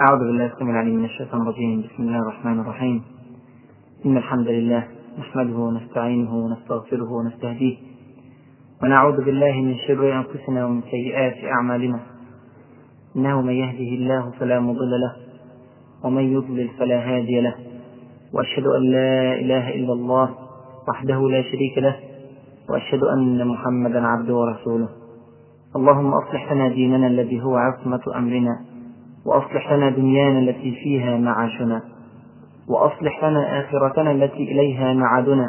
أعوذ 0.00 0.18
بالله 0.18 0.46
السميع 0.46 0.70
العليم 0.70 0.94
من 0.94 1.04
الشيطان 1.04 1.42
الرجيم. 1.42 1.80
بسم 1.82 2.02
الله 2.02 2.18
الرحمن 2.18 2.60
الرحيم. 2.60 3.02
إن 4.06 4.16
الحمد 4.16 4.48
لله 4.48 4.88
نحمده 5.18 5.56
ونستعينه 5.56 6.34
ونستغفره 6.34 7.12
ونستهديه. 7.12 7.76
ونعوذ 8.82 9.24
بالله 9.24 9.52
من 9.52 9.74
شرور 9.76 10.12
أنفسنا 10.16 10.66
ومن 10.66 10.82
سيئات 10.82 11.44
أعمالنا. 11.44 12.00
إنه 13.16 13.40
من 13.40 13.52
يهده 13.52 13.90
الله 13.96 14.30
فلا 14.30 14.60
مضل 14.60 14.90
له 14.90 15.16
ومن 16.04 16.22
يضلل 16.22 16.68
فلا 16.78 16.98
هادي 17.08 17.40
له. 17.40 17.54
وأشهد 18.32 18.66
أن 18.66 18.82
لا 18.82 19.34
إله 19.34 19.74
إلا 19.74 19.92
الله 19.92 20.34
وحده 20.88 21.28
لا 21.28 21.42
شريك 21.42 21.78
له. 21.78 21.96
وأشهد 22.70 23.02
أن 23.02 23.48
محمدا 23.48 24.06
عبده 24.06 24.34
ورسوله. 24.34 24.88
اللهم 25.76 26.14
أصلح 26.14 26.52
لنا 26.52 26.68
ديننا 26.68 27.06
الذي 27.06 27.42
هو 27.42 27.56
عصمة 27.56 28.02
أمرنا. 28.16 28.75
وأصلح 29.26 29.72
لنا 29.72 29.90
دنيانا 29.90 30.38
التي 30.38 30.72
فيها 30.72 31.18
معاشنا 31.18 31.82
وأصلح 32.68 33.24
لنا 33.24 33.60
آخرتنا 33.60 34.10
التي 34.10 34.52
إليها 34.52 34.94
معادنا. 34.94 35.46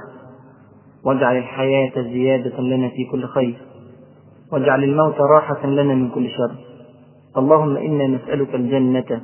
واجعل 1.05 1.37
الحياة 1.37 1.91
زيادة 2.01 2.61
لنا 2.61 2.89
في 2.89 3.05
كل 3.11 3.25
خير. 3.27 3.55
واجعل 4.51 4.83
الموت 4.83 5.15
راحة 5.19 5.67
لنا 5.67 5.95
من 5.95 6.09
كل 6.09 6.29
شر. 6.29 6.55
اللهم 7.37 7.77
إنا 7.77 8.07
نسألك 8.07 8.55
الجنة 8.55 9.21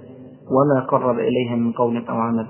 وما 0.51 0.85
قرب 0.87 1.19
إليها 1.19 1.55
من 1.55 1.71
قول 1.71 2.05
أو 2.09 2.15
عمل. 2.15 2.47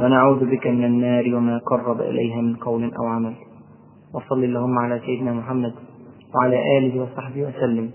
ونعوذ 0.00 0.50
بك 0.50 0.66
من 0.66 0.84
النار 0.84 1.34
وما 1.34 1.58
قرب 1.58 2.00
إليها 2.00 2.40
من 2.40 2.56
قول 2.56 2.94
أو 2.94 3.06
عمل. 3.06 3.34
وصل 4.14 4.44
اللهم 4.44 4.78
على 4.78 5.00
سيدنا 5.06 5.32
محمد 5.32 5.72
وعلى 6.34 6.78
آله 6.78 7.02
وصحبه 7.02 7.42
وسلم. 7.42 7.90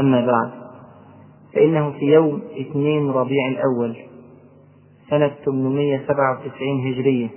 أما 0.00 0.26
بعد. 0.26 0.59
فإنه 1.54 1.90
في 1.90 2.04
يوم 2.04 2.42
اثنين 2.60 3.10
ربيع 3.10 3.48
الأول 3.48 3.96
سنة 5.10 5.30
897 5.44 6.92
هجرية. 6.92 7.28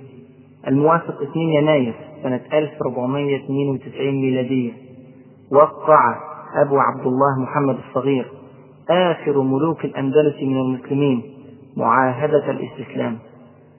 الموافق 0.68 1.22
2 1.22 1.48
يناير 1.48 1.94
سنة 2.22 2.40
1492 2.52 4.14
ميلادية. 4.20 4.72
وقع 5.52 6.16
أبو 6.66 6.78
عبد 6.78 7.06
الله 7.06 7.42
محمد 7.42 7.78
الصغير 7.88 8.26
آخر 8.90 9.42
ملوك 9.42 9.84
الأندلس 9.84 10.42
من 10.42 10.56
المسلمين 10.56 11.22
معاهدة 11.76 12.50
الاستسلام 12.50 13.18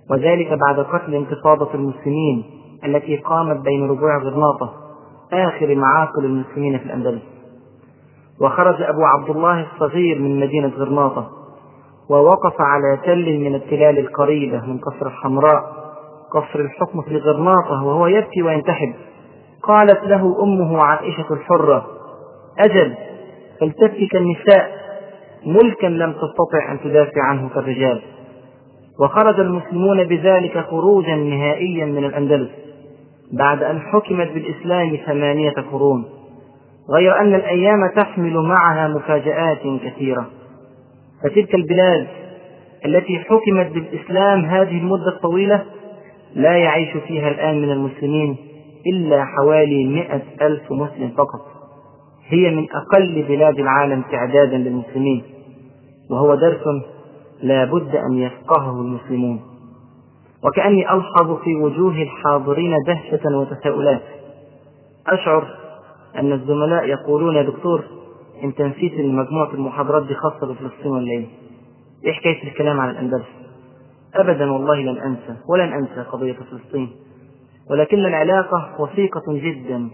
وذلك 0.09 0.47
بعد 0.67 0.79
قتل 0.79 1.15
انتفاضة 1.15 1.73
المسلمين 1.73 2.43
التي 2.85 3.17
قامت 3.17 3.61
بين 3.61 3.87
ربوع 3.89 4.17
غرناطة 4.17 4.73
آخر 5.33 5.75
معاقل 5.75 6.25
المسلمين 6.25 6.77
في 6.77 6.85
الأندلس. 6.85 7.21
وخرج 8.41 8.81
أبو 8.81 9.03
عبد 9.03 9.29
الله 9.29 9.65
الصغير 9.73 10.19
من 10.19 10.39
مدينة 10.39 10.71
غرناطة 10.77 11.29
ووقف 12.09 12.53
على 12.59 12.99
تل 13.05 13.39
من 13.39 13.55
التلال 13.55 13.99
القريبة 13.99 14.65
من 14.65 14.77
قصر 14.77 15.07
الحمراء 15.07 15.63
قصر 16.31 16.59
الحكم 16.59 17.01
في 17.01 17.17
غرناطة 17.17 17.83
وهو 17.83 18.07
يبكي 18.07 18.41
وينتحب. 18.43 18.93
قالت 19.63 20.03
له 20.03 20.43
أمه 20.43 20.83
عائشة 20.83 21.25
الحرة 21.31 21.85
أجل 22.59 22.95
فلتبكي 23.61 24.07
كالنساء 24.07 24.71
ملكا 25.45 25.87
لم 25.87 26.11
تستطع 26.11 26.71
أن 26.71 26.79
تدافع 26.79 27.21
عنه 27.21 27.49
كالرجال. 27.49 28.01
وخرج 28.99 29.39
المسلمون 29.39 30.03
بذلك 30.03 30.57
خروجا 30.57 31.15
نهائيا 31.15 31.85
من 31.85 32.05
الأندلس 32.05 32.49
بعد 33.33 33.63
أن 33.63 33.79
حكمت 33.79 34.31
بالإسلام 34.31 34.97
ثمانية 35.05 35.53
قرون. 35.71 36.05
غير 36.89 37.19
أن 37.19 37.35
الأيام 37.35 37.89
تحمل 37.95 38.33
معها 38.33 38.87
مفاجآت 38.87 39.61
كثيرة. 39.83 40.25
فتلك 41.23 41.55
البلاد 41.55 42.07
التي 42.85 43.19
حكمت 43.19 43.71
بالإسلام 43.71 44.45
هذه 44.45 44.77
المدة 44.77 45.07
الطويلة 45.15 45.65
لا 46.35 46.57
يعيش 46.57 46.97
فيها 47.07 47.29
الآن 47.29 47.61
من 47.61 47.71
المسلمين 47.71 48.37
إلا 48.87 49.25
حوالي 49.25 49.85
مئة 49.85 50.21
ألف 50.41 50.71
مسلم 50.71 51.09
فقط. 51.17 51.41
هي 52.27 52.51
من 52.51 52.67
أقل 52.71 53.25
بلاد 53.27 53.59
العالم 53.59 54.03
تعدادا 54.11 54.57
للمسلمين 54.57 55.23
وهو 56.11 56.35
درس 56.35 56.63
لا 57.43 57.65
بد 57.65 57.95
أن 57.95 58.17
يفقهه 58.17 58.81
المسلمون. 58.81 59.39
وكأني 60.43 60.93
ألحظ 60.93 61.37
في 61.43 61.55
وجوه 61.55 62.01
الحاضرين 62.01 62.73
دهشة 62.87 63.37
وتساؤلات. 63.37 64.01
أشعر 65.07 65.64
أن 66.19 66.33
الزملاء 66.33 66.85
يقولون 66.85 67.35
يا 67.35 67.41
دكتور 67.43 67.83
أنت 68.43 68.61
نسيت 68.61 68.93
إن 68.93 69.15
مجموعة 69.15 69.53
المحاضرات 69.53 70.07
دي 70.07 70.15
خاصة 70.15 70.47
بفلسطين 70.53 70.91
ولا 70.91 71.11
إيه؟ 71.11 71.25
إيه 72.05 72.13
حكاية 72.13 72.43
الكلام 72.43 72.79
عن 72.79 72.89
الأندلس؟ 72.89 73.25
أبدا 74.15 74.51
والله 74.51 74.75
لن 74.81 74.97
أنسى 74.97 75.35
ولن 75.49 75.73
أنسى 75.73 76.09
قضية 76.11 76.33
فلسطين 76.33 76.89
ولكن 77.69 77.99
العلاقة 77.99 78.75
وثيقة 78.81 79.21
جدا 79.27 79.89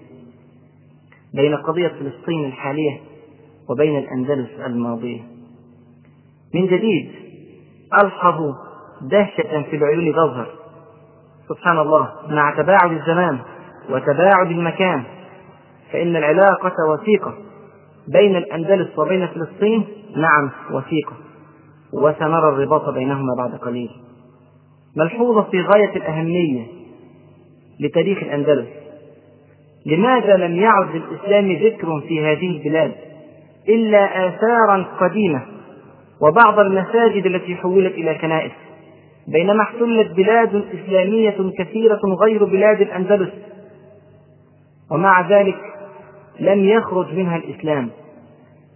بين 1.34 1.56
قضية 1.56 1.88
فلسطين 1.88 2.46
الحالية 2.46 3.00
وبين 3.70 3.98
الأندلس 3.98 4.50
الماضية 4.66 5.22
من 6.54 6.68
جديد 6.68 7.12
ألحظ 8.04 8.54
دهشة 9.02 9.62
في 9.62 9.76
العيون 9.76 10.14
تظهر 10.14 10.48
سبحان 11.50 11.80
الله 11.80 12.10
مع 12.30 12.56
تباعد 12.58 12.92
الزمان 12.92 13.40
وتباعد 13.90 14.52
المكان 14.52 15.04
فإن 15.94 16.16
العلاقة 16.16 16.74
وثيقة 16.90 17.34
بين 18.08 18.36
الأندلس 18.36 19.00
وبين 19.00 19.28
فلسطين 19.28 19.86
نعم 20.16 20.52
وثيقة. 20.72 21.14
وسنرى 21.94 22.50
الرباط 22.50 22.90
بينهما 22.90 23.36
بعد 23.38 23.60
قليل. 23.60 23.90
ملحوظة 24.98 25.44
في 25.44 25.62
غاية 25.62 25.96
الأهمية 25.96 26.66
لتاريخ 27.80 28.18
الأندلس. 28.18 28.68
لماذا 29.86 30.38
لم 30.38 30.56
يعد 30.56 30.96
للإسلام 30.96 31.52
ذكر 31.52 32.02
في 32.08 32.26
هذه 32.26 32.58
البلاد 32.58 32.92
إلا 33.70 34.28
آثارا 34.28 34.86
قديمة 35.00 35.42
وبعض 36.22 36.60
المساجد 36.60 37.26
التي 37.26 37.56
حولت 37.56 37.94
إلى 37.94 38.16
كنائس 38.16 38.52
بينما 39.28 39.64
احتلت 39.64 40.12
بلاد 40.12 40.56
إسلامية 40.56 41.52
كثيرة 41.58 42.00
غير 42.26 42.46
بلاد 42.46 42.82
الأندلس؟ 42.82 43.32
ومع 44.92 45.30
ذلك 45.30 45.71
لم 46.42 46.70
يخرج 46.70 47.14
منها 47.14 47.38
الإسلام. 47.38 47.90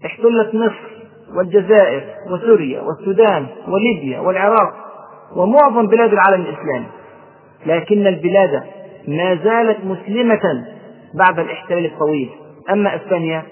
احتلت 0.06 0.56
مصر 0.56 0.96
والجزائر 1.38 2.03
وسوريا 2.31 2.81
والسودان 2.81 3.46
وليبيا 3.68 4.20
والعراق 4.20 4.74
ومعظم 5.36 5.88
بلاد 5.88 6.14
العالم 6.14 6.42
الإسلامي 6.42 6.86
لكن 7.66 8.08
البلاد 8.08 8.64
ما 9.08 9.36
زالت 9.36 9.78
مسلمة 9.86 10.66
بعد 11.14 11.40
الاحتلال 11.40 11.86
الطويل. 11.86 12.30
أما 12.72 12.96
إسبانيا 12.96 13.44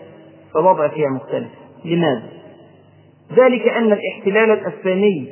فالوضع 0.54 0.88
فيها 0.88 1.10
مختلف. 1.10 1.48
لماذا؟ 1.86 2.24
ذلك 3.36 3.68
أن 3.68 3.94
الاحتلال 3.94 4.52
الأسباني 4.52 5.28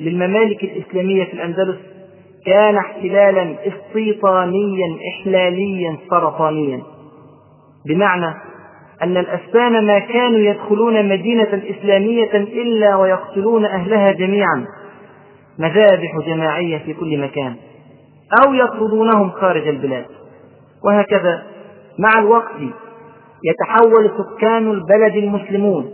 للممالك 0.00 0.64
الإسلامية 0.64 1.24
في 1.24 1.32
الأندلس 1.34 1.76
كان 2.46 2.76
احتلالا 2.76 3.56
استيطانيا 3.68 4.96
إحلاليا 5.08 5.96
سرطانيا. 6.10 6.82
بمعنى 7.88 8.34
أن 9.02 9.16
الأسبان 9.16 9.86
ما 9.86 9.98
كانوا 9.98 10.38
يدخلون 10.38 11.08
مدينة 11.08 11.62
إسلامية 11.70 12.30
إلا 12.36 12.96
ويقتلون 12.96 13.64
أهلها 13.64 14.12
جميعا 14.12 14.66
مذابح 15.58 16.18
جماعية 16.26 16.78
في 16.78 16.94
كل 16.94 17.18
مكان 17.18 17.54
أو 18.44 18.54
يطردونهم 18.54 19.30
خارج 19.30 19.68
البلاد. 19.68 20.04
وهكذا 20.84 21.42
مع 21.98 22.18
الوقت 22.18 22.60
يتحول 23.44 24.10
سكان 24.18 24.70
البلد 24.70 25.16
المسلمون 25.16 25.90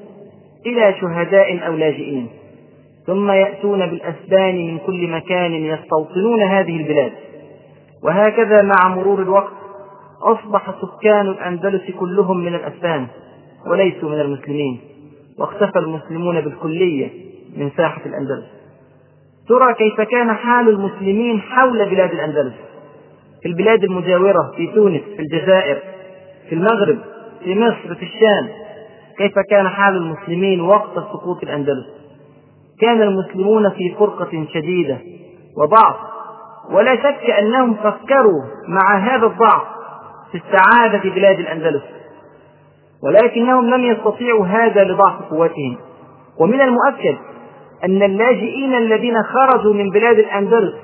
إلى 0.67 0.95
شهداء 1.01 1.67
أو 1.67 1.73
لاجئين 1.77 2.29
ثم 3.07 3.31
يأتون 3.31 3.87
بالأسبان 3.87 4.67
من 4.67 4.79
كل 4.79 5.09
مكان 5.11 5.53
يستوطنون 5.53 6.43
هذه 6.43 6.77
البلاد. 6.77 7.13
وهكذا 8.05 8.63
مع 8.63 8.95
مرور 8.95 9.23
الوقت 9.23 9.60
أصبح 10.23 10.75
سكان 10.81 11.27
الأندلس 11.27 11.91
كلهم 12.01 12.37
من 12.37 12.55
الأسبان 12.55 13.07
وليسوا 13.67 14.11
من 14.11 14.21
المسلمين 14.21 14.81
واختفى 15.39 15.79
المسلمون 15.79 16.41
بالكلية 16.41 17.11
من 17.57 17.71
ساحة 17.77 18.01
الأندلس. 18.07 18.45
ترى 19.49 19.75
كيف 19.75 20.01
كان 20.01 20.33
حال 20.33 20.69
المسلمين 20.69 21.41
حول 21.41 21.91
بلاد 21.91 22.11
الأندلس. 22.11 22.55
في 23.43 23.49
البلاد 23.49 23.85
المجاورة 23.85 24.53
في 24.57 24.67
تونس 24.67 25.03
في 25.17 25.23
الجزائر 25.23 25.79
في 26.49 26.55
المغرب 26.55 26.99
في 27.45 27.55
مصر 27.55 27.95
في 27.95 28.03
الشام. 28.03 28.49
كيف 29.19 29.39
كان 29.51 29.69
حال 29.69 29.97
المسلمين 29.97 30.61
وقت 30.61 30.95
سقوط 30.95 31.43
الأندلس؟ 31.43 31.87
كان 32.81 33.03
المسلمون 33.03 33.71
في 33.71 33.95
فرقة 33.99 34.47
شديدة 34.55 34.99
وضعف 35.57 35.97
ولا 36.71 36.97
شك 36.97 37.31
أنهم 37.31 37.75
فكروا 37.75 38.43
مع 38.69 38.99
هذا 38.99 39.27
الضعف. 39.27 39.80
في 40.33 40.39
استعادة 40.39 41.11
بلاد 41.11 41.39
الأندلس. 41.39 41.83
ولكنهم 43.05 43.71
لم 43.71 43.85
يستطيعوا 43.85 44.47
هذا 44.47 44.85
لضعف 44.85 45.23
قوتهم. 45.31 45.77
ومن 46.41 46.61
المؤكد 46.61 47.17
أن 47.85 48.03
اللاجئين 48.03 48.75
الذين 48.75 49.23
خرجوا 49.23 49.75
من 49.75 49.91
بلاد 49.91 50.19
الأندلس 50.19 50.75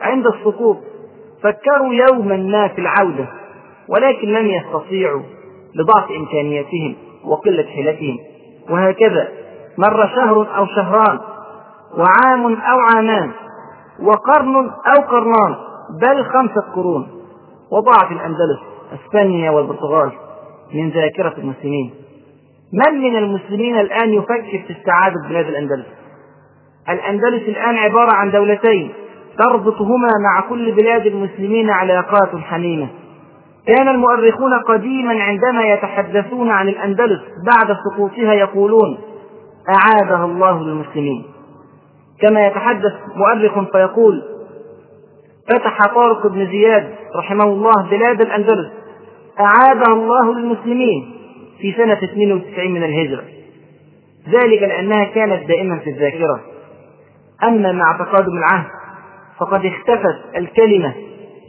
عند 0.00 0.26
السقوط 0.26 0.76
فكروا 1.42 1.94
يوما 1.94 2.36
ما 2.36 2.68
في 2.68 2.80
العودة 2.80 3.26
ولكن 3.88 4.28
لم 4.28 4.46
يستطيعوا 4.46 5.22
لضعف 5.74 6.10
إمكانياتهم 6.10 6.96
وقلة 7.24 7.64
حيلتهم. 7.64 8.18
وهكذا 8.70 9.28
مر 9.78 10.06
شهر 10.06 10.56
أو 10.56 10.66
شهران 10.66 11.18
وعام 11.98 12.46
أو 12.46 12.78
عامان 12.80 13.30
وقرن 14.02 14.56
أو 14.56 15.02
قرنان 15.02 15.54
بل 16.00 16.24
خمسة 16.24 16.60
قرون 16.74 17.08
وضاعت 17.72 18.12
الأندلس 18.12 18.71
إسبانيا 18.94 19.50
والبرتغال 19.50 20.12
من 20.74 20.90
ذاكرة 20.90 21.34
المسلمين. 21.38 21.94
من 22.72 23.00
من 23.02 23.16
المسلمين 23.16 23.78
الآن 23.78 24.14
يفكر 24.14 24.62
في 24.66 24.72
استعادة 24.78 25.28
بلاد 25.28 25.46
الأندلس؟ 25.46 25.86
الأندلس 26.88 27.48
الآن 27.48 27.76
عبارة 27.76 28.12
عن 28.12 28.30
دولتين 28.30 28.92
تربطهما 29.38 30.08
مع 30.24 30.48
كل 30.48 30.72
بلاد 30.72 31.06
المسلمين 31.06 31.70
علاقات 31.70 32.36
حميمة. 32.36 32.88
كان 33.66 33.88
المؤرخون 33.88 34.54
قديما 34.54 35.22
عندما 35.22 35.64
يتحدثون 35.64 36.50
عن 36.50 36.68
الأندلس 36.68 37.20
بعد 37.46 37.76
سقوطها 37.84 38.32
يقولون 38.32 38.98
أعادها 39.68 40.24
الله 40.24 40.62
للمسلمين. 40.62 41.24
كما 42.20 42.40
يتحدث 42.40 42.92
مؤرخ 43.16 43.70
فيقول 43.72 44.22
فتح 45.48 45.94
طارق 45.94 46.26
بن 46.26 46.46
زياد 46.46 46.94
رحمه 47.16 47.44
الله 47.44 47.90
بلاد 47.90 48.20
الأندلس. 48.20 48.81
أعادها 49.40 49.92
الله 49.94 50.34
للمسلمين 50.34 51.14
في 51.60 51.72
سنة 51.72 51.98
92 52.04 52.70
من 52.70 52.82
الهجرة. 52.82 53.24
ذلك 54.28 54.62
لأنها 54.62 55.04
كانت 55.04 55.48
دائما 55.48 55.78
في 55.78 55.90
الذاكرة. 55.90 56.40
أما 57.44 57.72
مع 57.72 57.96
تقادم 57.98 58.36
العهد 58.38 58.70
فقد 59.40 59.66
اختفت 59.66 60.36
الكلمة 60.36 60.94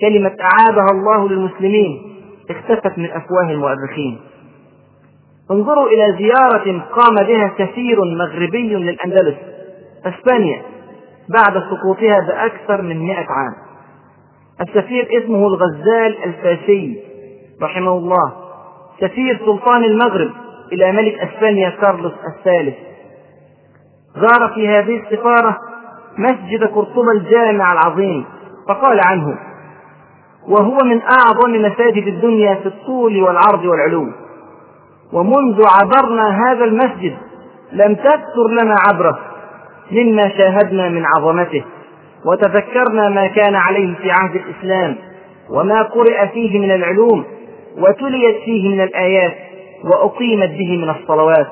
كلمة 0.02 0.36
أعادها 0.42 0.88
الله 0.92 1.30
للمسلمين 1.30 2.02
اختفت 2.50 2.98
من 2.98 3.06
أفواه 3.06 3.52
المؤرخين. 3.52 4.20
انظروا 5.52 5.88
إلى 5.88 6.18
زيارة 6.18 6.80
قام 6.80 7.16
بها 7.16 7.52
سفير 7.58 7.98
مغربي 8.18 8.76
للأندلس 8.76 9.36
أسبانيا 10.06 10.62
بعد 11.30 11.54
سقوطها 11.54 12.28
بأكثر 12.28 12.82
من 12.82 13.00
مئة 13.00 13.26
عام. 13.30 13.54
السفير 14.62 15.24
اسمه 15.24 15.48
الغزال 15.48 16.24
الفاسي 16.24 17.13
رحمه 17.62 17.92
الله 17.92 18.34
سفير 19.00 19.40
سلطان 19.46 19.84
المغرب 19.84 20.32
إلى 20.72 20.92
ملك 20.92 21.20
أسبانيا 21.20 21.70
كارلوس 21.70 22.14
الثالث. 22.38 22.76
زار 24.16 24.52
في 24.56 24.68
هذه 24.68 25.02
السفارة 25.04 25.58
مسجد 26.18 26.64
قرطبة 26.64 27.12
الجامع 27.12 27.74
العظيم 27.74 28.26
فقال 28.68 29.00
عنه 29.06 29.38
وهو 30.48 30.78
من 30.84 31.02
أعظم 31.02 31.52
مساجد 31.52 32.08
الدنيا 32.08 32.56
في 32.56 32.66
الطول 32.66 33.24
والعرض 33.24 33.66
والعلو. 33.66 34.08
ومنذ 35.14 35.62
عبرنا 35.82 36.30
هذا 36.48 36.66
المسجد 36.66 37.18
لم 37.72 37.96
تكثر 37.96 38.48
لنا 38.62 38.76
عبره 38.90 39.20
مما 39.92 40.30
شاهدنا 40.30 40.90
من 40.90 41.04
عظمته 41.06 41.64
وتذكرنا 42.26 43.10
ما 43.10 43.28
كان 43.28 43.56
عليه 43.56 43.96
في 43.96 44.12
عهد 44.12 44.36
الإسلام 44.36 44.96
وما 45.50 45.82
قرئ 45.82 46.28
فيه 46.28 46.60
من 46.60 46.72
العلوم 46.72 47.26
وتليت 47.78 48.36
فيه 48.46 48.70
من 48.70 48.82
الآيات 48.82 49.34
وأقيمت 49.84 50.50
به 50.50 50.78
من 50.78 50.90
الصلوات. 50.90 51.48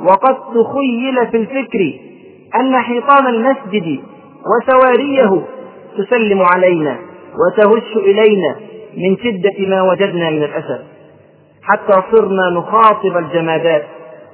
وقد 0.00 0.34
تخيل 0.34 1.26
في 1.30 1.36
الفكر 1.36 1.92
أن 2.60 2.76
حيطان 2.76 3.26
المسجد 3.26 3.98
وسواريه 4.50 5.42
تسلم 5.98 6.42
علينا 6.54 6.96
وتهش 7.38 7.96
إلينا 7.96 8.56
من 8.96 9.16
شدة 9.16 9.66
ما 9.68 9.82
وجدنا 9.82 10.30
من 10.30 10.42
الأثر. 10.42 10.78
حتى 11.62 12.02
صرنا 12.12 12.50
نخاطب 12.50 13.16
الجمادات 13.16 13.84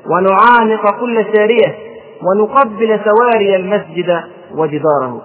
ونعانق 0.07 1.01
كل 1.01 1.25
سارية 1.35 1.77
ونقبل 2.23 3.01
سواري 3.05 3.57
المسجد 3.57 4.21
وجداره. 4.55 5.23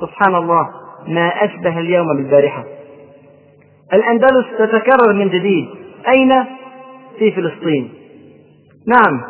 سبحان 0.00 0.34
الله 0.34 0.68
ما 1.08 1.28
أشبه 1.28 1.78
اليوم 1.78 2.06
بالبارحة. 2.16 2.64
الأندلس 3.92 4.46
تتكرر 4.58 5.12
من 5.14 5.28
جديد. 5.28 5.68
أين؟ 6.08 6.44
في 7.18 7.32
فلسطين. 7.32 7.92
نعم 8.88 9.20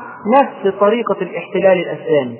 نفس 0.40 0.76
طريقة 0.80 1.16
الاحتلال 1.22 1.78
الأسلامي. 1.78 2.36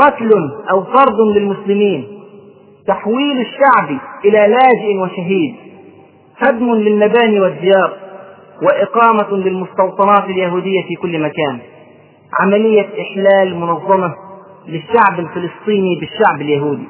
قتل 0.00 0.30
أو 0.70 0.82
طرد 0.82 1.20
للمسلمين. 1.36 2.20
تحويل 2.86 3.40
الشعب 3.40 3.98
إلى 4.24 4.38
لاجئ 4.48 4.96
وشهيد. 4.96 5.54
هدم 6.38 6.74
للمباني 6.74 7.40
والديار. 7.40 7.96
وإقامة 8.62 9.36
للمستوطنات 9.36 10.24
اليهودية 10.24 10.82
في 10.82 10.94
كل 11.02 11.22
مكان. 11.22 11.58
عملية 12.40 12.88
إحلال 13.00 13.56
منظمة 13.56 14.14
للشعب 14.68 15.18
الفلسطيني 15.18 16.00
بالشعب 16.00 16.40
اليهودي. 16.40 16.88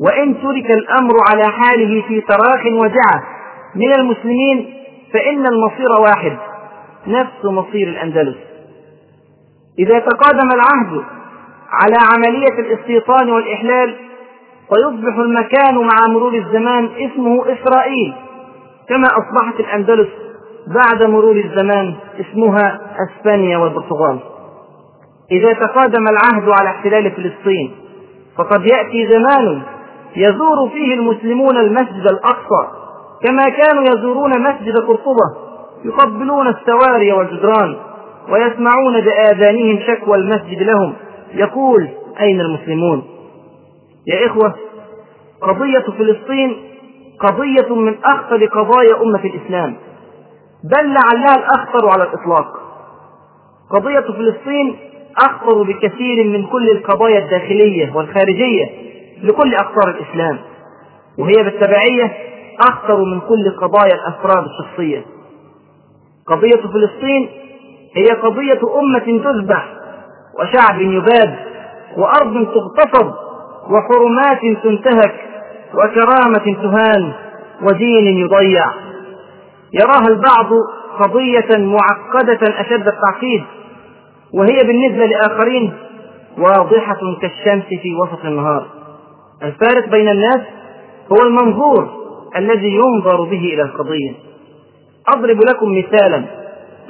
وإن 0.00 0.34
ترك 0.34 0.70
الأمر 0.70 1.14
على 1.30 1.44
حاله 1.44 2.02
في 2.08 2.20
تراخ 2.20 2.66
وجعة 2.66 3.33
من 3.76 3.92
المسلمين 3.98 4.74
فإن 5.12 5.46
المصير 5.46 6.00
واحد 6.00 6.38
نفس 7.06 7.44
مصير 7.44 7.88
الأندلس. 7.88 8.36
إذا 9.78 9.98
تقادم 9.98 10.48
العهد 10.54 11.04
على 11.70 11.96
عملية 12.12 12.58
الاستيطان 12.58 13.30
والإحلال 13.30 13.96
فيصبح 14.68 15.16
المكان 15.16 15.74
مع 15.74 16.06
مرور 16.08 16.34
الزمان 16.34 16.88
اسمه 16.96 17.42
إسرائيل 17.42 18.14
كما 18.88 19.06
أصبحت 19.06 19.60
الأندلس 19.60 20.08
بعد 20.66 21.02
مرور 21.02 21.36
الزمان 21.36 21.94
اسمها 22.20 22.80
أسبانيا 23.08 23.58
والبرتغال. 23.58 24.18
إذا 25.30 25.52
تقادم 25.52 26.08
العهد 26.08 26.48
على 26.48 26.68
احتلال 26.68 27.12
فلسطين 27.12 27.74
فقد 28.38 28.66
يأتي 28.66 29.08
زمان 29.12 29.62
يزور 30.16 30.68
فيه 30.72 30.94
المسلمون 30.94 31.56
المسجد 31.56 32.06
الأقصى 32.06 32.83
كما 33.22 33.42
كانوا 33.42 33.82
يزورون 33.82 34.30
مسجد 34.42 34.76
قرطبة 34.76 35.44
يقبلون 35.84 36.48
السواري 36.48 37.12
والجدران 37.12 37.76
ويسمعون 38.28 39.00
بآذانهم 39.00 39.80
شكوى 39.86 40.16
المسجد 40.16 40.62
لهم. 40.62 40.94
يقول 41.34 41.88
أين 42.20 42.40
المسلمون؟ 42.40 43.02
يا 44.06 44.26
إخوة 44.26 44.54
قضية 45.40 45.84
فلسطين 45.98 46.56
قضية 47.20 47.74
من 47.74 47.94
أخطر 48.04 48.46
قضايا 48.46 49.02
أمة 49.02 49.24
الإسلام. 49.24 49.76
بل 50.64 50.84
لعلها 50.86 51.36
الأخطر 51.36 51.88
على 51.88 52.02
الإطلاق. 52.02 52.46
قضية 53.70 54.00
فلسطين 54.00 54.76
أخطر 55.18 55.62
بكثير 55.62 56.24
من 56.24 56.46
كل 56.46 56.70
القضايا 56.70 57.18
الداخلية 57.18 57.92
والخارجية 57.96 58.70
لكل 59.22 59.54
أقطار 59.54 59.88
الإسلام 59.88 60.38
وهي 61.18 61.42
بالتبعية 61.44 62.12
أخطر 62.60 63.04
من 63.04 63.20
كل 63.20 63.56
قضايا 63.60 63.94
الأفراد 63.94 64.44
الشخصية. 64.44 65.04
قضية 66.26 66.62
فلسطين 66.72 67.28
هي 67.96 68.06
قضية 68.22 68.60
أمة 68.80 69.22
تذبح 69.24 69.68
وشعب 70.40 70.80
يباد 70.80 71.34
وأرض 71.96 72.46
تغتصب 72.54 73.12
وحرمات 73.70 74.40
تنتهك 74.62 75.14
وكرامة 75.74 76.62
تهان 76.62 77.12
ودين 77.62 78.18
يضيع. 78.18 78.64
يراها 79.72 80.08
البعض 80.08 80.50
قضية 81.00 81.58
معقدة 81.58 82.38
أشد 82.60 82.88
التعقيد 82.88 83.44
وهي 84.34 84.58
بالنسبة 84.66 85.06
لآخرين 85.06 85.72
واضحة 86.38 86.98
كالشمس 87.22 87.64
في 87.82 87.94
وسط 88.02 88.24
النهار. 88.24 88.66
الفارق 89.42 89.88
بين 89.88 90.08
الناس 90.08 90.40
هو 91.12 91.16
المنظور 91.26 92.03
الذي 92.36 92.74
ينظر 92.74 93.24
به 93.24 93.40
إلى 93.54 93.62
القضية. 93.62 94.12
أضرب 95.08 95.38
لكم 95.48 95.78
مثالا 95.78 96.24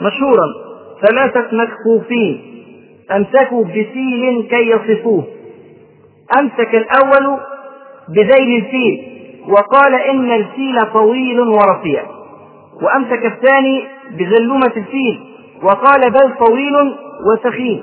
مشهورا 0.01 0.47
ثلاثة 1.07 1.57
مكفوفين 1.57 2.41
أمسكوا 3.17 3.65
بفيل 3.65 4.47
كي 4.51 4.71
يصفوه. 4.71 5.25
أمسك 6.41 6.75
الأول 6.75 7.39
بذيل 8.09 8.65
الفيل 8.65 9.03
وقال 9.49 9.95
إن 9.95 10.33
الفيل 10.33 10.81
طويل 10.93 11.41
ورفيع. 11.41 12.05
وأمسك 12.83 13.27
الثاني 13.27 13.85
بزلومة 14.19 14.73
الفيل 14.77 15.21
وقال 15.63 16.11
بل 16.11 16.47
طويل 16.47 16.73
وسخين 17.27 17.83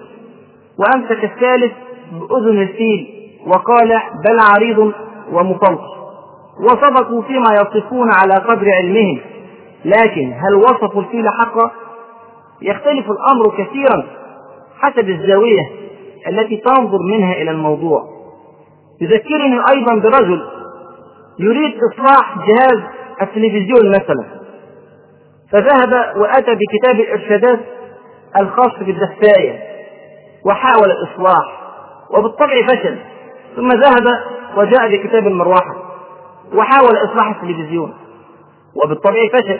وأمسك 0.80 1.24
الثالث 1.24 1.72
بأذن 2.12 2.62
الفيل 2.62 3.08
وقال 3.48 3.88
بل 4.26 4.40
عريض 4.40 4.94
ومطلق 5.32 5.82
وصدقوا 6.60 7.22
فيما 7.22 7.54
يصفون 7.54 8.10
على 8.14 8.34
قدر 8.34 8.72
علمهم. 8.72 9.22
لكن 9.86 10.34
هل 10.34 10.56
وصفوا 10.56 11.02
الفيل 11.02 11.26
حقا؟ 11.30 11.72
يختلف 12.62 13.06
الأمر 13.12 13.58
كثيرا 13.58 14.08
حسب 14.80 15.10
الزاوية 15.10 15.70
التي 16.28 16.58
تنظر 16.58 17.00
منها 17.12 17.34
إلى 17.34 17.52
الموضوع. 17.52 18.04
يذكرني 19.02 19.60
أيضا 19.76 19.96
برجل 19.96 20.42
يريد 21.40 21.74
إصلاح 21.94 22.38
جهاز 22.38 22.84
التلفزيون 23.22 23.90
مثلا. 23.90 24.26
فذهب 25.52 26.18
وأتى 26.18 26.56
بكتاب 26.56 27.00
الإرشادات 27.00 27.60
الخاص 28.42 28.72
بالدفاية 28.80 29.60
وحاول 30.46 30.92
الإصلاح 30.92 31.62
وبالطبع 32.18 32.62
فشل 32.68 32.98
ثم 33.56 33.68
ذهب 33.68 34.08
وجاء 34.58 34.92
بكتاب 34.92 35.28
المروحة. 35.28 35.91
وحاول 36.54 36.98
إصلاح 36.98 37.42
التلفزيون. 37.42 37.94
وبالطبع 38.84 39.28
فشل. 39.34 39.60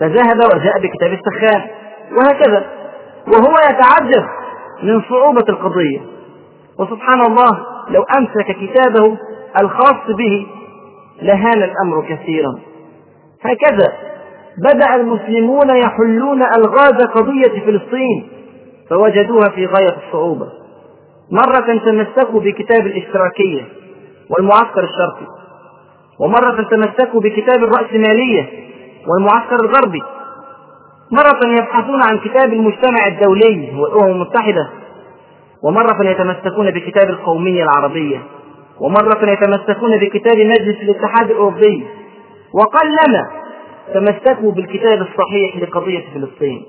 فذهب 0.00 0.38
وجاء 0.54 0.80
بكتاب 0.82 1.12
السخان. 1.12 1.62
وهكذا. 2.12 2.66
وهو 3.26 3.54
يتعجب 3.70 4.26
من 4.82 5.02
صعوبة 5.10 5.44
القضية. 5.48 6.00
وسبحان 6.78 7.20
الله 7.26 7.66
لو 7.88 8.02
أمسك 8.18 8.56
كتابه 8.56 9.18
الخاص 9.60 10.16
به 10.18 10.46
لهان 11.22 11.62
الأمر 11.62 12.06
كثيرا. 12.08 12.58
هكذا. 13.42 13.92
بدأ 14.58 14.94
المسلمون 14.94 15.76
يحلون 15.76 16.42
ألغاز 16.42 17.06
قضية 17.06 17.60
فلسطين 17.66 18.28
فوجدوها 18.90 19.48
في 19.54 19.66
غاية 19.66 19.96
الصعوبة. 20.06 20.48
مرة 21.30 21.78
تمسكوا 21.84 22.40
بكتاب 22.40 22.86
الإشتراكية 22.86 23.62
والمعسكر 24.30 24.84
الشرقي. 24.84 25.26
ومرة 26.20 26.62
تمسكوا 26.70 27.20
بكتاب 27.20 27.64
الرأسمالية 27.64 28.48
والمعسكر 29.08 29.56
الغربي. 29.64 30.02
مرة 31.12 31.40
يبحثون 31.58 32.02
عن 32.02 32.18
كتاب 32.18 32.52
المجتمع 32.52 33.06
الدولي 33.06 33.80
والأمم 33.80 34.10
المتحدة 34.10 34.70
ومرة 35.64 36.10
يتمسكون 36.10 36.70
بكتاب 36.70 37.10
القومية 37.10 37.62
العربية. 37.62 38.22
ومرة 38.80 39.30
يتمسكون 39.30 39.96
بكتاب 39.96 40.38
مجلس 40.38 40.76
الاتحاد 40.82 41.30
الأوروبي. 41.30 41.86
وقلما 42.54 43.30
تمسكوا 43.94 44.52
بالكتاب 44.52 45.02
الصحيح 45.02 45.56
لقضية 45.56 46.04
فلسطين. 46.14 46.62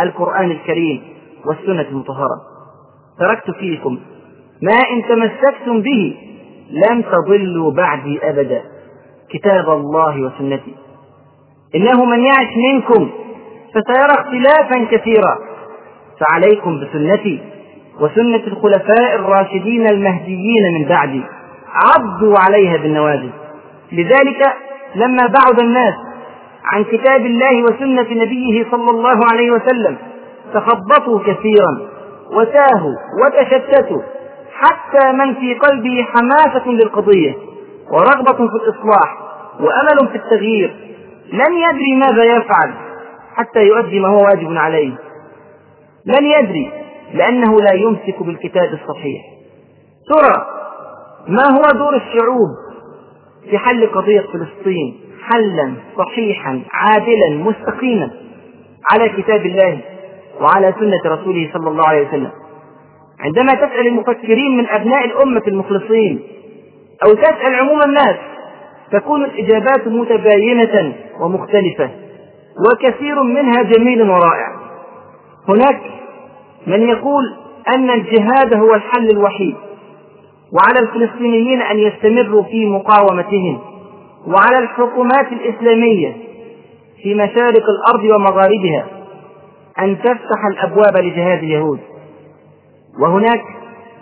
القرآن 0.00 0.50
الكريم 0.50 1.02
والسنة 1.46 1.86
المطهرة. 1.90 2.40
تركت 3.18 3.50
فيكم 3.50 3.98
ما 4.62 4.72
إن 4.72 5.02
تمسكتم 5.08 5.80
به 5.80 6.16
لم 6.70 7.02
تضلوا 7.02 7.72
بعدي 7.72 8.20
أبدا 8.22 8.62
كتاب 9.30 9.70
الله 9.70 10.22
وسنتي. 10.22 10.74
إنه 11.74 12.04
من 12.04 12.24
يعش 12.24 12.52
منكم 12.72 13.10
فسيرى 13.74 14.12
اختلافا 14.18 14.96
كثيرا. 14.96 15.38
فعليكم 16.20 16.80
بسنتي 16.80 17.40
وسنة 18.00 18.46
الخلفاء 18.46 19.14
الراشدين 19.14 19.86
المهديين 19.90 20.74
من 20.78 20.88
بعدي 20.88 21.22
عضوا 21.74 22.34
عليها 22.46 22.76
بالنواجذ 22.76 23.30
لذلك 23.92 24.42
لما 24.94 25.26
بعد 25.26 25.60
الناس 25.60 25.94
عن 26.64 26.84
كتاب 26.84 27.26
الله 27.26 27.62
وسنة 27.62 28.22
نبيه 28.24 28.66
صلى 28.70 28.90
الله 28.90 29.20
عليه 29.32 29.50
وسلم 29.50 29.96
تخبطوا 30.54 31.20
كثيرا 31.20 31.80
وتاهوا 32.32 32.94
وتشتتوا 33.24 34.02
حتى 34.62 35.12
من 35.12 35.34
في 35.34 35.54
قلبه 35.54 36.02
حماسة 36.02 36.68
للقضية 36.68 37.34
ورغبة 37.92 38.36
في 38.36 38.42
الإصلاح 38.42 39.18
وأمل 39.60 40.08
في 40.10 40.16
التغيير 40.16 40.76
لن 41.32 41.52
يدري 41.52 41.96
ماذا 41.96 42.24
يفعل 42.24 42.74
حتى 43.34 43.62
يؤدي 43.66 44.00
ما 44.00 44.08
هو 44.08 44.24
واجب 44.24 44.56
عليه. 44.56 44.92
لن 46.06 46.26
يدري 46.26 46.70
لأنه 47.14 47.56
لا 47.60 47.74
يمسك 47.74 48.22
بالكتاب 48.22 48.72
الصحيح. 48.72 49.22
ترى 50.08 50.46
ما 51.28 51.42
هو 51.56 51.78
دور 51.78 51.96
الشعوب 51.96 52.48
في 53.50 53.58
حل 53.58 53.86
قضية 53.86 54.20
فلسطين 54.32 55.00
حلا 55.28 55.74
صحيحا 55.98 56.62
عادلا 56.72 57.30
مستقيما 57.30 58.10
على 58.92 59.08
كتاب 59.08 59.46
الله 59.46 59.80
وعلى 60.40 60.74
سنة 60.80 61.14
رسوله 61.14 61.50
صلى 61.54 61.68
الله 61.68 61.88
عليه 61.88 62.08
وسلم؟ 62.08 62.30
عندما 63.20 63.54
تسأل 63.54 63.86
المفكرين 63.86 64.56
من 64.56 64.66
أبناء 64.68 65.04
الأمة 65.04 65.42
المخلصين 65.48 66.20
أو 67.06 67.14
تسأل 67.14 67.54
عموم 67.54 67.82
الناس 67.82 68.16
تكون 68.92 69.24
الإجابات 69.24 69.88
متباينة 69.88 70.92
ومختلفة 71.20 71.90
وكثير 72.70 73.22
منها 73.22 73.62
جميل 73.62 74.02
ورائع. 74.02 74.58
هناك 75.48 75.80
من 76.66 76.88
يقول 76.88 77.24
أن 77.74 77.90
الجهاد 77.90 78.54
هو 78.54 78.74
الحل 78.74 79.10
الوحيد 79.10 79.56
وعلى 80.52 80.80
الفلسطينيين 80.88 81.62
أن 81.62 81.78
يستمروا 81.78 82.42
في 82.42 82.66
مقاومتهم 82.66 83.58
وعلى 84.26 84.58
الحكومات 84.58 85.32
الإسلامية 85.32 86.16
في 87.02 87.14
مشارق 87.14 87.64
الأرض 87.68 88.04
ومغاربها 88.04 88.86
أن 89.78 89.98
تفتح 89.98 90.46
الأبواب 90.52 90.96
لجهاد 90.96 91.38
اليهود. 91.42 91.80
وهناك 93.00 93.42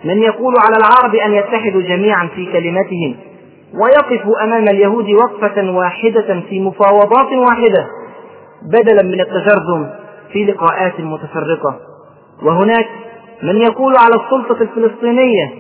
من 0.05 0.23
يقول 0.23 0.55
على 0.65 0.77
العرب 0.77 1.15
أن 1.15 1.35
يتحدوا 1.35 1.83
جميعا 1.83 2.29
في 2.35 2.53
كلمتهم 2.53 3.17
ويقفوا 3.75 4.45
أمام 4.45 4.69
اليهود 4.69 5.11
وقفة 5.11 5.71
واحدة 5.71 6.41
في 6.49 6.61
مفاوضات 6.61 7.33
واحدة 7.33 7.87
بدلا 8.63 9.03
من 9.03 9.21
التجرذم 9.21 9.91
في 10.33 10.45
لقاءات 10.45 11.01
متفرقة. 11.01 11.77
وهناك 12.43 12.89
من 13.43 13.57
يقول 13.63 13.95
على 13.99 14.25
السلطة 14.25 14.63
الفلسطينية 14.63 15.55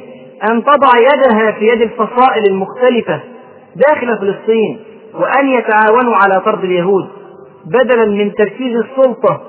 أن 0.50 0.64
تضع 0.64 0.90
يدها 0.99 1.52
في 1.52 1.68
يد 1.68 1.83
الفصائل 1.83 2.42
المختلفة 2.47 3.21
داخل 3.76 4.18
فلسطين 4.18 4.78
وأن 5.14 5.49
يتعاونوا 5.49 6.14
على 6.16 6.40
طرد 6.40 6.64
اليهود 6.64 7.09
بدلا 7.66 8.04
من 8.06 8.35
تركيز 8.35 8.76
السلطة 8.76 9.40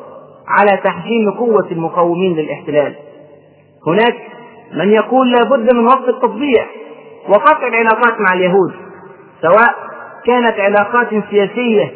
على 0.47 0.81
تحجيم 0.83 1.31
قوة 1.31 1.67
المقاومين 1.71 2.35
للاحتلال. 2.35 2.95
هناك 3.87 4.15
من 4.73 4.91
يقول 4.91 5.31
لا 5.31 5.43
بد 5.43 5.73
من 5.73 5.85
وقف 5.85 6.09
التطبيع 6.09 6.65
وقطع 7.29 7.67
العلاقات 7.67 8.19
مع 8.19 8.33
اليهود 8.33 8.73
سواء 9.41 9.75
كانت 10.25 10.59
علاقات 10.59 11.09
سياسية 11.29 11.91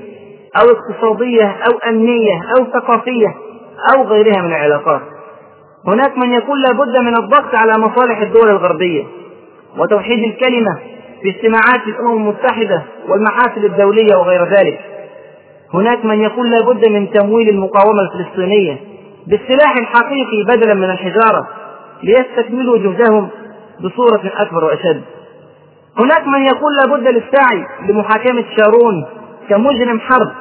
أو 0.61 0.67
اقتصادية 0.69 1.45
أو 1.45 1.89
أمنية 1.89 2.41
أو 2.57 2.65
ثقافية 2.65 3.35
أو 3.95 4.03
غيرها 4.03 4.41
من 4.41 4.47
العلاقات. 4.49 5.01
هناك 5.87 6.17
من 6.17 6.33
يقول 6.33 6.61
لا 6.61 6.71
بد 6.71 6.97
من 6.97 7.17
الضغط 7.17 7.55
على 7.55 7.73
مصالح 7.77 8.21
الدول 8.21 8.49
الغربية 8.49 9.03
وتوحيد 9.77 10.23
الكلمة 10.23 10.79
في 11.21 11.29
اجتماعات 11.29 11.87
الأمم 11.87 12.17
المتحدة 12.17 12.83
والمحافل 13.07 13.65
الدولية 13.65 14.15
وغير 14.15 14.43
ذلك. 14.43 14.79
هناك 15.73 16.05
من 16.05 16.21
يقول 16.21 16.49
لا 16.49 16.65
بد 16.65 16.87
من 16.87 17.11
تمويل 17.11 17.49
المقاومة 17.49 18.01
الفلسطينية 18.01 18.77
بالسلاح 19.27 19.77
الحقيقي 19.77 20.43
بدلا 20.43 20.73
من 20.73 20.89
الحجارة 20.89 21.47
ليستكملوا 22.03 22.77
جهدهم 22.77 23.29
بصورة 23.83 24.31
أكبر 24.35 24.63
وأشد. 24.63 25.01
هناك 25.99 26.27
من 26.27 26.45
يقول 26.45 26.71
لا 26.77 26.95
بد 26.95 27.07
للسعي 27.07 27.65
لمحاكمة 27.89 28.43
شارون 28.57 29.05
كمجرم 29.49 29.99
حرب 29.99 30.31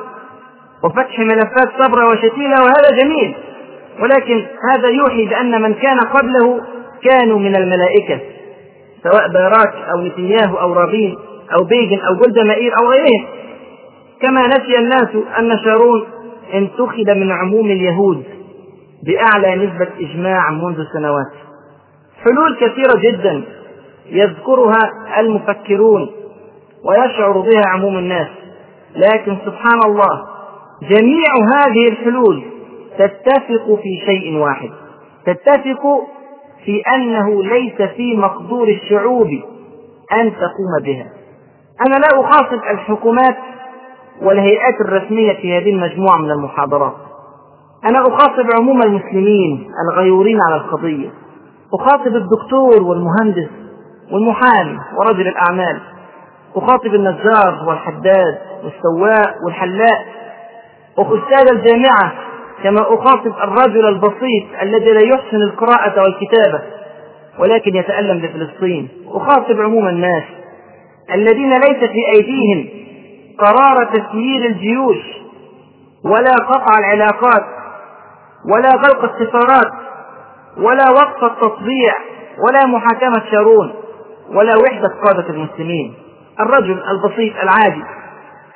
وفتح 0.84 1.18
ملفات 1.18 1.82
صبرة 1.82 2.06
وشتيلة 2.06 2.56
وهذا 2.62 2.88
جميل. 3.02 3.34
ولكن 4.02 4.46
هذا 4.70 4.90
يوحي 4.90 5.26
بأن 5.26 5.62
من 5.62 5.74
كان 5.74 5.98
قبله 6.00 6.60
كانوا 7.02 7.38
من 7.38 7.56
الملائكة 7.56 8.20
سواء 9.02 9.28
باراك 9.28 9.74
أو 9.92 10.00
نتنياهو 10.00 10.56
أو 10.60 10.72
رابين 10.72 11.16
أو 11.58 11.64
بيجن 11.64 12.00
أو 12.00 12.14
جولدا 12.14 12.42
مائير 12.44 12.72
أو 12.82 12.90
غيرهم. 12.90 13.26
كما 14.22 14.40
نسي 14.40 14.78
الناس 14.78 15.08
أن 15.38 15.58
شارون 15.64 16.06
انتخب 16.54 17.10
من 17.10 17.32
عموم 17.32 17.66
اليهود 17.66 18.24
بأعلى 19.06 19.66
نسبة 19.66 19.88
إجماع 20.00 20.50
منذ 20.50 20.84
سنوات. 20.92 21.50
حلول 22.24 22.56
كثيرة 22.56 23.00
جدا 23.10 23.42
يذكرها 24.06 24.80
المفكرون 25.20 26.10
ويشعر 26.84 27.40
بها 27.40 27.62
عموم 27.66 27.98
الناس. 27.98 28.28
لكن 28.96 29.36
سبحان 29.44 29.80
الله 29.86 30.26
جميع 30.82 31.26
هذه 31.54 31.88
الحلول 31.88 32.42
تتفق 32.98 33.78
في 33.82 34.02
شيء 34.06 34.36
واحد. 34.36 34.70
تتفق 35.26 35.82
في 36.64 36.82
أنه 36.96 37.42
ليس 37.42 37.82
في 37.82 38.16
مقدور 38.16 38.68
الشعوب 38.68 39.28
أن 40.12 40.32
تقوم 40.32 40.84
بها. 40.84 41.06
أنا 41.86 41.94
لا 41.94 42.20
أخاطب 42.20 42.60
الحكومات 42.70 43.36
والهيئات 44.22 44.74
الرسمية 44.80 45.32
في 45.32 45.58
هذه 45.58 45.70
المجموعة 45.70 46.16
من 46.18 46.30
المحاضرات. 46.30 46.94
أنا 47.90 48.00
أخاطب 48.00 48.46
عموم 48.60 48.82
المسلمين 48.82 49.70
الغيورين 49.90 50.38
على 50.46 50.56
القضية. 50.56 51.10
أخاطب 51.74 52.16
الدكتور 52.16 52.82
والمهندس 52.82 53.48
والمحامي 54.12 54.78
ورجل 54.96 55.28
الأعمال. 55.28 55.80
أخاطب 56.56 56.94
النجار 56.94 57.64
والحداد 57.68 58.38
والسواق 58.64 59.34
والحلاق. 59.44 60.04
أستاذ 60.98 61.56
الجامعة 61.56 62.12
كما 62.62 62.80
أخاطب 62.80 63.32
الرجل 63.42 63.88
البسيط 63.88 64.44
الذي 64.62 64.92
لا 64.92 65.04
يحسن 65.14 65.36
القراءة 65.36 66.02
والكتابة 66.02 66.60
ولكن 67.38 67.76
يتألم 67.76 68.18
لفلسطين 68.18 68.88
أخاطب 69.08 69.60
عموم 69.60 69.88
الناس 69.88 70.22
الذين 71.14 71.50
ليس 71.50 71.90
في 71.90 72.00
أيديهم 72.16 72.68
قرار 73.38 73.84
تسيير 73.84 74.46
الجيوش 74.46 74.96
ولا 76.04 76.32
قطع 76.48 76.78
العلاقات 76.78 77.44
ولا 78.54 78.70
غلق 78.70 79.04
السفارات 79.04 79.72
ولا 80.57 80.90
وقف 80.90 81.25
التطبيع 81.25 81.95
ولا 82.49 82.66
محاكمة 82.66 83.30
شارون 83.30 83.73
ولا 84.28 84.52
وحدة 84.57 84.88
قادة 85.04 85.28
المسلمين. 85.30 85.95
الرجل 86.40 86.83
البسيط 86.90 87.33
العادي 87.42 87.83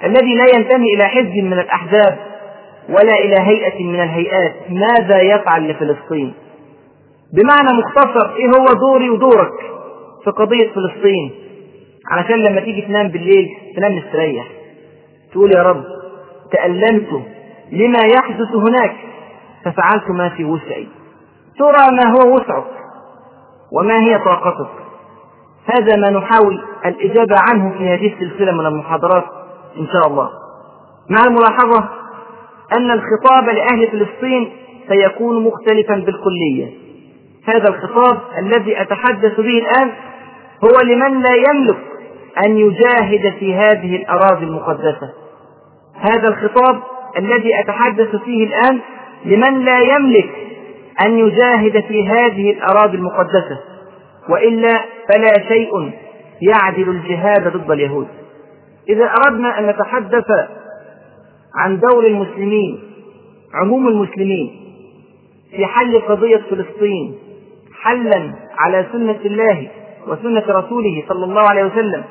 الذي 0.04 0.34
لا 0.34 0.44
ينتمي 0.56 0.94
إلى 0.94 1.04
حزب 1.04 1.34
من 1.44 1.52
الأحزاب 1.52 2.18
ولا 2.88 3.14
إلى 3.18 3.36
هيئة 3.40 3.84
من 3.84 3.94
الهيئات. 4.00 4.54
ماذا 4.70 5.20
يفعل 5.22 5.70
لفلسطين؟ 5.70 6.34
بمعنى 7.32 7.78
مختصر 7.78 8.34
إيه 8.36 8.46
هو 8.46 8.72
دوري 8.80 9.10
ودورك 9.10 9.52
في 10.24 10.30
قضية 10.30 10.70
فلسطين؟ 10.72 11.30
علشان 12.10 12.36
لما 12.36 12.60
تيجي 12.60 12.82
تنام 12.82 13.08
بالليل 13.08 13.48
تنام 13.76 13.96
مستريح. 13.96 14.46
تقول 15.32 15.50
يا 15.56 15.62
رب 15.62 15.84
تألمت 16.52 17.22
لما 17.72 17.98
يحدث 18.16 18.54
هناك 18.54 18.96
ففعلت 19.64 20.10
ما 20.10 20.28
في 20.28 20.44
وسعي 20.44 20.88
ترى 21.58 21.96
ما 21.96 22.10
هو 22.10 22.34
وسعك 22.34 22.64
وما 23.72 23.94
هي 23.94 24.18
طاقتك. 24.18 24.70
هذا 25.64 25.96
ما 25.96 26.10
نحاول 26.10 26.64
الإجابة 26.86 27.36
عنه 27.48 27.78
في 27.78 27.88
هذه 27.88 28.14
السلسلة 28.14 28.52
من 28.52 28.66
المحاضرات 28.66 29.24
إن 29.78 29.86
شاء 29.86 30.06
الله. 30.06 30.30
مع 31.10 31.20
الملاحظة 31.24 31.88
أن 32.76 32.90
الخطاب 32.90 33.44
لأهل 33.44 33.88
فلسطين 33.90 34.52
سيكون 34.88 35.44
مختلفا 35.44 35.94
بالكلية. 35.94 36.70
هذا 37.48 37.68
الخطاب 37.68 38.20
الذي 38.38 38.82
أتحدث 38.82 39.40
به 39.40 39.58
الآن 39.58 39.92
هو 40.64 40.80
لمن 40.84 41.22
لا 41.22 41.34
يملك 41.48 41.78
أن 42.46 42.58
يجاهد 42.58 43.34
في 43.38 43.54
هذه 43.54 43.96
الأراضي 43.96 44.44
المقدسة. 44.44 45.12
هذا 45.94 46.28
الخطاب 46.28 46.80
الذي 47.18 47.60
أتحدث 47.60 48.16
فيه 48.16 48.46
الآن 48.46 48.80
لمن 49.24 49.64
لا 49.64 49.78
يملك 49.78 50.30
أن 51.06 51.18
يجاهد 51.18 51.84
في 51.88 52.08
هذه 52.08 52.50
الأراضي 52.50 52.96
المقدسة 52.96 53.60
وإلا 54.28 54.72
فلا 55.08 55.48
شيء 55.48 55.70
يعدل 56.42 56.88
الجهاد 56.90 57.56
ضد 57.56 57.70
اليهود. 57.70 58.08
إذا 58.88 59.04
أردنا 59.26 59.58
أن 59.58 59.66
نتحدث 59.66 60.24
عن 61.54 61.80
دور 61.80 62.06
المسلمين 62.06 62.80
عموم 63.54 63.88
المسلمين 63.88 64.60
في 65.50 65.66
حل 65.66 66.00
قضية 66.00 66.42
فلسطين 66.50 67.18
حلا 67.82 68.34
على 68.58 68.86
سنة 68.92 69.18
الله 69.24 69.68
وسنة 70.06 70.44
رسوله 70.48 71.04
صلى 71.08 71.24
الله 71.24 71.42
عليه 71.50 71.64
وسلم 71.64 72.04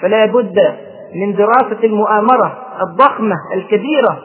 فلا 0.00 0.26
بد 0.26 0.58
من 1.14 1.34
دراسة 1.34 1.84
المؤامرة 1.84 2.58
الضخمة 2.82 3.34
الكبيرة 3.54 4.18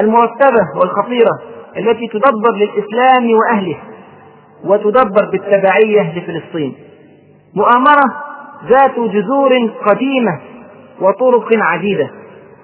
المرتبة 0.00 0.66
والخطيرة. 0.80 1.40
التي 1.78 2.08
تدبر 2.08 2.52
للإسلام 2.56 3.30
وأهله 3.34 3.76
وتدبر 4.64 5.30
بالتبعية 5.32 6.18
لفلسطين. 6.18 6.74
مؤامرة 7.54 8.04
ذات 8.68 8.98
جذور 8.98 9.52
قديمة 9.86 10.40
وطرق 11.00 11.48
عديدة 11.56 12.10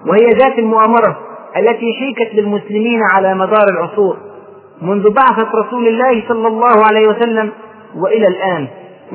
وهي 0.07 0.29
ذات 0.29 0.59
المؤامرة 0.59 1.19
التي 1.57 1.93
حيكت 1.93 2.35
للمسلمين 2.35 2.99
على 3.13 3.35
مدار 3.35 3.65
العصور 3.69 4.17
منذ 4.81 5.09
بعثة 5.09 5.51
رسول 5.55 5.87
الله 5.87 6.27
صلى 6.27 6.47
الله 6.47 6.85
عليه 6.87 7.07
وسلم 7.07 7.51
وإلى 7.95 8.27
الآن 8.27 8.67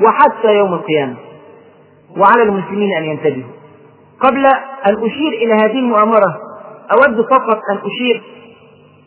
وحتى 0.03 0.55
يوم 0.57 0.73
القيامة. 0.73 1.15
وعلى 2.17 2.43
المسلمين 2.43 2.97
أن 2.97 3.03
ينتبهوا. 3.03 3.51
قبل 4.19 4.45
أن 4.87 5.05
أشير 5.05 5.31
إلى 5.33 5.53
هذه 5.53 5.79
المؤامرة 5.79 6.39
أود 6.91 7.21
فقط 7.21 7.59
أن 7.71 7.77
أشير 7.85 8.23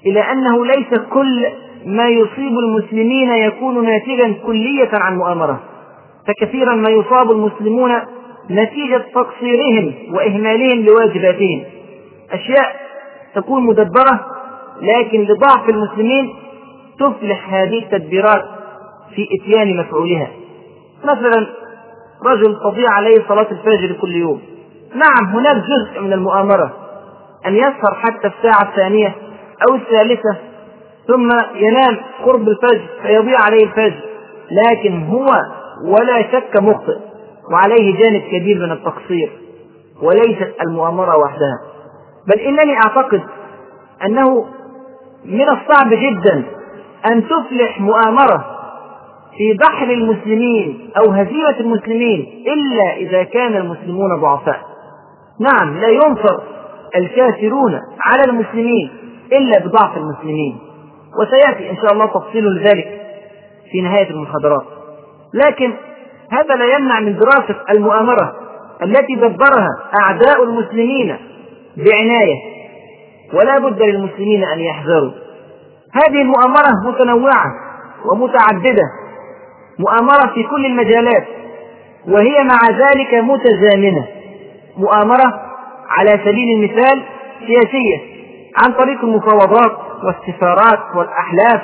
إلى 0.07 0.21
أنه 0.21 0.67
ليس 0.67 1.01
كل 1.13 1.47
ما 1.87 2.09
يصيب 2.09 2.59
المسلمين 2.59 3.33
يكون 3.33 3.85
ناتجا 3.85 4.35
كلية 4.47 4.91
عن 4.93 5.17
مؤامرة. 5.17 5.61
فكثيرا 6.27 6.75
ما 6.75 6.91
يصاب 6.91 7.31
المسلمون 7.31 7.93
نتيجة 8.51 9.05
تقصيرهم 9.15 9.95
وإهمالهم 10.15 10.87
لواجباتهم. 10.87 11.65
أشياء 12.33 12.77
تكون 13.35 13.67
مدبرة 13.67 14.27
لكن 14.81 15.21
لضعف 15.23 15.69
المسلمين 15.69 16.35
تفلح 16.99 17.55
هذه 17.55 17.79
التدبيرات 17.79 18.45
في 19.15 19.29
إتيان 19.41 19.77
مفعولها. 19.77 20.31
مثلا 21.05 21.47
رجل 22.27 22.57
تضيع 22.65 22.91
عليه 22.91 23.25
صلاة 23.29 23.47
الفجر 23.51 23.93
كل 24.01 24.13
يوم. 24.13 24.41
نعم 24.95 25.37
هناك 25.37 25.57
جزء 25.57 26.01
من 26.01 26.13
المؤامرة. 26.13 26.73
أن 27.47 27.57
يسهر 27.57 27.95
حتى 27.95 28.27
الساعة 28.29 28.71
الثانية 28.71 29.15
أو 29.69 29.75
الثالثة 29.77 30.37
ثم 31.09 31.29
ينام 31.55 31.97
قرب 32.25 32.49
الفجر 32.49 32.87
فيضيع 33.03 33.39
عليه 33.41 33.65
الفجر 33.65 34.01
لكن 34.51 35.03
هو 35.03 35.27
ولا 35.85 36.23
شك 36.33 36.63
مخطئ 36.63 36.99
وعليه 37.53 37.99
جانب 37.99 38.23
كبير 38.23 38.59
من 38.67 38.73
التقصير 38.73 39.33
وليست 40.03 40.55
المؤامرة 40.67 41.17
وحدها. 41.17 41.59
بل 42.29 42.41
إنني 42.41 42.75
أعتقد 42.77 43.23
أنه 44.07 44.47
من 45.25 45.49
الصعب 45.49 45.91
جدا 45.91 46.45
أن 47.11 47.25
تفلح 47.29 47.81
مؤامرة 47.81 48.57
في 49.37 49.53
بحر 49.69 49.87
المسلمين 49.91 50.91
أو 50.97 51.11
هزيمة 51.11 51.61
المسلمين 51.61 52.45
إلا 52.47 52.97
إذا 52.97 53.23
كان 53.23 53.57
المسلمون 53.57 54.21
ضعفاء. 54.21 54.61
نعم 55.41 55.79
لا 55.81 55.89
ينصر 55.89 56.41
الكافرون 56.97 57.81
على 58.05 58.25
المسلمين 58.25 58.91
إلا 59.33 59.59
بضعف 59.59 59.97
المسلمين. 59.97 60.59
وسيأتي 61.21 61.71
إن 61.71 61.77
شاء 61.77 61.93
الله 61.93 62.07
تفصيل 62.07 62.45
لذلك 62.45 63.01
في 63.73 63.81
نهاية 63.81 64.11
المحاضرات. 64.11 64.65
لكن 65.35 65.73
هذا 66.33 66.55
لا 66.55 66.75
يمنع 66.77 67.01
من 67.01 67.19
دراسة 67.19 67.57
المؤامرة 67.71 68.37
التي 68.83 69.15
دبرها 69.15 69.69
أعداء 70.03 70.43
المسلمين 70.45 71.17
بعناية. 71.77 72.37
ولا 73.35 73.59
بد 73.59 73.83
للمسلمين 73.83 74.45
أن 74.45 74.61
يحذروا. 74.61 75.13
هذه 75.93 76.23
المؤامرة 76.23 76.71
متنوعة 76.87 77.55
ومتعددة. 78.13 78.85
مؤامرة 79.79 80.35
في 80.35 80.43
كل 80.43 80.67
المجالات. 80.67 81.25
وهي 82.09 82.45
مع 82.45 82.59
ذلك 82.71 83.15
متزامنة. 83.15 84.07
مؤامرة 84.77 85.43
على 85.89 86.11
سبيل 86.11 86.57
المثال 86.57 87.03
سياسية. 87.47 88.10
عن 88.57 88.73
طريق 88.73 89.05
المفاوضات 89.05 89.77
والسفارات 90.05 90.97
والأحلاف 90.97 91.63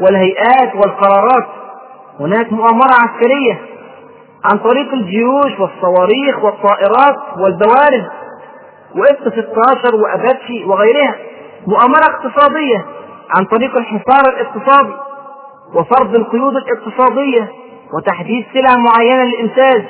والهيئات 0.00 0.74
والقرارات. 0.74 1.46
هناك 2.20 2.52
مؤامرة 2.52 2.94
عسكرية 3.02 3.60
عن 4.44 4.58
طريق 4.58 4.92
الجيوش 4.92 5.60
والصواريخ 5.60 6.44
والطائرات 6.44 7.16
والبوارد 7.38 8.08
واف 8.96 9.16
16 9.32 9.96
وأباتشي 9.96 10.64
وغيرها. 10.64 11.14
مؤامرة 11.66 12.04
اقتصادية 12.04 12.84
عن 13.38 13.44
طريق 13.44 13.76
الحصار 13.76 14.32
الاقتصادي 14.34 14.92
وفرض 15.74 16.14
القيود 16.14 16.56
الاقتصادية 16.56 17.48
وتحديد 17.94 18.46
سلع 18.54 18.74
معينة 18.76 19.24
للإنتاج 19.24 19.84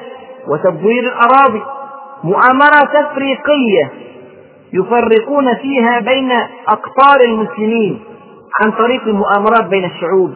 وتدوير 0.49 1.03
الأراضي. 1.03 1.63
مؤامرة 2.25 2.85
تفريقية 3.01 4.07
يفرقون 4.73 5.55
فيها 5.55 6.01
بين 6.01 6.33
أقطار 6.69 7.21
المسلمين 7.25 8.05
عن 8.65 8.71
طريق 8.73 9.03
المؤامرات 9.03 9.65
بين 9.65 9.85
الشعوب. 9.85 10.35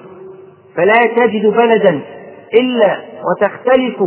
فلا 0.76 1.14
تجد 1.16 1.46
بلدا 1.46 2.00
إلا 2.54 3.00
وتختلف 3.24 4.02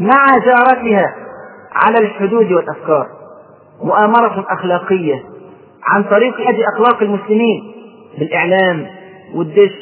مع 0.00 0.26
جارتها 0.44 1.14
على 1.72 1.98
الحدود 1.98 2.52
والأفكار. 2.52 3.06
مؤامرة 3.82 4.46
أخلاقية 4.48 5.24
عن 5.84 6.04
طريق 6.04 6.40
هذه 6.40 6.64
أخلاق 6.74 7.02
المسلمين 7.02 7.72
بالإعلام 8.18 8.86
والدش 9.34 9.72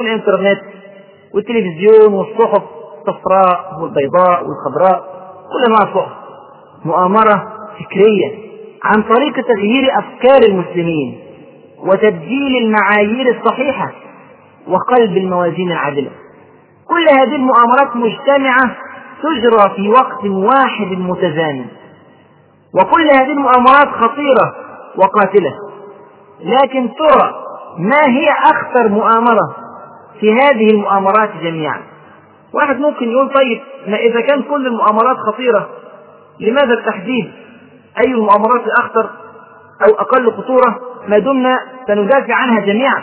والإنترنت 0.00 0.60
والتلفزيون 1.34 2.14
والصحف 2.14 2.62
الصفراء 2.98 3.80
والبيضاء 3.80 4.44
والخضراء 4.46 5.04
كل 5.52 5.64
أنواع 5.66 5.82
الصحف 5.82 6.12
مؤامرة 6.84 7.52
فكرية. 7.78 8.47
عن 8.84 9.02
طريق 9.02 9.46
تغيير 9.46 9.98
أفكار 9.98 10.42
المسلمين 10.48 11.18
وتبديل 11.78 12.56
المعايير 12.62 13.36
الصحيحة 13.36 13.92
وقلب 14.68 15.16
الموازين 15.16 15.72
العادلة 15.72 16.10
كل 16.88 17.06
هذه 17.18 17.36
المؤامرات 17.36 17.96
مجتمعة 17.96 18.76
تجرى 19.22 19.74
في 19.76 19.88
وقت 19.88 20.24
واحد 20.24 20.86
متزامن. 20.86 21.66
وكل 22.74 23.02
هذه 23.10 23.32
المؤامرات 23.32 23.88
خطيرة 23.88 24.54
وقاتلة. 24.96 25.54
لكن 26.40 26.88
ترى 26.94 27.34
ما 27.78 28.08
هي 28.08 28.28
أخطر 28.44 28.88
مؤامرة 28.88 29.56
في 30.20 30.32
هذه 30.32 30.70
المؤامرات 30.70 31.30
جميعا؟ 31.42 31.82
واحد 32.54 32.80
ممكن 32.80 33.10
يقول 33.10 33.30
طيب 33.32 33.60
ما 33.86 33.96
إذا 33.96 34.20
كان 34.20 34.42
كل 34.42 34.66
المؤامرات 34.66 35.16
خطيرة 35.16 35.68
لماذا 36.40 36.74
التحديد؟ 36.74 37.32
أي 38.04 38.12
المؤامرات 38.12 38.66
الأخطر 38.66 39.10
أو 39.88 39.94
أقل 39.94 40.32
خطورة 40.32 40.80
ما 41.08 41.18
دمنا 41.18 41.58
سندافع 41.86 42.34
عنها 42.34 42.60
جميعا. 42.60 43.02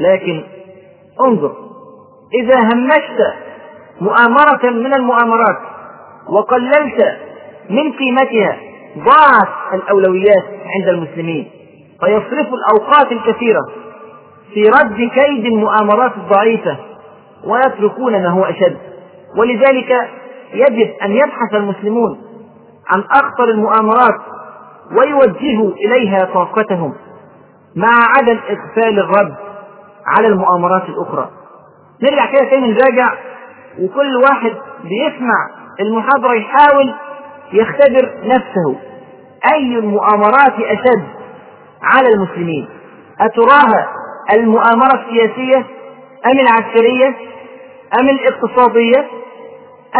لكن 0.00 0.42
انظر 1.26 1.52
إذا 2.34 2.58
همشت 2.58 3.34
مؤامرة 4.00 4.70
من 4.70 4.94
المؤامرات 4.94 5.58
وقللت 6.28 7.16
من 7.70 7.92
قيمتها 7.92 8.56
ضاعت 8.98 9.74
الأولويات 9.74 10.44
عند 10.76 10.88
المسلمين. 10.88 11.50
فيصرف 12.00 12.48
الأوقات 12.54 13.12
الكثيرة 13.12 13.60
في 14.54 14.62
رد 14.62 14.96
كيد 14.96 15.44
المؤامرات 15.44 16.12
الضعيفة 16.16 16.76
ويتركون 17.44 18.12
ما 18.12 18.28
هو 18.28 18.44
أشد. 18.44 18.76
ولذلك 19.38 20.08
يجب 20.54 20.90
أن 21.02 21.12
يبحث 21.12 21.54
المسلمون 21.54 22.29
عن 22.88 23.00
أخطر 23.10 23.44
المؤامرات 23.44 24.20
ويوجهوا 24.98 25.70
إليها 25.72 26.24
طاقتهم 26.24 26.94
مع 27.76 27.88
عدم 28.16 28.38
إغفال 28.50 28.98
الرد 28.98 29.34
على 30.06 30.26
المؤامرات 30.28 30.82
الأخرى. 30.88 31.30
نرجع 32.02 32.26
كده 32.32 32.50
تاني 32.50 32.66
نراجع 32.72 33.12
وكل 33.80 34.16
واحد 34.16 34.52
بيسمع 34.84 35.48
المحاضرة 35.80 36.34
يحاول 36.34 36.94
يختبر 37.52 38.10
نفسه. 38.24 38.76
أي 39.54 39.78
المؤامرات 39.78 40.54
أشد 40.60 41.04
على 41.82 42.08
المسلمين؟ 42.14 42.68
أتراها 43.20 43.88
المؤامرة 44.32 44.94
السياسية 44.94 45.56
أم 46.26 46.38
العسكرية 46.40 47.14
أم 48.00 48.08
الاقتصادية 48.08 49.06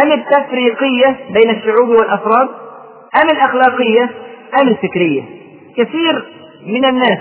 أم 0.03 0.11
التفريقية 0.11 1.19
بين 1.33 1.49
الشعوب 1.49 1.89
والأفراد؟ 1.89 2.49
أم 3.15 3.29
الأخلاقية 3.29 4.03
أم 4.61 4.67
الفكرية؟ 4.67 5.23
كثير 5.77 6.25
من 6.67 6.85
الناس 6.85 7.19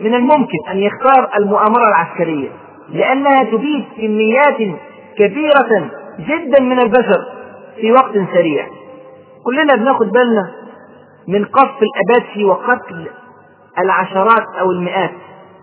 من 0.00 0.14
الممكن 0.14 0.58
أن 0.70 0.78
يختار 0.78 1.30
المؤامرة 1.38 1.88
العسكرية 1.88 2.48
لأنها 2.88 3.44
تفيد 3.44 3.84
كميات 3.96 4.78
كبيرة 5.18 5.90
جدا 6.18 6.60
من 6.62 6.78
البشر 6.82 7.24
في 7.80 7.92
وقت 7.92 8.12
سريع. 8.34 8.66
كلنا 9.44 9.74
بناخد 9.74 10.06
بالنا 10.10 10.52
من 11.28 11.44
قصف 11.44 11.78
الأباتشي 11.82 12.44
وقتل 12.44 13.06
العشرات 13.78 14.46
أو 14.60 14.70
المئات 14.70 15.12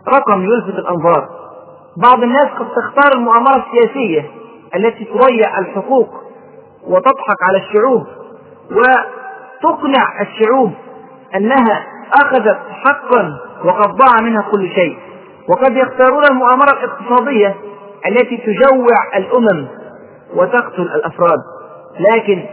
رقم 0.07 0.43
يلفت 0.45 0.79
الأنظار. 0.79 1.29
بعض 1.97 2.23
الناس 2.23 2.45
قد 2.45 2.67
تختار 2.69 3.11
المؤامرة 3.19 3.65
السياسية 3.65 4.31
التي 4.75 5.05
تضيع 5.05 5.59
الحقوق 5.59 6.09
وتضحك 6.87 7.37
على 7.49 7.57
الشعوب 7.57 8.07
وتقنع 9.63 10.21
الشعوب 10.21 10.71
أنها 11.35 11.85
أخذت 12.13 12.59
حقا 12.85 13.37
وقد 13.65 13.89
ضاع 13.89 14.21
منها 14.21 14.41
كل 14.51 14.69
شيء. 14.69 14.97
وقد 15.49 15.75
يختارون 15.77 16.23
المؤامرة 16.31 16.71
الاقتصادية 16.71 17.55
التي 18.07 18.37
تجوع 18.37 19.17
الأمم 19.17 19.67
وتقتل 20.35 20.81
الأفراد. 20.81 21.39
لكن 21.99 22.43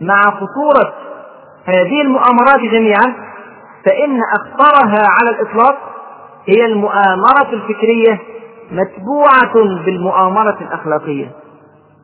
مع 0.00 0.16
خطورة 0.16 0.92
هذه 1.64 2.00
المؤامرات 2.02 2.60
جميعا 2.60 3.14
فإن 3.86 4.20
أخطرها 4.36 5.02
على 5.20 5.30
الإطلاق 5.30 5.76
هي 6.46 6.66
المؤامرة 6.66 7.52
الفكرية 7.52 8.18
متبوعة 8.70 9.82
بالمؤامرة 9.84 10.58
الأخلاقية. 10.60 11.30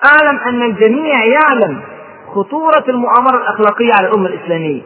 أعلم 0.07 0.38
أن 0.38 0.62
الجميع 0.62 1.25
يعلم 1.25 1.81
خطورة 2.35 2.85
المؤامرة 2.88 3.37
الأخلاقية 3.37 3.90
على 3.99 4.09
الأمة 4.09 4.27
الإسلامية 4.29 4.83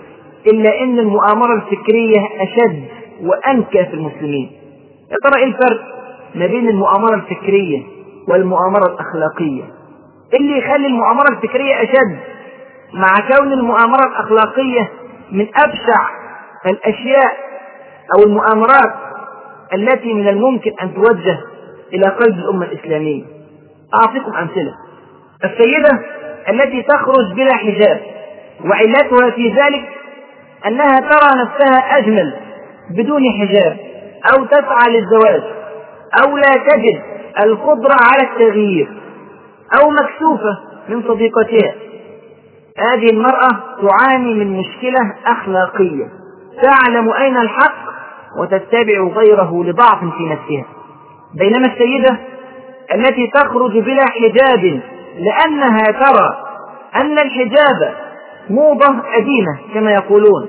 إلا 0.46 0.80
أن 0.82 0.98
المؤامرة 0.98 1.54
الفكرية 1.54 2.20
أشد 2.40 2.85
وأنكى 3.22 3.85
في 3.85 3.94
المسلمين. 3.94 4.50
يا 5.11 5.16
ترى 5.30 5.40
إيه 5.42 5.46
الفرق 5.46 5.80
ما 6.35 6.46
بين 6.46 6.68
المؤامرة 6.68 7.14
الفكرية 7.14 7.82
والمؤامرة 8.28 8.85
الأخلاقية؟ 8.94 9.62
اللي 10.35 10.59
يخلي 10.59 10.87
المؤامرة 10.87 11.28
الفكرية 11.32 11.74
أشد 11.82 12.18
مع 12.94 13.14
كون 13.37 13.52
المؤامرة 13.52 14.06
الأخلاقية 14.06 14.90
من 15.32 15.46
أبشع 15.56 16.09
الأشياء 16.66 17.37
أو 18.18 18.22
المؤامرات 18.26 18.94
التي 19.74 20.14
من 20.14 20.28
الممكن 20.28 20.72
أن 20.82 20.94
توجه 20.94 21.38
إلى 21.92 22.11
قلب 22.20 22.38
الأمة 22.38 22.66
الإسلامية. 22.66 23.24
أعطيكم 23.94 24.35
أمثلة. 24.37 24.74
السيدة 25.44 26.00
التي 26.50 26.82
تخرج 26.82 27.35
بلا 27.37 27.56
حجاب. 27.56 28.00
وعلتها 28.64 29.30
في 29.30 29.48
ذلك 29.48 29.88
أنها 30.66 30.96
ترى 30.96 31.42
نفسها 31.42 31.98
أجمل 31.98 32.35
بدون 32.90 33.22
حجاب 33.40 33.76
أو 34.32 34.44
تسعى 34.44 34.90
للزواج 34.90 35.42
أو 36.24 36.37
لا 36.37 36.52
تجد 36.68 37.02
القدرة 37.44 37.96
على 38.12 38.30
التغيير 38.30 38.88
أو 39.80 39.90
مكسوفة 39.90 40.59
من 40.88 41.02
صديقتها. 41.02 41.74
هذه 42.78 43.11
المرأة 43.12 43.48
تعاني 43.82 44.35
من 44.35 44.59
مشكلة 44.59 45.14
أخلاقية. 45.26 46.06
تعلم 46.62 47.12
أين 47.12 47.37
الحق 47.37 47.87
وتتبع 48.40 49.00
غيره 49.16 49.64
لضعف 49.64 49.98
في 49.98 50.24
نفسها. 50.24 50.64
بينما 51.35 51.66
السيدة 51.66 52.18
التي 52.94 53.30
تخرج 53.35 53.78
بلا 53.78 54.04
حجاب 54.11 54.80
لأنها 55.16 55.85
ترى 55.85 56.37
أن 56.94 57.18
الحجاب 57.18 57.94
موضة 58.50 58.87
قديمة 58.87 59.59
كما 59.74 59.92
يقولون 59.92 60.48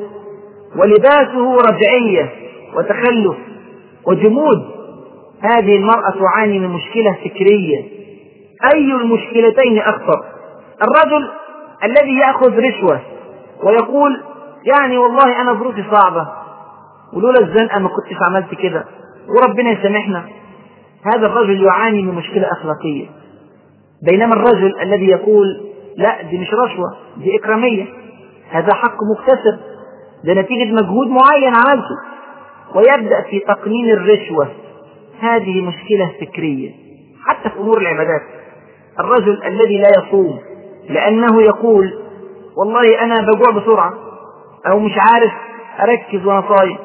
ولباسه 0.75 1.55
رجعية 1.55 2.29
وتخلف 2.75 3.37
وجمود. 4.07 4.77
هذه 5.41 5.75
المرأة 5.75 6.13
تعاني 6.19 6.59
من 6.59 6.67
مشكلة 6.69 7.17
فكرية. 7.25 7.83
أي 8.73 8.91
المشكلتين 8.91 9.79
أخطر؟ 9.79 10.23
الرجل 10.81 11.29
الذي 11.83 12.19
يأخذ 12.19 12.59
رشوة 12.59 13.01
ويقول 13.63 14.21
يعني 14.65 14.97
والله 14.97 15.41
أنا 15.41 15.53
ظروفي 15.53 15.83
صعبة. 15.91 16.27
ولولا 17.13 17.39
الزنقة 17.41 17.79
ما 17.79 17.89
كنتش 17.89 18.17
عملت 18.27 18.55
كده. 18.55 18.85
وربنا 19.27 19.71
يسامحنا. 19.71 20.25
هذا 21.03 21.27
الرجل 21.27 21.63
يعاني 21.63 22.01
من 22.01 22.15
مشكلة 22.15 22.51
أخلاقية. 22.51 23.07
بينما 24.01 24.33
الرجل 24.35 24.81
الذي 24.81 25.07
يقول 25.07 25.45
لا 25.97 26.21
دي 26.21 26.37
مش 26.37 26.53
رشوة 26.53 26.97
دي 27.17 27.37
إكرامية. 27.39 27.85
هذا 28.49 28.73
حق 28.73 28.97
مكتسب 29.11 29.59
ده 30.23 30.33
نتيجة 30.33 30.71
مجهود 30.73 31.07
معين 31.07 31.53
عملته. 31.55 31.97
ويبدأ 32.75 33.21
في 33.21 33.39
تقنين 33.39 33.89
الرشوة. 33.93 34.47
هذه 35.19 35.61
مشكلة 35.61 36.11
فكرية 36.21 36.71
حتى 37.27 37.49
في 37.49 37.59
أمور 37.59 37.81
العبادات. 37.81 38.21
الرجل 38.99 39.43
الذي 39.45 39.77
لا 39.77 39.89
يصوم 39.97 40.39
لأنه 40.89 41.41
يقول 41.41 41.93
والله 42.57 43.01
أنا 43.01 43.15
بجوع 43.15 43.61
بسرعة 43.61 43.93
أو 44.67 44.79
مش 44.79 44.91
عارف 44.97 45.31
أركز 45.79 46.25
وأنا 46.25 46.43
صايم 46.57 46.77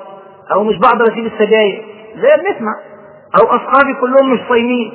أو 0.52 0.64
مش 0.64 0.78
بقدر 0.78 1.04
أسيب 1.12 1.26
السجاير. 1.26 1.84
زي 2.16 2.28
ما 2.28 2.36
بنسمع 2.36 2.72
أو 3.40 3.46
أصحابي 3.46 3.94
كلهم 4.00 4.32
مش 4.34 4.40
صايمين. 4.48 4.92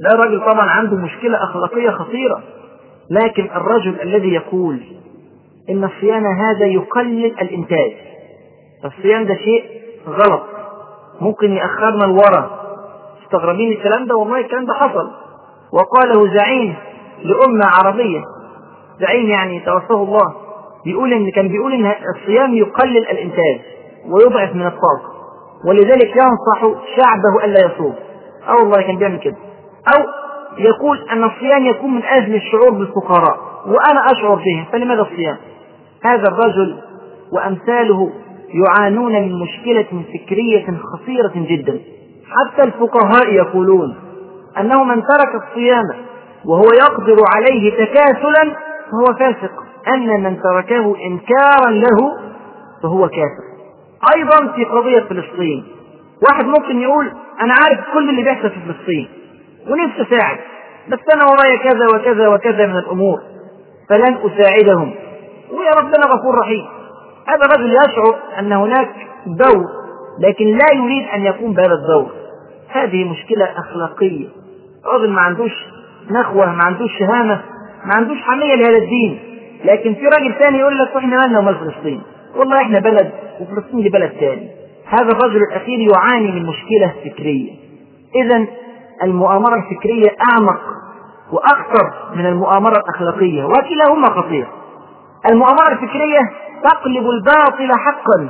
ده 0.00 0.10
راجل 0.16 0.40
طبعا 0.40 0.70
عنده 0.70 0.96
مشكلة 0.96 1.44
أخلاقية 1.44 1.90
خطيرة 1.90 2.42
لكن 3.10 3.44
الرجل 3.56 4.00
الذي 4.02 4.28
يقول 4.34 4.80
إن 5.70 5.84
الصيام 5.84 6.26
هذا 6.26 6.66
يقلل 6.66 7.24
الإنتاج. 7.40 7.92
الصيام 8.84 9.24
ده 9.24 9.34
شيء 9.34 9.64
غلط. 10.08 10.42
ممكن 11.20 11.52
يأخرنا 11.52 12.04
لورا. 12.04 12.50
مستغربين 13.22 13.72
الكلام 13.72 14.06
ده؟ 14.06 14.16
والله 14.16 14.38
الكلام 14.38 14.66
ده 14.66 14.74
حصل. 14.74 15.10
وقاله 15.72 16.36
زعيم 16.36 16.74
لأمة 17.24 17.66
عربية. 17.66 18.20
زعيم 19.00 19.28
يعني 19.30 19.60
توفاه 19.60 20.02
الله. 20.02 20.34
بيقول 20.84 21.12
إن 21.12 21.30
كان 21.30 21.48
بيقول 21.48 21.72
إن 21.72 21.92
الصيام 22.16 22.54
يقلل 22.54 23.08
الإنتاج 23.10 23.60
ويضعف 24.10 24.54
من 24.54 24.66
الطاقة. 24.66 25.12
ولذلك 25.68 26.16
ينصح 26.16 26.60
شعبه 26.96 27.44
ألا 27.44 27.66
يصوم. 27.66 27.94
آه 28.48 28.54
والله 28.62 28.82
كان 28.82 28.98
بيعمل 28.98 29.18
كده. 29.18 29.36
أو 29.96 30.04
يقول 30.58 31.08
أن 31.12 31.24
الصيام 31.24 31.66
يكون 31.66 31.94
من 31.94 32.02
أجل 32.02 32.34
الشعور 32.34 32.70
بالفقراء 32.70 33.38
وأنا 33.66 34.00
أشعر 34.12 34.34
بهم 34.34 34.64
فلماذا 34.72 35.02
الصيام؟ 35.02 35.36
هذا 36.04 36.24
الرجل 36.28 36.76
وأمثاله 37.32 38.12
يعانون 38.48 39.12
من 39.12 39.32
مشكلة 39.40 40.04
فكرية 40.12 40.66
خطيرة 40.92 41.32
جدا. 41.34 41.80
حتى 42.30 42.62
الفقهاء 42.62 43.32
يقولون 43.32 43.96
أنه 44.60 44.84
من 44.84 45.02
ترك 45.02 45.42
الصيام 45.42 45.84
وهو 46.44 46.68
يقدر 46.80 47.16
عليه 47.36 47.70
تكاسلا 47.84 48.56
فهو 48.90 49.18
فاسق. 49.18 49.52
أن 49.94 50.22
من 50.22 50.36
تركه 50.42 50.96
إنكارا 51.06 51.70
له 51.70 52.18
فهو 52.82 53.08
كافر. 53.08 53.48
أيضا 54.16 54.52
في 54.52 54.64
قضية 54.64 55.00
فلسطين 55.08 55.64
واحد 56.30 56.44
ممكن 56.44 56.80
يقول 56.80 57.12
أنا 57.40 57.54
عارف 57.54 57.80
كل 57.94 58.10
اللي 58.10 58.22
بيحصل 58.22 58.50
في 58.50 58.60
فلسطين 58.60 59.08
ونفسي 59.68 60.02
أساعد 60.02 60.38
بس 60.88 60.98
أنا 61.14 61.24
ورايا 61.24 61.58
كذا 61.58 61.86
وكذا 61.94 62.28
وكذا 62.28 62.66
من 62.66 62.76
الأمور 62.76 63.20
فلن 63.88 64.18
أساعدهم. 64.24 64.94
ويا 65.50 65.70
ربنا 65.80 66.06
غفور 66.06 66.38
رحيم. 66.38 66.66
هذا 67.26 67.40
الرجل 67.44 67.70
يشعر 67.72 68.16
أن 68.38 68.52
هناك 68.52 68.88
دور 69.26 69.64
لكن 70.20 70.44
لا 70.44 70.74
يريد 70.74 71.08
أن 71.08 71.22
يقوم 71.22 71.52
بهذا 71.52 71.72
الدور. 71.74 72.10
هذه 72.68 73.04
مشكلة 73.04 73.44
أخلاقية. 73.58 74.26
راجل 74.92 75.10
ما 75.10 75.20
عندوش 75.20 75.52
نخوة 76.10 76.46
ما 76.46 76.64
عندوش 76.64 76.90
شهامة 76.98 77.40
ما 77.84 77.94
عندوش 77.94 78.18
حمية 78.22 78.54
لهذا 78.54 78.76
الدين. 78.76 79.18
لكن 79.64 79.94
في 79.94 80.04
راجل 80.04 80.34
ثاني 80.44 80.58
يقول 80.58 80.78
لك 80.78 80.96
إحنا 80.96 81.16
مالنا 81.16 81.38
ومال 81.38 81.54
فلسطين؟ 81.54 82.02
والله 82.36 82.56
إحنا 82.62 82.78
بلد 82.78 83.10
وفلسطين 83.40 83.82
دي 83.82 83.88
بلد 83.88 84.12
ثاني 84.20 84.50
هذا 84.86 85.12
الرجل 85.12 85.42
الأخير 85.50 85.78
يعاني 85.80 86.32
من 86.32 86.46
مشكلة 86.46 86.94
فكرية. 87.04 87.52
إذا 88.14 88.46
المؤامرة 89.02 89.54
الفكرية 89.54 90.16
أعمق 90.32 90.60
وأخطر 91.32 91.92
من 92.14 92.26
المؤامرة 92.26 92.76
الأخلاقية 92.78 93.44
وكلاهما 93.44 94.06
خطير. 94.06 94.48
المؤامرة 95.30 95.68
الفكرية 95.72 96.20
تقلب 96.64 97.06
الباطل 97.10 97.72
حقا 97.78 98.28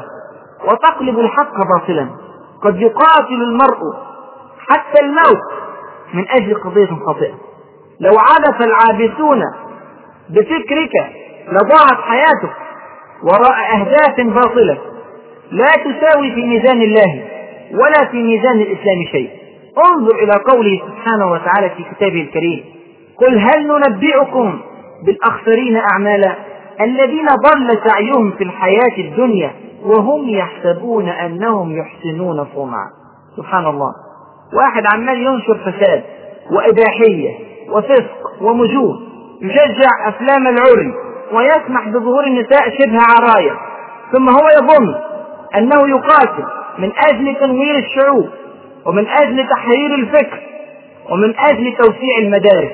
وتقلب 0.64 1.18
الحق 1.18 1.54
باطلا. 1.74 2.08
قد 2.62 2.80
يقاتل 2.80 3.42
المرء 3.42 3.94
حتى 4.68 5.04
الموت 5.04 5.42
من 6.14 6.24
أجل 6.30 6.54
قضية 6.60 6.96
خاطئة. 7.06 7.34
لو 8.00 8.12
عبث 8.18 8.66
العابثون 8.66 9.42
بفكرك 10.30 10.92
لضاعت 11.48 12.00
حياتك 12.02 12.56
وراء 13.22 13.76
أهداف 13.76 14.34
باطلة 14.34 14.78
لا 15.50 15.66
تساوي 15.66 16.34
في 16.34 16.42
ميزان 16.46 16.82
الله 16.82 17.24
ولا 17.72 18.10
في 18.10 18.22
ميزان 18.22 18.60
الإسلام 18.60 19.04
شيء. 19.12 19.30
انظر 19.92 20.14
إلى 20.14 20.32
قوله 20.32 20.80
سبحانه 20.86 21.32
وتعالى 21.32 21.70
في 21.70 21.84
كتابه 21.94 22.20
الكريم. 22.20 22.64
قل 23.16 23.38
هل 23.38 23.66
ننبئكم 23.66 24.60
بالأخسرين 25.06 25.76
أعمالا 25.92 26.34
الذين 26.80 27.26
ضل 27.26 27.78
سعيهم 27.88 28.30
في 28.30 28.44
الحياة 28.44 28.98
الدنيا 28.98 29.52
وهم 29.84 30.28
يحسبون 30.28 31.08
أنهم 31.08 31.78
يحسنون 31.78 32.46
صنعا. 32.54 32.86
سبحان 33.36 33.66
الله. 33.66 33.92
واحد 34.54 34.82
عمال 34.94 35.22
ينشر 35.22 35.54
فساد 35.58 36.04
وإباحية 36.50 37.34
وفسق 37.70 38.42
ومجون 38.42 39.08
يشجع 39.42 40.08
أفلام 40.08 40.46
العري 40.46 40.94
ويسمح 41.32 41.88
بظهور 41.88 42.24
النساء 42.24 42.70
شبه 42.78 42.98
عرايا 43.00 43.56
ثم 44.12 44.28
هو 44.28 44.48
يظن 44.62 44.94
أنه 45.56 45.88
يقاتل 45.88 46.44
من 46.78 46.92
أجل 46.96 47.36
تنوير 47.40 47.78
الشعوب. 47.78 48.28
ومن 48.86 49.06
أجل 49.22 49.48
تحرير 49.48 49.94
الفكر 49.94 50.40
ومن 51.10 51.34
أجل 51.38 51.76
توسيع 51.76 52.18
المدارس 52.18 52.72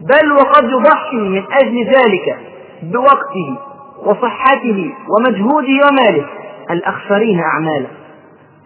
بل 0.00 0.32
وقد 0.32 0.64
يضحي 0.64 1.16
من 1.16 1.42
أجل 1.62 1.84
ذلك 1.84 2.38
بوقته 2.82 3.58
وصحته 4.04 4.90
ومجهوده 5.08 5.72
وماله 5.90 6.26
الأخسرين 6.70 7.40
أعماله 7.40 7.88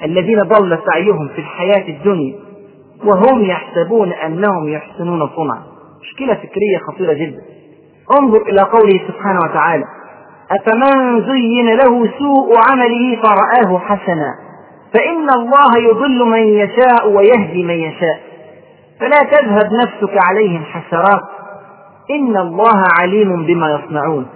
الذين 0.04 0.38
ضل 0.38 0.78
سعيهم 0.92 1.28
في 1.28 1.38
الحياة 1.38 1.88
الدنيا 1.88 2.34
وهم 3.04 3.44
يحسبون 3.44 4.12
أنهم 4.12 4.68
يحسنون 4.68 5.30
صنعا. 5.36 5.62
مشكلة 6.02 6.34
فكرية 6.34 6.78
خطيرة 6.88 7.12
جدا. 7.12 7.42
انظر 8.20 8.42
إلى 8.42 8.62
قوله 8.62 9.00
سبحانه 9.08 9.38
وتعالى 9.50 9.84
أفمن 10.50 11.20
زين 11.26 11.66
له 11.66 12.10
سوء 12.18 12.52
عمله 12.70 13.22
فرآه 13.22 13.78
حسنا. 13.78 14.34
فإن 14.94 15.30
الله 15.30 15.90
يضل 15.90 16.24
من 16.24 16.42
يشاء 16.42 17.08
ويهدي 17.08 17.62
من 17.62 17.74
يشاء. 17.74 18.20
فلا 19.00 19.18
تذهب 19.30 19.72
نفسك 19.72 20.18
عليهم 20.28 20.64
حسرات. 20.64 21.22
إن 22.10 22.36
الله 22.36 22.84
عليم 23.00 23.46
بما 23.46 23.70
يصنعون. 23.70 24.26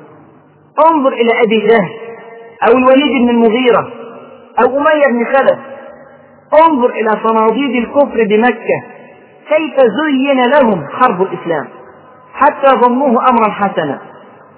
انظر 0.91 1.13
إلى 1.13 1.31
أبي 1.47 1.59
جهل 1.59 1.91
أو 2.69 2.79
الوليد 2.79 3.23
بن 3.23 3.31
المغيرة 3.31 3.89
أو 4.59 4.79
أمية 4.79 5.07
بن 5.07 5.25
خلف. 5.25 5.59
انظر 6.69 6.91
إلى 6.91 7.11
صناديد 7.29 7.85
الكفر 7.85 8.25
بمكة. 8.25 8.83
كيف 9.49 9.75
زين 9.81 10.43
لهم 10.43 10.89
حرب 10.89 11.23
الإسلام. 11.23 11.69
حتى 12.35 12.67
ظنوه 12.67 13.25
أمرا 13.31 13.51
حسنا. 13.51 13.99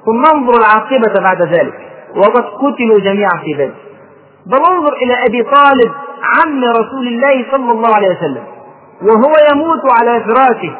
ثم 0.07 0.37
انظر 0.37 0.53
العاقبة 0.59 1.23
بعد 1.23 1.43
ذلك. 1.43 1.75
وقد 2.17 2.45
قتلوا 2.45 2.99
جميعا 2.99 3.43
في 3.45 3.55
بدر. 3.55 3.86
بل 4.47 4.59
انظر 4.59 4.93
إلى 4.93 5.15
أبي 5.29 5.43
طالب 5.43 5.93
عم 6.37 6.65
رسول 6.65 7.07
الله 7.09 7.47
صلى 7.51 7.73
الله 7.73 7.95
عليه 7.95 8.09
وسلم 8.09 8.43
وهو 9.03 9.33
يموت 9.53 9.81
على 10.01 10.25
فراشه 10.25 10.77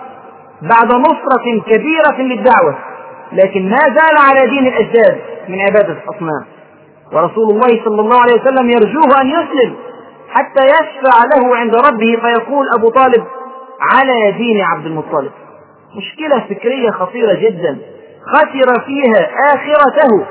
بعد 0.63 0.93
نصرة 0.93 1.61
كبيرة 1.67 2.19
للدعوة 2.19 2.79
لكن 3.33 3.71
ما 3.71 3.79
زال 3.79 4.17
على 4.29 4.51
دين 4.51 4.67
الأجداد 4.67 5.21
من 5.49 5.61
عبادة 5.61 5.93
الأصنام. 6.05 6.45
ورسول 7.13 7.51
الله 7.51 7.85
صلى 7.85 8.01
الله 8.01 8.21
عليه 8.23 8.33
وسلم 8.43 8.71
يرجوه 8.71 9.21
أن 9.23 9.27
يسلم 9.29 9.75
حتى 10.31 10.65
يشفع 10.67 11.25
له 11.35 11.57
عند 11.57 11.75
ربه 11.75 12.17
فيقول 12.21 12.67
أبو 12.79 12.89
طالب 12.89 13.25
على 13.81 14.33
دين 14.33 14.61
عبد 14.65 14.87
المطلب. 14.87 15.31
مشكلة 15.97 16.45
فكرية 16.49 16.91
خطيرة 16.91 17.35
جدا 17.35 17.79
خسر 18.33 18.85
فيها 18.87 19.31
آخرته 19.55 20.27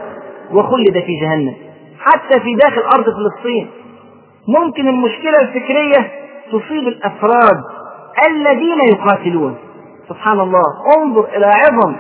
وخلد 0.52 0.94
في 1.06 1.20
جهنم. 1.22 1.56
حتى 2.06 2.40
في 2.40 2.56
داخل 2.56 2.82
أرض 2.82 3.06
فلسطين. 3.06 3.70
ممكن 4.48 4.88
المشكلة 4.88 5.42
الفكرية 5.42 6.12
تصيب 6.52 6.88
الأفراد 6.88 7.62
الذين 8.28 8.78
يقاتلون. 8.94 9.58
سبحان 10.10 10.40
الله. 10.40 10.64
انظر 10.98 11.28
إلى 11.36 11.46
عظم 11.46 11.96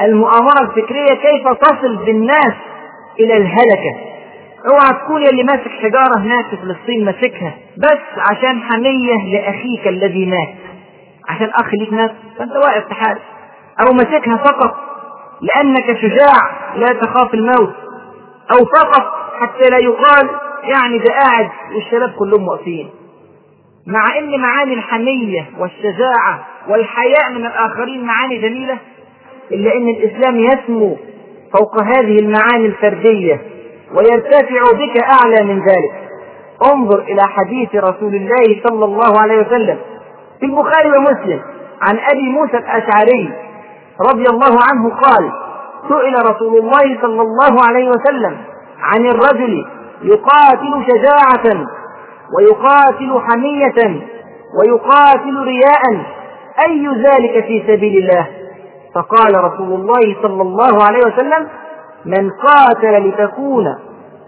المؤامرة 0.00 0.62
الفكرية 0.62 1.14
كيف 1.14 1.48
تصل 1.48 1.96
بالناس 1.96 2.54
إلى 3.20 3.36
الهلكة. 3.36 3.96
اوعى 4.70 5.04
تكون 5.04 5.22
اللي 5.26 5.42
ماسك 5.42 5.70
حجارة 5.82 6.18
هناك 6.18 6.44
في 6.50 6.56
فلسطين 6.56 7.04
ماسكها. 7.04 7.54
بس 7.78 8.20
عشان 8.30 8.62
حمية 8.62 9.32
لأخيك 9.32 9.88
الذي 9.88 10.26
مات. 10.26 10.54
عشان 11.28 11.50
أخ 11.60 11.74
ليك 11.74 11.92
مات. 11.92 12.14
فأنت 12.38 12.52
واقف 12.52 12.84
تحارب 12.84 13.20
أو 13.86 13.92
ماسكها 13.92 14.36
فقط 14.36 14.76
لأنك 15.40 15.98
شجاع 16.00 16.36
لا 16.76 16.86
تخاف 16.86 17.34
الموت. 17.34 17.74
أو 18.52 18.64
فقط 18.76 19.25
حتى 19.40 19.70
لا 19.70 19.78
يقال 19.78 20.30
يعني 20.62 20.98
ده 20.98 21.12
قاعد 21.20 21.50
والشباب 21.74 22.10
كلهم 22.18 22.48
واقفين. 22.48 22.90
مع 23.86 24.18
إن 24.18 24.40
معاني 24.40 24.74
الحمية 24.74 25.46
والشجاعة 25.58 26.46
والحياء 26.68 27.30
من 27.32 27.46
الآخرين 27.46 28.04
معاني 28.04 28.36
جميلة 28.38 28.78
إلا 29.52 29.76
أن 29.76 29.88
الإسلام 29.88 30.36
يسمو 30.38 30.96
فوق 31.58 31.82
هذه 31.82 32.18
المعاني 32.18 32.66
الفردية 32.66 33.40
ويرتفع 33.94 34.62
بك 34.72 35.02
أعلى 35.02 35.44
من 35.44 35.58
ذلك. 35.58 36.08
انظر 36.72 36.98
إلى 36.98 37.22
حديث 37.22 37.74
رسول 37.74 38.14
الله 38.14 38.62
صلى 38.68 38.84
الله 38.84 39.20
عليه 39.22 39.38
وسلم 39.46 39.78
في 40.40 40.46
البخاري 40.46 40.88
ومسلم 40.98 41.40
عن 41.82 41.98
أبي 42.12 42.28
موسى 42.28 42.56
الأشعري 42.56 43.32
رضي 44.10 44.24
الله 44.30 44.58
عنه 44.70 44.90
قال 44.94 45.32
سئل 45.88 46.30
رسول 46.30 46.58
الله 46.58 47.00
صلى 47.02 47.22
الله 47.22 47.56
عليه 47.68 47.88
وسلم 47.88 48.36
عن 48.80 49.06
الرجل 49.06 49.66
يقاتل 50.02 50.84
شجاعة 50.88 51.66
ويقاتل 52.38 53.20
حمية 53.28 54.00
ويقاتل 54.60 55.36
رياء. 55.44 55.82
أي 56.66 56.86
ذلك 56.88 57.44
في 57.44 57.62
سبيل 57.66 57.98
الله؟ 58.02 58.26
فقال 58.94 59.44
رسول 59.44 59.72
الله 59.80 60.16
صلى 60.22 60.42
الله 60.42 60.84
عليه 60.84 60.98
وسلم 60.98 61.48
من 62.04 62.30
قاتل 62.30 63.08
لتكون 63.08 63.64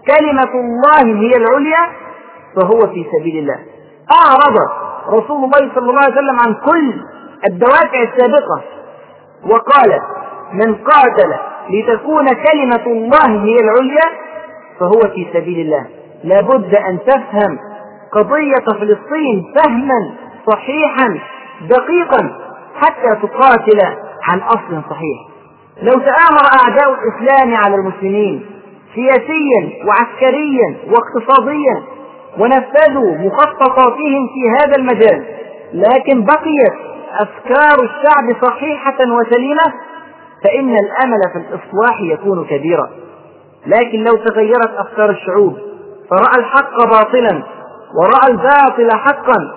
كلمة 0.07 0.51
الله 0.53 1.19
هي 1.19 1.31
العليا 1.37 1.89
فهو 2.55 2.79
في 2.79 3.05
سبيل 3.19 3.37
الله. 3.37 3.59
أعرض 4.11 4.57
رسول 5.09 5.43
الله 5.43 5.75
صلى 5.75 5.89
الله 5.89 6.01
عليه 6.03 6.13
وسلم 6.13 6.39
عن 6.45 6.53
كل 6.53 6.93
الدوافع 7.47 8.01
السابقة 8.13 8.61
وقال 9.49 9.99
من 10.53 10.75
قاتل 10.75 11.33
لتكون 11.69 12.25
كلمة 12.27 12.85
الله 12.87 13.43
هي 13.43 13.55
العليا 13.59 14.28
فهو 14.79 15.13
في 15.15 15.27
سبيل 15.33 15.59
الله. 15.59 15.87
لابد 16.23 16.75
أن 16.75 16.99
تفهم 17.07 17.59
قضية 18.13 18.65
فلسطين 18.79 19.53
فهما 19.57 20.11
صحيحا 20.51 21.19
دقيقا 21.69 22.31
حتى 22.75 23.27
تقاتل 23.27 23.79
عن 24.31 24.39
أصل 24.39 24.81
صحيح. 24.89 25.17
لو 25.81 25.93
تآمر 25.99 26.43
أعداء 26.61 26.93
الإسلام 26.93 27.55
على 27.65 27.75
المسلمين 27.75 28.45
سياسيا 28.95 29.85
وعسكريا 29.87 30.75
واقتصاديا 30.87 31.83
ونفذوا 32.39 33.17
مخططاتهم 33.17 34.27
في 34.33 34.49
هذا 34.59 34.75
المجال 34.77 35.25
لكن 35.73 36.25
بقيت 36.25 36.73
أفكار 37.19 37.83
الشعب 37.83 38.45
صحيحة 38.49 38.97
وسليمة 39.01 39.73
فإن 40.43 40.69
الأمل 40.69 41.19
في 41.33 41.37
الإصلاح 41.39 42.01
يكون 42.01 42.45
كبيرا. 42.45 42.89
لكن 43.65 44.03
لو 44.03 44.15
تغيرت 44.15 44.69
أفكار 44.77 45.09
الشعوب 45.09 45.57
فرأى 46.09 46.39
الحق 46.39 46.77
باطلا 46.85 47.43
ورأى 47.95 48.31
الباطل 48.31 48.97
حقا 48.97 49.55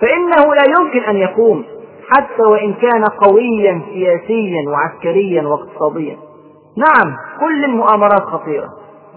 فإنه 0.00 0.54
لا 0.54 0.64
يمكن 0.78 1.00
أن 1.00 1.16
يقوم 1.16 1.64
حتى 2.10 2.42
وإن 2.42 2.74
كان 2.74 3.04
قويا 3.04 3.82
سياسيا 3.92 4.68
وعسكريا 4.68 5.42
واقتصاديا. 5.42 6.16
نعم 6.76 7.16
كل 7.40 7.64
المؤامرات 7.64 8.22
خطيرة. 8.22 8.68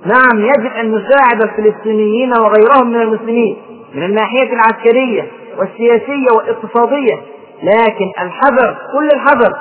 نعم 0.06 0.40
يجب 0.40 0.74
أن 0.74 0.96
نساعد 0.96 1.42
الفلسطينيين 1.42 2.32
وغيرهم 2.40 2.90
من 2.90 3.02
المسلمين 3.02 3.58
من 3.94 4.04
الناحية 4.04 4.54
العسكرية 4.54 5.32
والسياسية 5.60 6.32
والاقتصادية 6.38 7.16
لكن 7.64 8.12
الحذر 8.22 8.78
كل 8.94 9.08
الحذر 9.14 9.58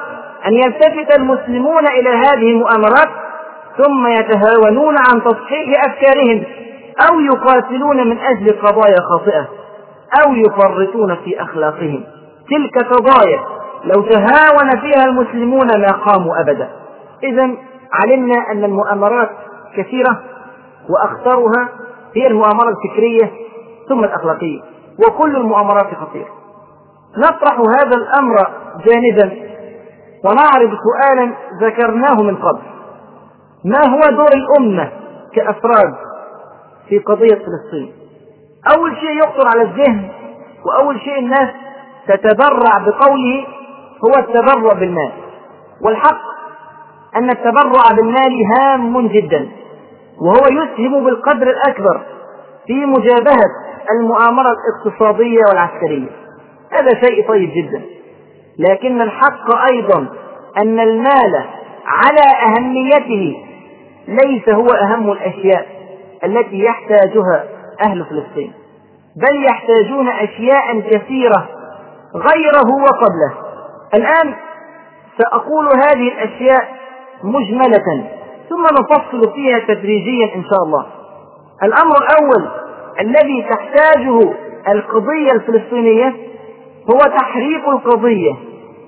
أن 0.47 0.53
يلتفت 0.53 1.19
المسلمون 1.19 1.89
إلى 1.89 2.11
هذه 2.11 2.51
المؤامرات 2.51 3.09
ثم 3.79 4.07
يتهاونون 4.07 4.95
عن 4.99 5.25
تصحيح 5.25 5.81
أفكارهم 5.89 6.45
أو 7.11 7.21
يقاتلون 7.21 8.09
من 8.09 8.19
أجل 8.19 8.61
قضايا 8.61 8.97
خاطئة 9.11 9.49
أو 10.25 10.35
يفرطون 10.35 11.17
في 11.17 11.43
أخلاقهم. 11.43 12.05
تلك 12.51 12.85
قضايا 12.85 13.41
لو 13.85 14.03
تهاون 14.03 14.81
فيها 14.81 15.05
المسلمون 15.05 15.67
ما 15.67 15.89
قاموا 15.89 16.41
أبدا. 16.41 16.71
إذا 17.23 17.51
علمنا 17.93 18.53
أن 18.53 18.65
المؤامرات 18.65 19.31
كثيرة 19.77 20.21
وأخطرها 20.91 21.69
هي 22.17 22.27
المؤامرة 22.27 22.69
الفكرية 22.69 23.33
ثم 23.89 24.05
الأخلاقية 24.05 24.61
وكل 25.07 25.37
المؤامرات 25.37 25.95
خطيرة. 25.95 26.29
نطرح 27.19 27.59
هذا 27.59 27.97
الأمر 27.97 28.37
جانبا 28.87 29.47
ونعرض 30.25 30.71
سؤالا 30.85 31.33
ذكرناه 31.61 32.23
من 32.23 32.37
قبل. 32.37 32.76
ما 33.67 33.81
هو 33.95 34.01
دور 34.17 34.29
الأمة 34.33 34.91
كأفراد 35.35 35.95
في 36.89 36.99
قضية 36.99 37.35
فلسطين؟ 37.35 37.93
أول 38.77 38.97
شيء 38.97 39.19
يخطر 39.19 39.49
على 39.55 39.63
الذهن 39.63 40.09
وأول 40.67 41.01
شيء 41.01 41.19
الناس 41.19 41.49
تتبرع 42.09 42.79
بقوله 42.79 43.47
هو 44.05 44.13
التبرع 44.19 44.73
بالمال. 44.73 45.13
والحق 45.83 46.21
أن 47.17 47.31
التبرع 47.31 47.83
بالمال 47.97 48.45
هام 48.59 49.09
جدا 49.09 49.49
وهو 50.21 50.47
يسهم 50.63 51.05
بالقدر 51.05 51.51
الأكبر 51.51 52.01
في 52.67 52.87
مجابهة 52.87 53.51
المؤامرة 53.99 54.49
الاقتصادية 54.53 55.41
والعسكرية. 55.49 56.09
هذا 56.71 56.91
شيء 57.05 57.29
طيب 57.29 57.51
جدا. 57.55 57.83
لكن 58.59 59.03
الحق 59.03 59.71
أيضا 59.73 60.07
أن 60.59 60.81
المال 60.81 61.45
على 61.87 62.23
أهميته 62.47 63.46
ليس 64.09 64.49
هو 64.49 64.67
أهم 64.67 65.13
الأشياء 65.13 65.67
التي 66.25 66.59
يحتاجها 66.59 67.45
أهل 67.87 68.05
فلسطين 68.05 68.53
بل 69.17 69.45
يحتاجون 69.45 70.09
أشياء 70.09 70.81
كثيرة 70.81 71.49
غيره 72.15 72.83
وقبله. 72.83 73.35
الآن 73.95 74.35
سأقول 75.19 75.67
هذه 75.67 76.09
الأشياء 76.13 76.69
مجملة 77.25 78.09
ثم 78.49 78.63
نفصل 78.63 79.33
فيها 79.35 79.59
تدريجيا 79.59 80.35
إن 80.35 80.45
شاء 80.45 80.63
الله. 80.67 80.87
الأمر 81.63 81.95
الأول 82.03 82.51
الذي 83.01 83.47
تحتاجه 83.51 84.21
القضية 84.69 85.33
الفلسطينية 85.33 86.15
هو 86.91 86.99
تحريك 86.99 87.69
القضية 87.69 88.33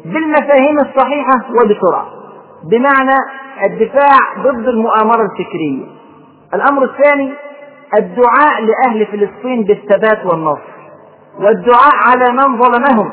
بالمفاهيم 0.05 0.77
الصحيحة 0.79 1.33
وبسرعة. 1.51 2.18
بمعنى 2.65 3.17
الدفاع 3.67 4.19
ضد 4.39 4.69
المؤامرة 4.69 5.23
الفكرية. 5.23 5.87
الأمر 6.55 6.85
الثاني 6.85 7.33
الدعاء 7.99 8.63
لأهل 8.63 9.07
فلسطين 9.07 9.65
بالثبات 9.65 10.27
والنصر. 10.27 10.79
والدعاء 11.41 11.95
على 12.09 12.33
من 12.33 12.59
ظلمهم 12.63 13.13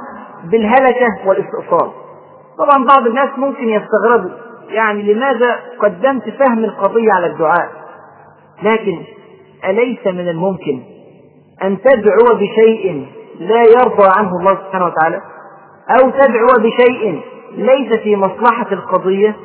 بالهلكة 0.51 1.07
والاستئصال. 1.25 1.91
طبعا 2.57 2.85
بعض 2.85 3.07
الناس 3.07 3.29
ممكن 3.37 3.69
يستغربوا 3.69 4.29
يعني 4.69 5.13
لماذا 5.13 5.59
قدمت 5.79 6.23
فهم 6.29 6.63
القضية 6.63 7.13
على 7.13 7.25
الدعاء؟ 7.27 7.69
لكن 8.63 9.01
أليس 9.65 10.07
من 10.07 10.29
الممكن 10.29 10.79
أن 11.63 11.77
تدعو 11.81 12.35
بشيء 12.35 13.07
لا 13.39 13.61
يرضى 13.61 14.09
عنه 14.17 14.29
الله 14.39 14.55
سبحانه 14.55 14.85
وتعالى؟ 14.85 15.21
أو 15.89 16.09
تدعو 16.09 16.47
بشيء 16.59 17.21
ليس 17.51 17.99
في 18.03 18.15
مصلحة 18.15 18.67
القضية. 18.71 19.35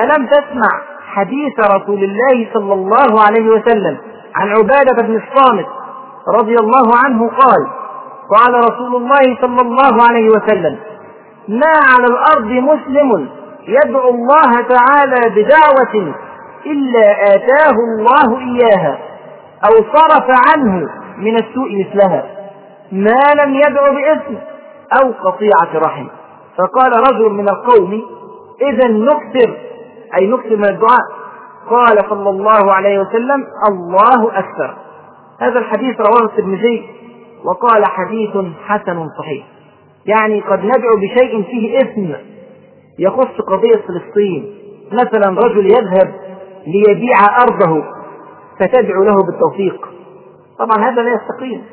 ألم 0.00 0.26
تسمع 0.26 0.82
حديث 1.06 1.60
رسول 1.60 2.04
الله 2.04 2.48
صلى 2.54 2.72
الله 2.72 3.20
عليه 3.26 3.48
وسلم 3.50 3.98
عن 4.34 4.48
عبادة 4.48 5.06
بن 5.06 5.22
الصامت 5.22 5.66
رضي 6.40 6.54
الله 6.60 6.88
عنه 7.04 7.28
قال 7.28 7.66
قال 8.36 8.54
رسول 8.54 8.96
الله 8.96 9.36
صلى 9.40 9.60
الله 9.60 10.08
عليه 10.08 10.28
وسلم 10.28 10.78
ما 11.48 11.72
على 11.92 12.06
الأرض 12.06 12.50
مسلم 12.50 13.28
يدعو 13.68 14.10
الله 14.10 14.52
تعالى 14.68 15.30
بدعوة 15.36 16.14
إلا 16.66 17.34
آتاه 17.34 17.76
الله 17.88 18.38
إياها 18.38 18.98
أو 19.64 19.84
صرف 19.94 20.26
عنه 20.48 20.88
من 21.18 21.34
السوء 21.36 21.78
مثلها. 21.80 22.24
ما 22.92 23.42
لم 23.44 23.54
يدعو 23.54 23.94
باسم 23.94 24.38
أو 25.00 25.12
قطيعة 25.30 25.86
رحم. 25.86 26.06
فقال 26.58 26.92
رجل 27.10 27.30
من 27.32 27.48
القوم 27.48 28.02
إذا 28.62 28.88
نكثر 28.88 29.56
أي 30.20 30.26
نكثر 30.26 30.56
من 30.56 30.68
الدعاء. 30.68 31.24
قال 31.70 32.10
صلى 32.10 32.30
الله 32.30 32.72
عليه 32.72 32.98
وسلم 32.98 33.46
الله 33.68 34.38
أكثر. 34.38 34.76
هذا 35.40 35.58
الحديث 35.58 35.96
رواه 36.00 36.24
الترمذي. 36.24 36.90
وقال 37.44 37.84
حديث 37.86 38.36
حسن 38.64 39.08
صحيح. 39.18 39.46
يعني 40.06 40.40
قد 40.40 40.64
ندعو 40.64 40.96
بشيء 40.96 41.42
فيه 41.42 41.78
إثم 41.78 42.12
يخص 42.98 43.40
قضية 43.48 43.82
فلسطين. 43.88 44.54
مثلا 44.92 45.40
رجل 45.46 45.66
يذهب 45.66 46.14
ليبيع 46.66 47.18
أرضه 47.42 47.84
فتدعو 48.60 49.04
له 49.04 49.14
بالتوفيق. 49.26 49.88
طبعا 50.58 50.90
هذا 50.90 51.02
لا 51.02 51.14
يستقيم. 51.14 51.64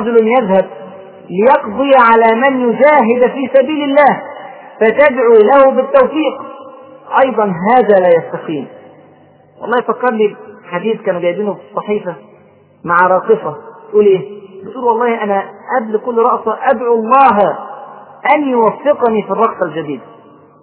رجل 0.00 0.28
يذهب 0.28 0.85
ليقضي 1.30 1.90
على 2.10 2.40
من 2.40 2.60
يجاهد 2.60 3.30
في 3.32 3.50
سبيل 3.54 3.84
الله 3.84 4.22
فتدعو 4.80 5.32
له 5.32 5.70
بالتوفيق. 5.70 6.42
أيضا 7.24 7.44
هذا 7.44 8.00
لا 8.00 8.08
يستقيم. 8.08 8.68
والله 9.60 9.82
فكرني 9.88 10.36
حديث 10.70 11.00
كانوا 11.02 11.20
جايبينه 11.20 11.54
في 11.54 11.60
الصحيفة 11.70 12.14
مع 12.84 13.06
راقصة. 13.06 13.56
تقول 13.90 14.06
إيه؟ 14.06 14.20
بتقول 14.64 14.84
والله 14.84 15.22
أنا 15.22 15.42
قبل 15.80 15.98
كل 15.98 16.18
رقصة 16.18 16.58
أدعو 16.62 16.94
الله 16.94 17.58
أن 18.34 18.48
يوفقني 18.48 19.22
في 19.22 19.30
الرقصة 19.30 19.66
الجديدة 19.66 20.02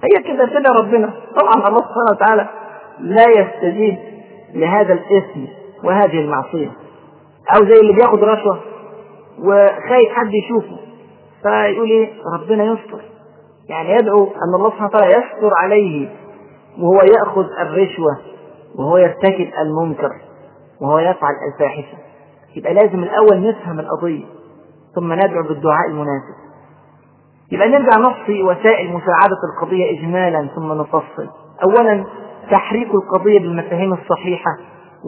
هي 0.04 0.24
كده 0.24 0.46
كده 0.46 0.72
ربنا. 0.82 1.14
طبعا 1.42 1.68
الله 1.68 1.82
سبحانه 1.82 2.12
وتعالى 2.12 2.50
لا 3.00 3.26
يستجيب 3.30 3.98
لهذا 4.54 4.94
الاسم 4.94 5.48
وهذه 5.84 6.20
المعصية. 6.20 6.72
أو 7.56 7.66
زي 7.66 7.80
اللي 7.80 7.94
بياخد 7.94 8.24
رشوة. 8.24 8.60
وخايف 9.40 10.10
حد 10.12 10.34
يشوفه. 10.34 10.78
فيقول 11.42 11.90
إيه؟ 11.90 12.14
ربنا 12.34 12.64
يستر. 12.64 13.02
يعني 13.70 13.90
يدعو 13.92 14.24
أن 14.24 14.56
الله 14.56 14.70
سبحانه 14.70 14.88
وتعالى 14.88 15.10
يستر 15.12 15.54
عليه 15.54 16.10
وهو 16.80 17.02
يأخذ 17.18 17.46
الرشوة 17.60 18.18
وهو 18.80 18.98
يرتكب 18.98 19.50
المنكر 19.62 20.12
وهو 20.82 21.00
يفعل 21.00 21.34
الفاحشة. 21.54 21.98
يبقى 22.56 22.74
لازم 22.74 23.04
الأول 23.04 23.50
نفهم 23.50 23.80
القضية 23.80 24.26
ثم 24.96 25.14
ندعو 25.14 25.44
بالدعاء 25.44 25.88
المناسب. 25.90 26.44
يبقى 27.52 27.70
نرجع 27.70 28.00
نحصي 28.00 28.44
وسائل 28.44 28.88
مساعدة 28.88 29.38
القضية 29.54 30.00
إجمالا 30.00 30.48
ثم 30.56 30.74
نفصل. 30.74 31.30
أولا 31.64 32.06
تحريك 32.52 32.90
القضية 32.96 33.40
بالمفاهيم 33.40 33.94
الصحيحة 33.94 34.52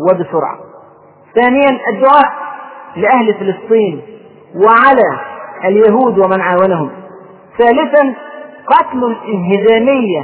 وبسرعة. 0.09 0.59
ثانيا 1.35 1.79
الدعاء 1.93 2.44
لأهل 2.97 3.33
فلسطين 3.33 4.01
وعلى 4.55 5.19
اليهود 5.65 6.19
ومن 6.19 6.41
عاونهم. 6.41 6.89
ثالثا 7.57 8.13
قتل 8.67 9.03
الانهزامية 9.03 10.23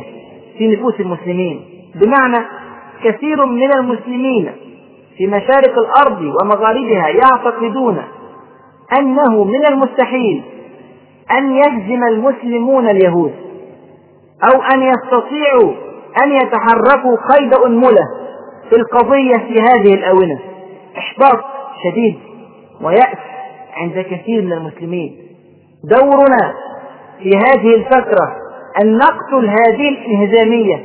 في 0.58 0.68
نفوس 0.68 1.00
المسلمين. 1.00 1.66
بمعنى 1.95 2.45
كثير 3.04 3.45
من 3.45 3.74
المسلمين 3.74 4.52
في 5.18 5.28
مشارق 5.28 5.78
الأرض 5.78 6.22
ومغاربها 6.22 7.08
يعتقدون 7.08 8.02
أنه 9.00 9.43
من 9.43 9.66
المستحيل 9.70 10.43
أن 11.38 11.56
يهزم 11.56 12.04
المسلمون 12.04 12.89
اليهود 12.89 13.34
أو 14.43 14.62
أن 14.62 14.82
يستطيعوا 14.82 15.74
أن 16.24 16.32
يتحركوا 16.32 17.18
قيد 17.36 17.54
أنملة 17.54 18.06
في 18.70 18.76
القضية 18.76 19.38
في 19.38 19.56
هذه 19.62 19.93
الآونة. 19.93 20.39
إحباط 20.98 21.43
شديد. 21.84 22.20
ويأس 22.84 23.18
عند 23.74 24.00
كثير 24.00 24.42
من 24.42 24.54
المسلمين. 24.54 25.18
دورنا 25.84 26.54
في 27.24 27.30
هذه 27.30 27.76
الفترة 27.76 28.36
أن 28.82 28.98
نقتل 28.98 29.50
هذه 29.50 29.90
الإنهزامية 29.90 30.76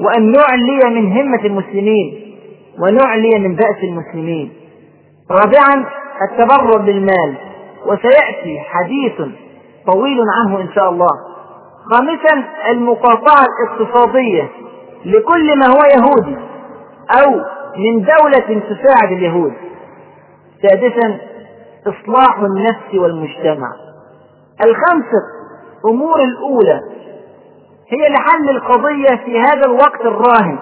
وأن 0.00 0.32
نعلي 0.32 1.00
من 1.00 1.12
همة 1.12 1.44
المسلمين 1.44 2.36
ونعلي 2.82 3.38
من 3.38 3.54
بأس 3.54 3.76
المسلمين. 3.82 4.52
رابعا 5.30 5.86
التبرع 6.30 6.84
بالمال. 6.84 7.34
وسيأتي 7.86 8.60
حديث 8.60 9.12
طويل 9.86 10.18
عنه 10.38 10.60
إن 10.60 10.68
شاء 10.74 10.90
الله. 10.90 11.10
خامسا 11.92 12.44
المقاطعة 12.70 13.44
الاقتصادية 13.44 14.48
لكل 15.04 15.58
ما 15.58 15.66
هو 15.66 15.82
يهودي 15.96 16.36
أو 17.24 17.30
من 17.76 18.04
دولة 18.04 18.60
تساعد 18.60 19.12
اليهود. 19.12 19.52
سادسا 20.62 21.18
إصلاح 21.86 22.38
النفس 22.38 22.94
والمجتمع. 22.94 23.68
الخمسة 24.64 25.22
أمور 25.90 26.18
الأولى 26.18 26.80
هي 27.88 28.08
لحل 28.08 28.48
القضية 28.50 29.24
في 29.24 29.38
هذا 29.40 29.66
الوقت 29.66 30.00
الراهن. 30.00 30.58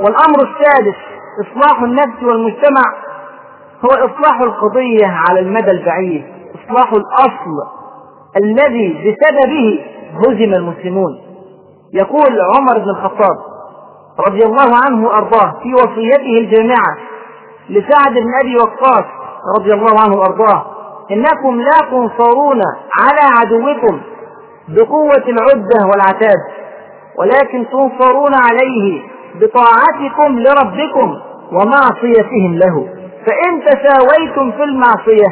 والأمر 0.00 0.38
السادس 0.50 0.96
إصلاح 1.40 1.82
النفس 1.82 2.22
والمجتمع 2.22 2.82
هو 3.84 3.88
إصلاح 3.88 4.40
القضية 4.40 5.06
على 5.06 5.40
المدى 5.40 5.70
البعيد 5.70 6.24
إصلاح 6.54 6.92
الأصل 6.92 7.56
الذي 8.36 8.88
بسببه 8.92 9.84
هزم 10.14 10.54
المسلمون. 10.54 11.20
يقول 11.94 12.38
عمر 12.56 12.78
بن 12.84 12.90
الخطاب 12.90 13.36
رضي 14.26 14.44
الله 14.44 14.70
عنه 14.84 15.06
وأرضاه 15.06 15.60
في 15.62 15.74
وصيته 15.74 16.38
الجامعة 16.38 16.96
لسعد 17.70 18.12
بن 18.12 18.30
أبي 18.42 18.56
وقاص 18.56 19.04
رضي 19.58 19.72
الله 19.74 20.00
عنه 20.04 20.16
وأرضاه 20.16 20.66
إنكم 21.10 21.60
لا 21.60 21.78
تنصرون 21.90 22.60
على 23.00 23.36
عدوكم 23.40 24.00
بقوة 24.68 25.24
العدة 25.28 25.86
والعتاد 25.92 26.38
ولكن 27.18 27.66
تنصرون 27.72 28.34
عليه 28.34 29.02
بطاعتكم 29.40 30.38
لربكم 30.38 31.18
ومعصيتهم 31.52 32.54
له. 32.58 32.88
فإن 33.26 33.64
تساويتم 33.64 34.52
في 34.52 34.62
المعصية 34.62 35.26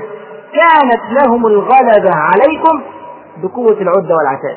كانت 0.52 1.02
لهم 1.22 1.46
الغلبة 1.46 2.10
عليكم 2.14 2.82
بقوة 3.42 3.76
العدة 3.80 4.14
والعتاد. 4.16 4.56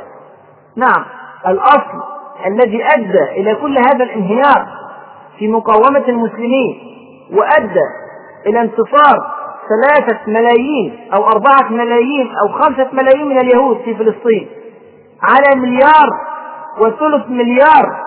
نعم 0.76 1.06
الأصل 1.48 2.02
الذي 2.48 2.84
أدى 2.86 3.24
إلى 3.42 3.56
كل 3.56 3.78
هذا 3.78 4.04
الانهيار 4.04 4.68
في 5.40 5.48
مقاومة 5.48 6.04
المسلمين 6.08 6.80
وأدى 7.34 7.86
إلى 8.48 8.62
انتصار 8.62 9.32
ثلاثة 9.72 10.20
ملايين 10.28 11.10
أو 11.14 11.28
أربعة 11.28 11.70
ملايين 11.70 12.32
أو 12.44 12.48
خمسة 12.48 12.88
ملايين 12.94 13.28
من 13.28 13.38
اليهود 13.38 13.78
في 13.78 13.96
فلسطين 13.96 14.50
على 15.22 15.62
مليار 15.62 16.10
وثلث 16.80 17.30
مليار 17.30 18.06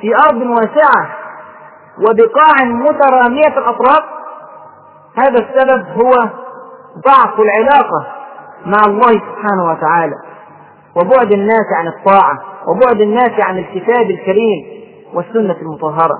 في 0.00 0.14
أرض 0.16 0.42
واسعة 0.42 1.08
وبقاع 1.98 2.64
مترامية 2.64 3.58
الأطراف. 3.58 4.04
هذا 5.18 5.38
السبب 5.38 5.86
هو 5.86 6.10
ضعف 7.06 7.40
العلاقة 7.40 8.06
مع 8.66 8.78
الله 8.86 9.12
سبحانه 9.12 9.64
وتعالى 9.70 10.16
وبعد 10.96 11.32
الناس 11.32 11.66
عن 11.78 11.86
الطاعة 11.88 12.42
وبعد 12.68 13.00
الناس 13.00 13.30
عن 13.40 13.58
الكتاب 13.58 14.10
الكريم 14.10 14.66
والسنة 15.14 15.56
المطهرة. 15.62 16.18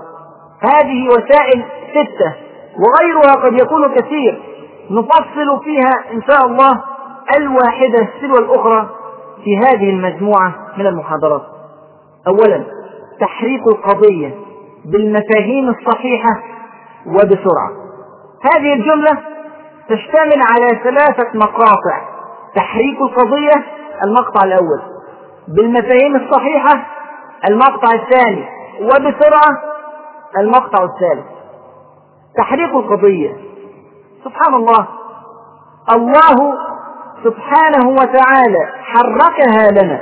هذه 0.60 1.08
وسائل 1.08 1.64
ستة 1.90 2.34
وغيرها 2.78 3.44
قد 3.44 3.60
يكون 3.60 3.94
كثير. 3.94 4.42
نفصل 4.90 5.64
فيها 5.64 6.12
إن 6.12 6.22
شاء 6.22 6.46
الله 6.46 6.82
الواحدة 7.38 8.08
تلو 8.20 8.34
الأخرى 8.34 8.90
في 9.44 9.58
هذه 9.58 9.90
المجموعة 9.90 10.54
من 10.76 10.86
المحاضرات. 10.86 11.42
أولا 12.26 12.64
تحريك 13.20 13.62
القضية 13.66 14.34
بالمفاهيم 14.84 15.68
الصحيحة 15.68 16.42
وبسرعة. 17.06 17.70
هذه 18.54 18.72
الجملة 18.72 19.18
تشتمل 19.88 20.42
على 20.50 20.80
ثلاثة 20.84 21.30
مقاطع. 21.34 22.00
تحريك 22.56 23.00
القضية 23.00 23.64
المقطع 24.04 24.44
الأول. 24.44 24.82
بالمفاهيم 25.48 26.16
الصحيحة 26.16 26.86
المقطع 27.50 27.88
الثاني. 27.94 28.44
وبسرعة 28.80 29.62
المقطع 30.38 30.84
الثالث. 30.84 31.26
تحريك 32.36 32.70
القضية 32.70 33.43
سبحان 34.24 34.54
الله 34.54 34.86
الله 35.94 36.54
سبحانه 37.24 37.88
وتعالى 37.88 38.66
حركها 38.82 39.82
لنا. 39.82 40.00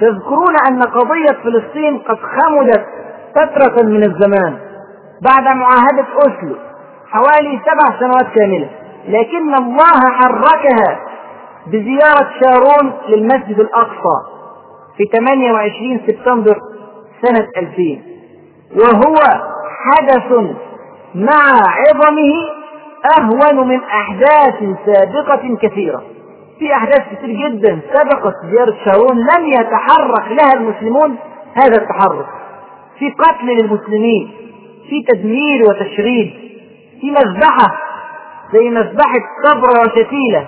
تذكرون 0.00 0.54
أن 0.68 0.82
قضية 0.82 1.42
فلسطين 1.44 1.98
قد 1.98 2.16
خمدت 2.18 2.86
فترة 3.34 3.82
من 3.86 4.02
الزمان 4.04 4.58
بعد 5.22 5.56
معاهدة 5.56 6.06
أسلو 6.18 6.56
حوالي 7.10 7.60
سبع 7.66 7.98
سنوات 8.00 8.34
كاملة. 8.34 8.68
لكن 9.08 9.54
الله 9.54 10.00
حركها 10.20 11.00
بزيارة 11.66 12.30
شارون 12.42 12.92
للمسجد 13.08 13.60
الأقصى 13.60 14.16
في 14.96 15.04
28 15.18 16.00
سبتمبر 16.06 16.58
سنة 17.22 17.48
2000 17.56 18.02
وهو 18.76 19.14
حدث 19.84 20.32
مع 21.14 21.42
عظمه 21.60 22.34
أهون 23.18 23.68
من 23.68 23.80
أحداث 23.80 24.54
سابقة 24.86 25.56
كثيرة. 25.62 26.02
في 26.58 26.74
أحداث 26.74 27.02
كثير 27.12 27.48
جدا 27.48 27.80
سبقت 27.92 28.34
زيارة 28.50 28.74
شارون 28.84 29.16
لم 29.18 29.46
يتحرك 29.46 30.28
لها 30.28 30.52
المسلمون 30.54 31.16
هذا 31.54 31.82
التحرك. 31.82 32.26
في 32.98 33.10
قتل 33.10 33.46
للمسلمين 33.46 34.30
في 34.88 35.02
تدمير 35.12 35.62
وتشريد 35.68 36.32
في 37.00 37.10
مذبحة 37.10 37.80
زي 38.52 38.70
مذبحة 38.70 39.20
صبرة 39.44 39.80
وشتيلة. 39.80 40.46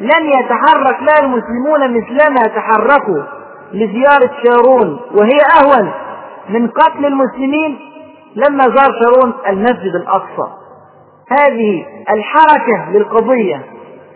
لم 0.00 0.28
يتحرك 0.28 1.02
لها 1.02 1.20
المسلمون 1.22 1.98
مثلما 1.98 2.42
تحركوا 2.56 3.22
لزيارة 3.72 4.30
شارون 4.44 5.00
وهي 5.14 5.38
أهون 5.62 5.92
من 6.48 6.68
قتل 6.68 7.06
المسلمين 7.06 7.78
لما 8.36 8.64
زار 8.64 8.90
شارون 9.02 9.32
المسجد 9.48 9.94
الأقصى. 9.94 10.52
هذه 11.28 11.86
الحركة 12.10 12.90
للقضية. 12.90 13.62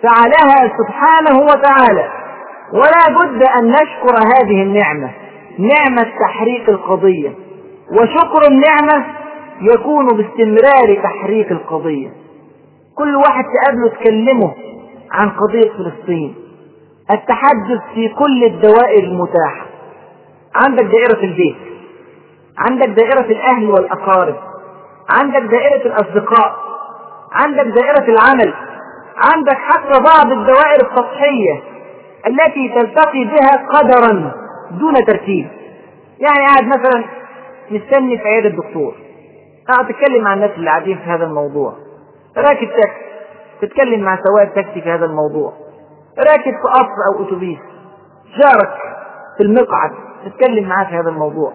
فعلها 0.02 0.72
سبحانه 0.78 1.42
وتعالى. 1.42 2.12
ولا 2.72 3.18
بد 3.20 3.42
أن 3.42 3.68
نشكر 3.68 4.16
هذه 4.16 4.62
النعمة. 4.62 5.10
نعمة 5.58 6.12
تحريك 6.20 6.68
القضية. 6.68 7.32
وشكر 7.90 8.48
النعمة 8.48 9.06
يكون 9.60 10.06
باستمرار 10.06 11.02
تحريك 11.02 11.52
القضية. 11.52 12.12
كل 12.94 13.16
واحد 13.16 13.44
تقابله 13.44 13.88
تكلمه 13.88 14.54
عن 15.12 15.30
قضية 15.30 15.70
فلسطين. 15.70 16.34
التحدث 17.10 17.80
في 17.94 18.08
كل 18.08 18.44
الدوائر 18.44 19.04
المتاحة. 19.04 19.66
عندك 20.54 20.84
دائرة 20.84 21.24
البيت. 21.24 21.56
عندك 22.58 22.88
دائرة 22.88 23.26
الأهل 23.32 23.70
والأقارب. 23.70 24.36
عندك 25.10 25.42
دائرة 25.42 25.86
الأصدقاء. 25.86 26.71
عندك 27.34 27.64
دائرة 27.64 28.04
العمل. 28.08 28.54
عندك 29.16 29.56
حتى 29.56 30.02
بعض 30.02 30.32
الدوائر 30.32 30.90
السطحية 30.90 31.62
التي 32.26 32.68
تلتقي 32.68 33.24
بها 33.24 33.68
قدرا 33.72 34.32
دون 34.70 34.94
ترتيب 34.94 35.48
يعني 36.18 36.46
قاعد 36.46 36.64
مثلا 36.66 37.04
مستني 37.70 38.18
في 38.18 38.24
عيادة 38.28 38.48
الدكتور. 38.48 38.94
قاعد 39.68 39.88
تتكلم 39.88 40.24
مع 40.24 40.34
الناس 40.34 40.50
اللي 40.50 40.70
قاعدين 40.70 40.98
في 40.98 41.04
هذا 41.04 41.24
الموضوع. 41.24 41.74
راكب 42.36 42.68
تاكسي. 42.68 43.02
تتكلم 43.62 44.00
مع 44.00 44.16
سواق 44.16 44.54
تاكسي 44.54 44.80
في 44.80 44.90
هذا 44.90 45.04
الموضوع. 45.04 45.52
راكب 46.18 46.52
في 46.62 46.68
قطر 46.72 46.96
أو 47.08 47.24
أتوبيس. 47.24 47.58
جارك 48.36 48.74
في 49.36 49.42
المقعد. 49.42 49.90
تتكلم 50.24 50.68
معاه 50.68 50.84
في 50.84 50.94
هذا 50.94 51.08
الموضوع. 51.08 51.52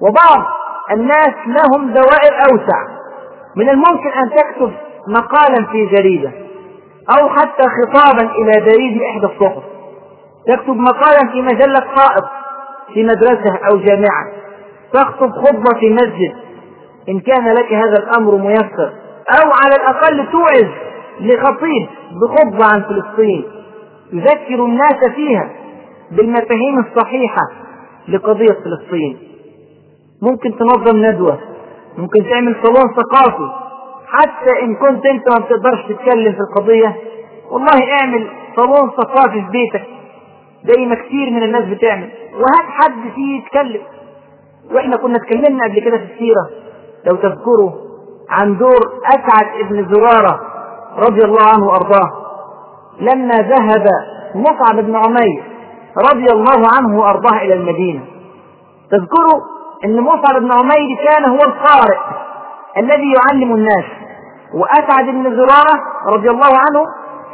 وبعض 0.00 0.46
الناس 0.90 1.34
لهم 1.46 1.92
دوائر 1.92 2.34
أوسع. 2.50 2.86
من 3.56 3.68
الممكن 3.68 4.08
أن 4.08 4.30
تكتب 4.30 4.72
مقالا 5.08 5.66
في 5.72 5.86
جريدة 5.86 6.32
أو 7.18 7.28
حتى 7.28 7.62
خطابا 7.62 8.34
إلى 8.34 8.52
بريد 8.60 9.02
إحدى 9.02 9.26
الصحف. 9.26 9.62
تكتب 10.46 10.76
مقالا 10.76 11.32
في 11.32 11.42
مجلة 11.42 11.80
قائد 11.80 12.24
في 12.94 13.04
مدرسة 13.04 13.58
أو 13.72 13.78
جامعة. 13.78 14.26
تخطب 14.92 15.30
خطبة 15.30 15.80
في 15.80 15.90
مسجد 15.90 16.34
إن 17.08 17.20
كان 17.20 17.54
لك 17.54 17.72
هذا 17.72 18.02
الأمر 18.02 18.36
ميسر. 18.36 18.92
أو 19.28 19.50
على 19.62 19.74
الأقل 19.80 20.32
توعظ 20.32 20.70
لخطيب 21.20 21.88
بخطبة 22.22 22.64
عن 22.74 22.82
فلسطين. 22.82 23.44
يذكر 24.12 24.64
الناس 24.64 25.08
فيها 25.14 25.50
بالمفاهيم 26.10 26.78
الصحيحة 26.78 27.50
لقضية 28.08 28.56
فلسطين. 28.64 29.18
ممكن 30.22 30.56
تنظم 30.56 30.96
ندوة. 30.96 31.38
ممكن 31.98 32.24
تعمل 32.30 32.56
صالون 32.62 32.94
ثقافي. 32.94 33.63
حتى 34.20 34.62
إن 34.62 34.74
كنت 34.76 35.06
أنت 35.06 35.28
ما 35.32 35.44
بتقدرش 35.46 35.80
تتكلم 35.88 36.32
في 36.32 36.40
القضية 36.40 36.96
والله 37.50 37.92
اعمل 38.00 38.28
صالون 38.56 38.90
ثقافي 38.90 39.40
في 39.42 39.50
بيتك. 39.50 39.82
زي 40.64 40.86
ما 40.86 40.94
كثير 40.94 41.30
من 41.30 41.42
الناس 41.42 41.64
بتعمل. 41.64 42.08
وهات 42.32 42.66
حد 42.68 43.10
فيه 43.14 43.38
يتكلم. 43.42 43.82
وإحنا 44.72 44.96
كنا 44.96 45.16
اتكلمنا 45.16 45.64
قبل 45.64 45.80
كده 45.80 45.98
في 45.98 46.04
السيرة 46.04 46.50
لو 47.06 47.16
تذكروا 47.16 47.70
عن 48.30 48.58
دور 48.58 48.80
أسعد 49.06 49.46
ابن 49.60 49.88
زرارة 49.94 50.40
رضي 50.98 51.24
الله 51.24 51.42
عنه 51.54 51.66
وأرضاه. 51.66 52.10
لما 53.00 53.34
ذهب 53.34 53.86
مصعب 54.34 54.84
بن 54.84 54.96
عمير 54.96 55.42
رضي 56.10 56.26
الله 56.32 56.68
عنه 56.78 56.98
وأرضاه 57.00 57.36
إلى 57.42 57.54
المدينة. 57.54 58.00
تذكروا 58.90 59.40
أن 59.84 60.00
مصعب 60.00 60.40
بن 60.40 60.52
عمير 60.52 60.96
كان 61.10 61.30
هو 61.30 61.38
القارئ 61.38 61.98
الذي 62.76 63.12
يعلم 63.12 63.54
الناس. 63.54 63.84
وأسعد 64.54 65.04
بن 65.04 65.36
زرارة 65.36 65.80
رضي 66.06 66.30
الله 66.30 66.46
عنه 66.58 66.86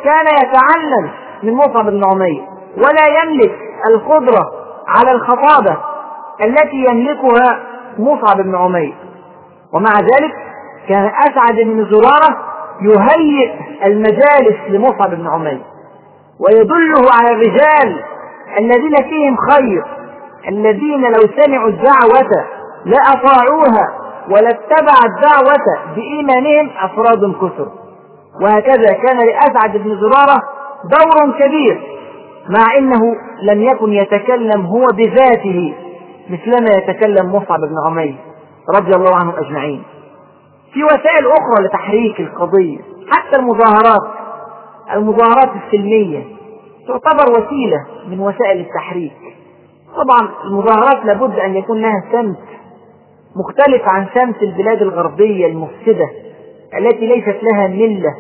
كان 0.05 0.27
يتعلم 0.27 1.11
من 1.43 1.55
مصعب 1.55 1.85
بن 1.91 2.05
عمير 2.05 2.45
ولا 2.77 3.23
يملك 3.23 3.53
القدرة 3.87 4.51
على 4.89 5.13
الخطابة 5.13 5.77
التي 6.45 6.77
يملكها 6.91 7.61
مصعب 7.99 8.37
بن 8.41 8.57
عمير. 8.57 8.95
ومع 9.75 9.93
ذلك 10.01 10.33
كان 10.89 11.11
أسعد 11.29 11.55
بن 11.55 11.85
زرارة 11.91 12.37
يهيئ 12.83 13.55
المجالس 13.87 14.57
لمصعب 14.69 15.11
بن 15.11 15.27
عمير 15.27 15.63
ويدله 16.41 17.11
على 17.19 17.31
الرجال 17.35 18.03
الذين 18.59 18.95
فيهم 18.97 19.37
خير 19.51 19.85
الذين 20.49 21.03
لو 21.03 21.21
سمعوا 21.43 21.69
الدعوة 21.69 22.45
لأطاعوها 22.85 24.00
ولا 24.31 24.49
اتبع 24.49 24.95
الدعوة 25.07 25.95
بإيمانهم 25.97 26.71
أفراد 26.79 27.35
كثر 27.35 27.69
وهكذا 28.43 28.93
كان 29.07 29.19
لأسعد 29.27 29.77
بن 29.77 30.01
زرارة 30.01 30.43
دور 30.85 31.39
كبير 31.39 31.83
مع 32.49 32.77
أنه 32.79 33.17
لم 33.43 33.63
يكن 33.63 33.93
يتكلم 33.93 34.67
هو 34.67 34.87
بذاته 34.87 35.75
مثلما 36.31 36.77
يتكلم 36.77 37.35
مصعب 37.35 37.61
بن 37.61 37.75
عمير 37.87 38.17
رضي 38.77 38.91
الله 38.97 39.17
عنهم 39.17 39.35
أجمعين. 39.37 39.83
في 40.73 40.85
وسائل 40.85 41.27
أخرى 41.27 41.65
لتحريك 41.67 42.21
القضية 42.21 42.79
حتى 43.11 43.37
المظاهرات 43.37 44.11
المظاهرات 44.95 45.51
السلمية 45.67 46.25
تعتبر 46.89 47.31
وسيلة 47.31 47.87
من 48.09 48.21
وسائل 48.21 48.61
التحريك. 48.61 49.13
طبعا 49.97 50.31
المظاهرات 50.45 51.05
لابد 51.05 51.39
أن 51.39 51.57
يكون 51.57 51.81
لها 51.81 52.05
سمت 52.13 52.37
مختلف 53.41 53.83
عن 53.93 54.07
سمت 54.15 54.43
البلاد 54.43 54.83
الغربية 54.83 55.47
المفسدة 55.47 56.09
التي 56.79 57.07
ليست 57.07 57.37
لها 57.43 57.69
ملة 57.69 58.15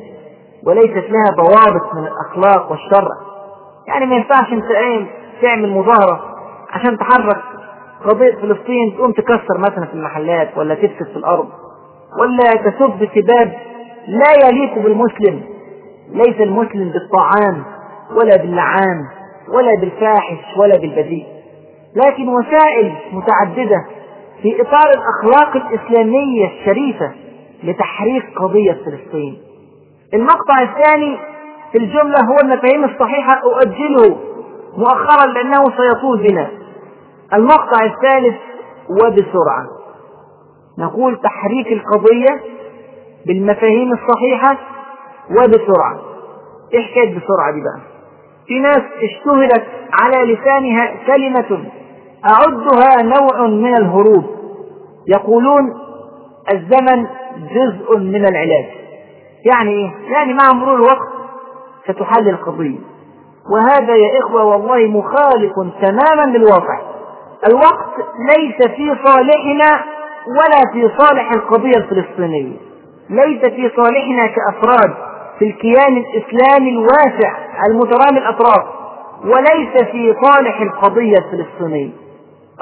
وليست 0.66 1.04
لها 1.10 1.36
ضوابط 1.36 1.94
من 1.94 2.06
الأخلاق 2.06 2.70
والشرع. 2.70 3.14
يعني 3.88 4.06
ما 4.06 4.16
ينفعش 4.16 4.52
انت 4.52 4.64
تعمل 5.42 5.70
مظاهرة 5.70 6.20
عشان 6.70 6.98
تحرك 6.98 7.42
قضية 8.04 8.34
فلسطين 8.34 8.94
تقوم 8.96 9.12
تكسر 9.12 9.58
مثلا 9.58 9.86
في 9.86 9.94
المحلات 9.94 10.58
ولا 10.58 10.74
تفسد 10.74 11.06
في 11.12 11.16
الأرض 11.16 11.48
ولا 12.20 12.50
تسب 12.70 13.08
سباب 13.14 13.52
لا 14.08 14.48
يليق 14.48 14.74
بالمسلم. 14.78 15.42
ليس 16.12 16.40
المسلم 16.40 16.90
بالطعام 16.90 17.64
ولا 18.10 18.36
باللعان 18.36 19.04
ولا 19.48 19.80
بالفاحش 19.80 20.56
ولا 20.56 20.76
بالبذيء. 20.76 21.26
لكن 21.96 22.28
وسائل 22.28 22.92
متعددة 23.12 23.84
في 24.42 24.62
إطار 24.62 24.90
الأخلاق 24.94 25.56
الإسلامية 25.56 26.46
الشريفة 26.46 27.12
لتحريك 27.64 28.24
قضية 28.38 28.72
فلسطين. 28.72 29.38
المقطع 30.14 30.54
الثاني 30.62 31.18
في 31.72 31.78
الجملة 31.78 32.16
هو 32.28 32.36
المفاهيم 32.42 32.84
الصحيحة 32.84 33.40
أؤجله 33.44 34.16
مؤخرا 34.76 35.26
لأنه 35.26 35.64
سيطول 35.64 36.18
بنا. 36.28 36.48
المقطع 37.34 37.84
الثالث 37.84 38.36
وبسرعة. 38.90 39.66
نقول 40.78 41.20
تحريك 41.20 41.72
القضية 41.72 42.40
بالمفاهيم 43.26 43.92
الصحيحة 43.92 44.56
وبسرعة. 45.30 46.00
إيه 46.74 46.82
حكاية 46.86 47.08
بسرعة 47.16 47.52
دي 47.54 47.60
بقى. 47.60 47.80
في 48.46 48.58
ناس 48.58 48.82
اشتهرت 49.02 49.66
على 50.02 50.32
لسانها 50.34 50.94
كلمة 51.06 51.64
أعدها 52.24 53.02
نوع 53.02 53.46
من 53.46 53.76
الهروب. 53.76 54.24
يقولون 55.08 55.74
الزمن 56.52 57.06
جزء 57.54 57.98
من 57.98 58.24
العلاج. 58.26 58.66
يعني 59.44 59.70
إيه؟ 59.70 60.12
يعني 60.12 60.34
مع 60.34 60.52
مرور 60.52 60.74
الوقت 60.74 61.08
ستحل 61.84 62.28
القضية. 62.28 62.78
وهذا 63.52 63.94
يا 63.94 64.18
إخوة 64.20 64.44
والله 64.44 64.86
مخالف 64.86 65.52
تماما 65.82 66.36
للواقع. 66.36 66.80
الوقت 67.48 67.94
ليس 68.18 68.68
في 68.76 68.96
صالحنا 69.04 69.84
ولا 70.28 70.72
في 70.72 70.90
صالح 70.98 71.32
القضية 71.32 71.76
الفلسطينية. 71.76 72.56
ليس 73.10 73.40
في 73.40 73.70
صالحنا 73.76 74.26
كأفراد 74.26 74.94
في 75.38 75.44
الكيان 75.44 75.96
الإسلامي 75.96 76.70
الواسع 76.70 77.32
المترامي 77.70 78.18
الأطراف. 78.18 78.64
وليس 79.24 79.90
في 79.92 80.14
صالح 80.22 80.60
القضية 80.60 81.14
الفلسطينية. 81.18 81.90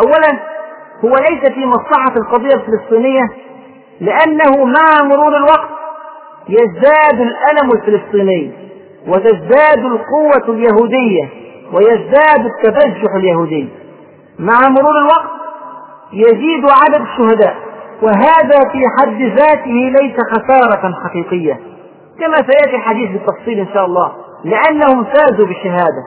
أولا 0.01 0.39
هو 1.05 1.15
ليس 1.31 1.53
في 1.55 1.67
مصلحة 1.67 2.15
القضية 2.17 2.55
الفلسطينية 2.55 3.23
لأنه 4.01 4.65
مع 4.65 5.09
مرور 5.09 5.37
الوقت 5.37 5.69
يزداد 6.49 7.21
الألم 7.21 7.71
الفلسطيني 7.75 8.53
وتزداد 9.09 9.79
القوة 9.79 10.49
اليهودية 10.55 11.29
ويزداد 11.73 12.47
التبجح 12.47 13.15
اليهودي. 13.15 13.69
مع 14.39 14.69
مرور 14.69 14.99
الوقت 14.99 15.31
يزيد 16.13 16.65
عدد 16.65 17.01
الشهداء 17.07 17.57
وهذا 18.03 18.59
في 18.73 18.83
حد 19.01 19.23
ذاته 19.23 19.71
ليس 20.01 20.17
خسارة 20.33 20.93
حقيقية 21.05 21.61
كما 22.21 22.37
سيأتي 22.37 22.77
الحديث 22.77 23.11
بالتفصيل 23.11 23.59
إن 23.59 23.67
شاء 23.75 23.85
الله 23.85 24.13
لأنهم 24.45 25.05
فازوا 25.05 25.47
بالشهادة 25.47 26.03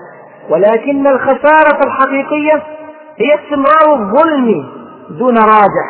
ولكن 0.49 1.07
الخسارة 1.07 1.79
الحقيقية 1.85 2.63
هي 3.21 3.35
استمرار 3.35 3.93
الظلم 3.95 4.65
دون 5.09 5.37
راجع 5.37 5.85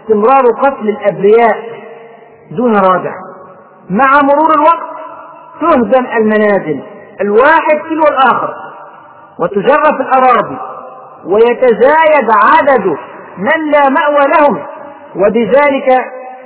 استمرار 0.00 0.44
قتل 0.62 0.88
الأبرياء 0.88 1.56
دون 2.50 2.76
راجع 2.76 3.14
مع 3.90 4.20
مرور 4.22 4.50
الوقت 4.54 4.90
تهدم 5.60 6.06
المنازل 6.16 6.80
الواحد 7.20 7.80
تلو 7.88 8.02
الآخر. 8.02 8.54
وتجرف 9.38 10.00
الأراضي 10.00 10.58
ويتزايد 11.24 12.28
عدد 12.44 12.86
من 13.38 13.70
لا 13.70 13.88
مأوى 13.88 14.24
لهم. 14.38 14.62
وبذلك 15.16 16.04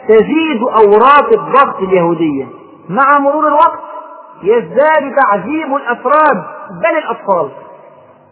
تزيد 0.09 0.63
أوراق 0.63 1.39
الضغط 1.39 1.79
اليهودية. 1.79 2.47
مع 2.89 3.19
مرور 3.19 3.49
الوقت 3.49 3.81
يزداد 4.43 5.15
تعذيب 5.17 5.77
الأفراد 5.77 6.45
بل 6.71 6.99
الأطفال. 6.99 7.51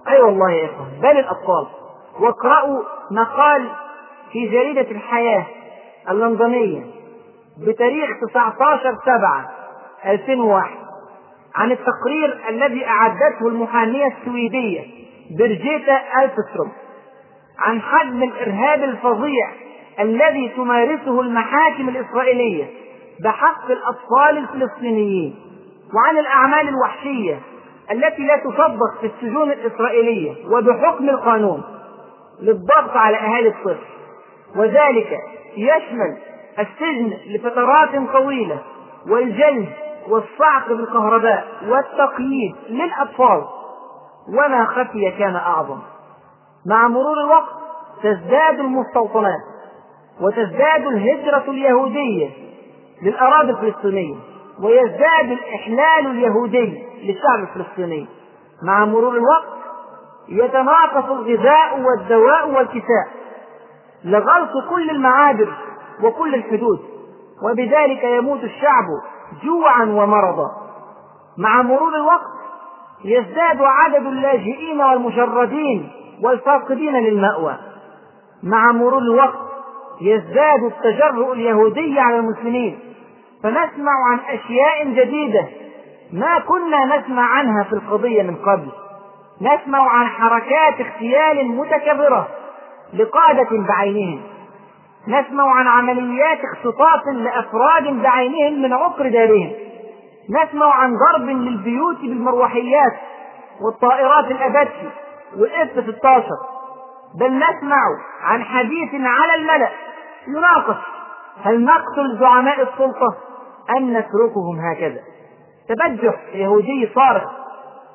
أي 0.09 0.13
أيوة 0.13 0.27
والله 0.27 0.51
يا 0.51 0.65
إخوان 0.67 0.89
بل 1.03 1.19
الأطفال 1.19 1.67
واقرأوا 2.21 2.83
مقال 3.11 3.69
في 4.33 4.49
جريدة 4.49 4.91
الحياة 4.91 5.47
اللندنية 6.11 6.85
بتاريخ 7.67 8.11
19 8.31 8.97
7 9.07 9.51
2001 10.07 10.71
عن 11.55 11.73
التقرير 11.73 12.49
الذي 12.49 12.87
أعدته 12.87 13.49
المحامية 13.49 14.07
السويدية 14.07 14.81
برجيتا 15.39 15.99
ألفستروم 16.23 16.73
عن 17.59 17.81
حجم 17.81 18.23
الإرهاب 18.23 18.83
الفظيع 18.83 19.51
الذي 20.01 20.49
تمارسه 20.57 21.21
المحاكم 21.21 21.89
الإسرائيلية 21.89 22.65
بحق 23.25 23.71
الأطفال 23.71 24.39
الفلسطينيين 24.39 25.35
وعن 25.95 26.19
الأعمال 26.19 26.69
الوحشية 26.69 27.41
التي 27.91 28.23
لا 28.23 28.37
تصدق 28.37 29.01
في 29.01 29.07
السجون 29.07 29.53
الإسرائيلية 29.53 30.35
وبحكم 30.47 31.09
القانون 31.09 31.63
للضغط 32.41 32.97
على 32.97 33.17
أهالي 33.17 33.49
الطفل 33.49 33.87
وذلك 34.57 35.19
يشمل 35.57 36.17
السجن 36.59 37.13
لفترات 37.27 38.13
طويلة 38.13 38.59
والجلد 39.09 39.69
والصعق 40.09 40.69
بالكهرباء 40.69 41.45
والتقييد 41.69 42.55
للأطفال. 42.69 43.45
وما 44.29 44.65
خفي 44.65 45.11
كان 45.19 45.37
أعظم. 45.37 45.79
مع 46.67 46.89
مرور 46.89 47.21
الوقت 47.21 47.53
تزداد 48.03 48.59
المستوطنات 48.61 49.41
وتزداد 50.21 50.87
الهجرة 50.87 51.45
اليهودية 51.49 52.31
للأراضي 53.03 53.51
الفلسطينية 53.51 54.15
ويزداد 54.63 55.31
الإحلال 55.31 56.07
اليهودي 56.07 56.83
للشعب 57.03 57.39
الفلسطيني 57.43 58.07
مع 58.63 58.85
مرور 58.85 59.17
الوقت 59.17 59.53
يتناقص 60.29 61.11
الغذاء 61.11 61.81
والدواء 61.81 62.51
والكساء. 62.51 63.09
لغلق 64.05 64.69
كل 64.71 64.91
المعابر 64.91 65.53
وكل 66.03 66.35
الحدود. 66.35 66.79
وبذلك 67.45 68.05
يموت 68.05 68.45
الشعب 68.45 68.85
جوعا 69.45 69.85
ومرضا. 69.85 70.51
مع 71.39 71.63
مرور 71.63 71.95
الوقت 71.97 72.33
يزداد 73.05 73.63
عدد 73.63 74.07
اللاجئين 74.07 74.81
والمشردين 74.81 75.91
والفاقدين 76.25 76.97
للمأوى. 76.97 77.57
مع 78.43 78.73
مرور 78.73 78.99
الوقت 78.99 79.39
يزداد 80.01 80.65
التجرؤ 80.65 81.33
اليهودي 81.33 82.01
على 82.01 82.17
المسلمين. 82.17 82.79
فنسمع 83.43 83.93
عن 84.11 84.19
أشياء 84.29 84.85
جديدة 84.85 85.47
ما 86.13 86.39
كنا 86.39 86.97
نسمع 86.97 87.23
عنها 87.23 87.65
في 87.65 87.73
القضية 87.73 88.23
من 88.23 88.37
قبل. 88.37 88.69
نسمع 89.41 89.89
عن 89.89 90.07
حركات 90.07 90.81
اغتيال 90.81 91.49
متكبرة 91.49 92.29
لقادة 92.95 93.49
بعينهم. 93.69 94.23
نسمع 95.09 95.55
عن 95.55 95.67
عمليات 95.67 96.39
اختطاف 96.53 97.07
لأفراد 97.07 98.03
بعينهم 98.03 98.63
من 98.63 98.73
عقر 98.73 99.09
دارهم. 99.09 99.53
نسمع 100.31 100.75
عن 100.75 100.93
ضرب 100.97 101.29
للبيوت 101.29 101.99
بالمروحيات 102.01 102.93
والطائرات 103.61 104.31
الأباتشي 104.31 104.89
والاف 105.39 105.71
16 105.71 106.29
بل 107.21 107.37
نسمع 107.37 107.83
عن 108.23 108.45
حديث 108.45 108.91
على 108.95 109.35
الملأ 109.35 109.69
يناقش 110.29 110.77
هل 111.43 111.65
نقتل 111.65 112.19
زعماء 112.21 112.63
السلطة 112.63 113.15
أم 113.77 113.91
نتركهم 113.91 114.61
هكذا. 114.61 115.01
تبجح 115.75 116.15
يهودي 116.35 116.89
صارخ 116.95 117.31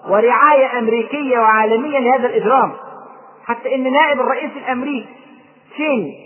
ورعاية 0.09 0.79
أمريكية 0.79 1.39
وعالمية 1.39 1.99
لهذا 1.99 2.27
الإجرام. 2.27 2.73
حتى 3.45 3.75
إن 3.75 3.91
نائب 3.91 4.19
الرئيس 4.19 4.51
الأمريكي 4.57 5.09
تشيني 5.71 6.17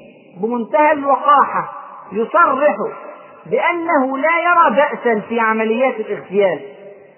بمنتهى 0.41 0.91
الوقاحة 0.91 1.73
يصرح 2.11 2.75
بأنه 3.45 4.17
لا 4.17 4.39
يرى 4.39 4.75
بأسا 4.75 5.19
في 5.29 5.39
عمليات 5.39 5.99
الاغتيال. 5.99 6.59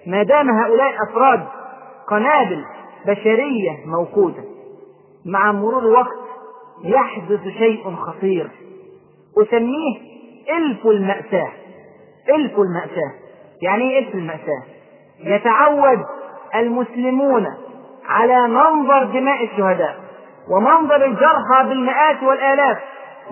ما 0.06 0.22
دام 0.22 0.50
هؤلاء 0.50 0.90
الأفراد 0.90 1.44
قنابل 2.08 2.64
بشرية 3.06 3.76
موقوتة 3.86 4.44
مع 5.26 5.52
مرور 5.52 5.78
الوقت 5.78 6.24
يحدث 6.84 7.48
شيء 7.58 7.94
خطير. 7.96 8.50
أسميه 9.38 9.98
إلف 10.56 10.86
المأساة 10.86 11.52
إلف 12.34 12.58
المأساة. 12.58 13.23
يعني 13.62 13.90
إيه 13.90 13.98
إلف 13.98 14.14
المأساة؟ 14.14 14.62
يتعود 15.24 15.98
المسلمون 16.54 17.46
على 18.08 18.48
منظر 18.48 19.04
دماء 19.04 19.44
الشهداء 19.44 19.96
ومنظر 20.50 21.04
الجرحى 21.04 21.68
بالمئات 21.68 22.22
والآلاف 22.22 22.78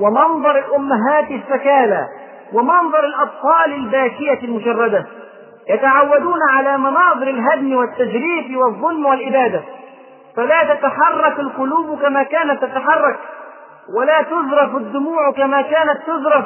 ومنظر 0.01 0.59
الأمهات 0.59 1.31
السكالى 1.31 2.07
ومنظر 2.53 3.05
الأطفال 3.05 3.75
الباكية 3.75 4.39
المشردة. 4.45 5.07
يتعودون 5.69 6.39
على 6.51 6.79
مناظر 6.79 7.23
الهدم 7.23 7.77
والتجريف 7.77 8.57
والظلم 8.57 9.07
والإبادة. 9.07 9.61
فلا 10.37 10.75
تتحرك 10.75 11.41
القلوب 11.41 12.03
كما 12.03 12.23
كانت 12.23 12.65
تتحرك 12.65 13.19
ولا 13.97 14.23
تزرف 14.23 14.77
الدموع 14.77 15.33
كما 15.37 15.63
كانت 15.63 15.99
تزرف. 16.07 16.45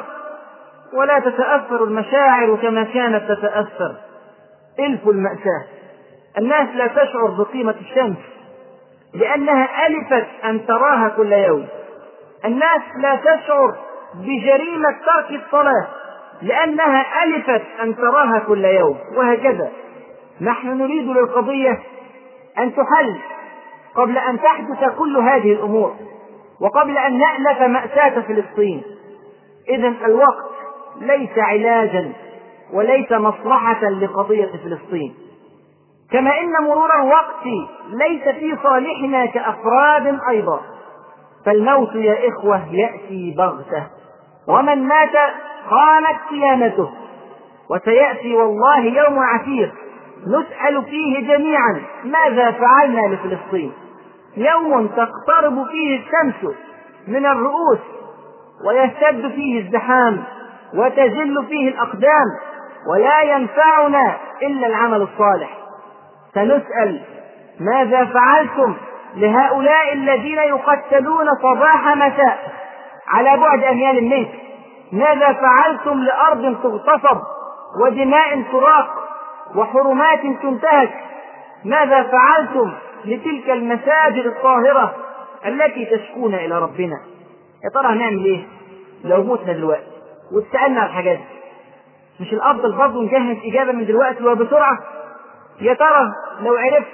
ولا 0.93 1.19
تتأثر 1.19 1.83
المشاعر 1.83 2.55
كما 2.55 2.83
كانت 2.83 3.31
تتأثر. 3.31 3.95
إلف 4.79 5.07
المأساة. 5.07 5.63
الناس 6.37 6.67
لا 6.75 6.87
تشعر 6.87 7.27
بقيمة 7.27 7.75
الشمس 7.81 8.17
لأنها 9.13 9.87
ألفت 9.87 10.27
أن 10.45 10.65
تراها 10.65 11.09
كل 11.09 11.33
يوم. 11.33 11.67
الناس 12.45 12.81
لا 13.01 13.15
تشعر 13.15 13.75
بجريمة 14.15 14.89
ترك 15.05 15.41
الصلاة 15.45 15.87
لأنها 16.41 17.23
ألفت 17.23 17.65
أن 17.81 17.95
تراها 17.95 18.39
كل 18.47 18.65
يوم. 18.65 18.97
وهكذا. 19.15 19.71
نحن 20.41 20.67
نريد 20.67 21.07
للقضية 21.07 21.79
أن 22.57 22.75
تحل 22.75 23.15
قبل 23.95 24.17
أن 24.17 24.41
تحدث 24.41 24.97
كل 24.97 25.17
هذه 25.17 25.53
الأمور 25.53 25.95
وقبل 26.61 26.97
أن 26.97 27.19
نألف 27.19 27.61
مأساة 27.61 28.21
فلسطين. 28.21 28.83
إذا 29.69 29.93
الوقت 30.05 30.56
ليس 31.01 31.37
علاجا 31.37 32.13
وليس 32.73 33.11
مصلحة 33.11 33.89
لقضية 33.89 34.51
فلسطين. 34.63 35.15
كما 36.11 36.39
إن 36.41 36.63
مرور 36.63 36.89
الوقت 37.01 37.45
ليس 37.89 38.23
في 38.23 38.57
صالحنا 38.63 39.25
كأفراد 39.25 40.19
أيضا. 40.29 40.61
فالموت 41.45 41.95
يا 41.95 42.29
إخوة 42.29 42.73
يأتي 42.73 43.35
بغتة. 43.37 43.87
ومن 44.49 44.87
مات 44.87 45.15
قامت 45.69 46.17
قيامته. 46.29 46.89
وسيأتي 47.69 48.35
والله 48.35 48.79
يوم 48.79 49.19
عسير. 49.19 49.71
نسأل 50.27 50.83
فيه 50.83 51.27
جميعا 51.27 51.81
ماذا 52.03 52.51
فعلنا 52.51 53.15
لفلسطين. 53.15 53.71
يوم 54.37 54.87
تقترب 54.87 55.67
فيه 55.71 55.99
الشمس 55.99 56.55
من 57.07 57.25
الرؤوس 57.25 57.79
ويشتد 58.67 59.31
فيه 59.35 59.61
الزحام. 59.61 60.23
وتزل 60.73 61.45
فيه 61.49 61.69
الأقدام 61.69 62.25
ولا 62.91 63.21
ينفعنا 63.21 64.17
إلا 64.41 64.67
العمل 64.67 65.01
الصالح. 65.01 65.57
سنسأل 66.33 67.01
ماذا 67.59 68.05
فعلتم 68.05 68.75
لهؤلاء 69.15 69.93
الذين 69.93 70.37
يقتلون 70.37 71.25
صباح 71.43 71.95
مساء 71.95 72.37
على 73.07 73.37
بعد 73.37 73.63
أميال 73.63 74.03
منك 74.09 74.29
ماذا 74.91 75.33
فعلتم 75.33 75.99
لأرض 76.03 76.57
تغتصب 76.63 77.17
ودماء 77.83 78.41
تراق 78.51 78.89
وحرمات 79.55 80.19
تنتهك؟ 80.41 80.93
ماذا 81.65 82.03
فعلتم 82.03 82.71
لتلك 83.05 83.49
المساجد 83.49 84.25
الطاهرة 84.25 84.95
التي 85.45 85.85
تشكون 85.85 86.33
إلى 86.35 86.59
ربنا؟ 86.59 86.99
يا 87.63 87.69
ترى 87.73 87.87
هنعمل 87.87 88.25
إيه؟ 88.25 88.47
لو 89.03 89.23
متنا 89.23 89.53
دلوقتي. 89.53 89.96
واتسألنا 90.31 90.81
على 90.81 90.89
الحاجات 90.89 91.17
دي 91.17 91.23
مش 92.19 92.33
الأفضل 92.33 92.71
برضه 92.71 93.03
نجهز 93.03 93.37
إجابة 93.45 93.71
من 93.71 93.85
دلوقتي 93.85 94.23
وبسرعة؟ 94.23 94.77
يا 95.61 95.73
ترى 95.73 96.11
لو 96.41 96.55
عرفت 96.55 96.87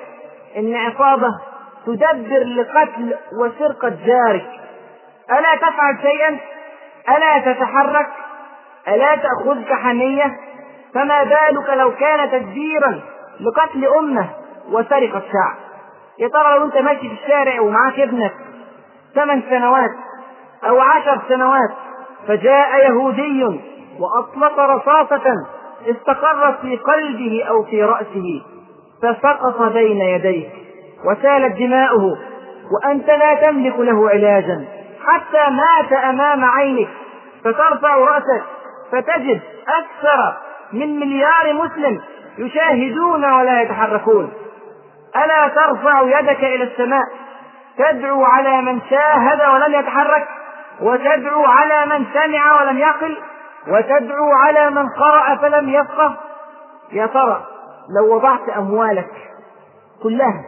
إن 0.58 0.76
عصابة 0.76 1.28
تدبر 1.86 2.44
لقتل 2.44 3.16
وسرقة 3.40 3.90
جارك 4.06 4.46
ألا 5.32 5.56
تفعل 5.56 5.98
شيئا؟ 6.02 6.38
ألا 7.18 7.54
تتحرك؟ 7.54 8.08
ألا 8.88 9.16
تأخذك 9.16 9.74
حمية؟ 9.74 10.38
فما 10.94 11.24
بالك 11.24 11.70
لو 11.78 11.92
كان 11.96 12.32
تدبيرا 12.32 13.02
لقتل 13.40 13.86
أمة 14.00 14.30
وسرقة 14.72 15.20
شعب 15.20 15.56
يا 16.20 16.28
ترى 16.28 16.58
لو 16.58 16.66
أنت 16.66 16.78
ماشي 16.78 17.10
في 17.10 17.14
الشارع 17.24 17.62
ومعاك 17.62 18.00
ابنك 18.00 18.34
ثمان 19.16 19.42
سنوات 19.50 19.92
أو 20.64 20.80
عشر 20.80 21.22
سنوات 21.30 21.72
فجاء 22.28 22.90
يهودي 22.90 23.62
وأطلق 24.00 24.60
رصاصة 24.60 25.34
استقرت 25.88 26.60
في 26.62 26.76
قلبه 26.78 27.44
أو 27.50 27.64
في 27.64 27.84
رأسه 27.84 28.42
فسقط 29.04 29.62
بين 29.62 30.02
يديك 30.02 30.50
وسالت 31.06 31.58
دماؤه 31.58 32.18
وأنت 32.72 33.08
لا 33.08 33.34
تملك 33.34 33.80
له 33.80 34.10
علاجا 34.10 34.66
حتى 35.06 35.52
مات 35.52 35.94
أمام 35.94 36.46
عينك 36.46 36.90
فترفع 37.44 37.96
رأسك 37.96 38.44
فتجد 38.92 39.42
أكثر 39.68 40.34
من 40.74 41.00
مليار 41.00 41.54
مسلم 41.54 42.02
يشاهدون 42.38 43.26
ولا 43.26 43.62
يتحركون. 43.62 44.34
ألا 45.16 45.48
ترفع 45.48 46.20
يدك 46.20 46.44
إلى 46.44 46.64
السماء 46.64 47.04
تدعو 47.78 48.24
على 48.24 48.62
من 48.62 48.80
شاهد 48.90 49.42
ولم 49.54 49.80
يتحرك؟ 49.80 50.28
وتدعو 50.84 51.46
على 51.46 51.86
من 51.86 52.06
سمع 52.14 52.62
ولم 52.62 52.78
يقل 52.78 53.18
وتدعو 53.68 54.32
على 54.32 54.70
من 54.70 54.90
قرأ 54.90 55.36
فلم 55.36 55.70
يفقه. 55.70 56.16
يا 56.92 57.06
ترى 57.06 57.44
لو 57.98 58.16
وضعت 58.16 58.50
أموالك 58.50 59.12
كلها 60.04 60.44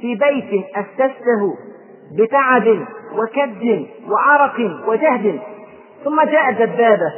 في 0.00 0.14
بيت 0.14 0.64
أسسته 0.76 1.56
بتعب 2.18 2.66
وكد 3.18 3.86
وعرق 4.08 4.60
وجهد 4.86 5.40
ثم 6.04 6.22
جاءت 6.22 6.62
دبابة 6.62 7.12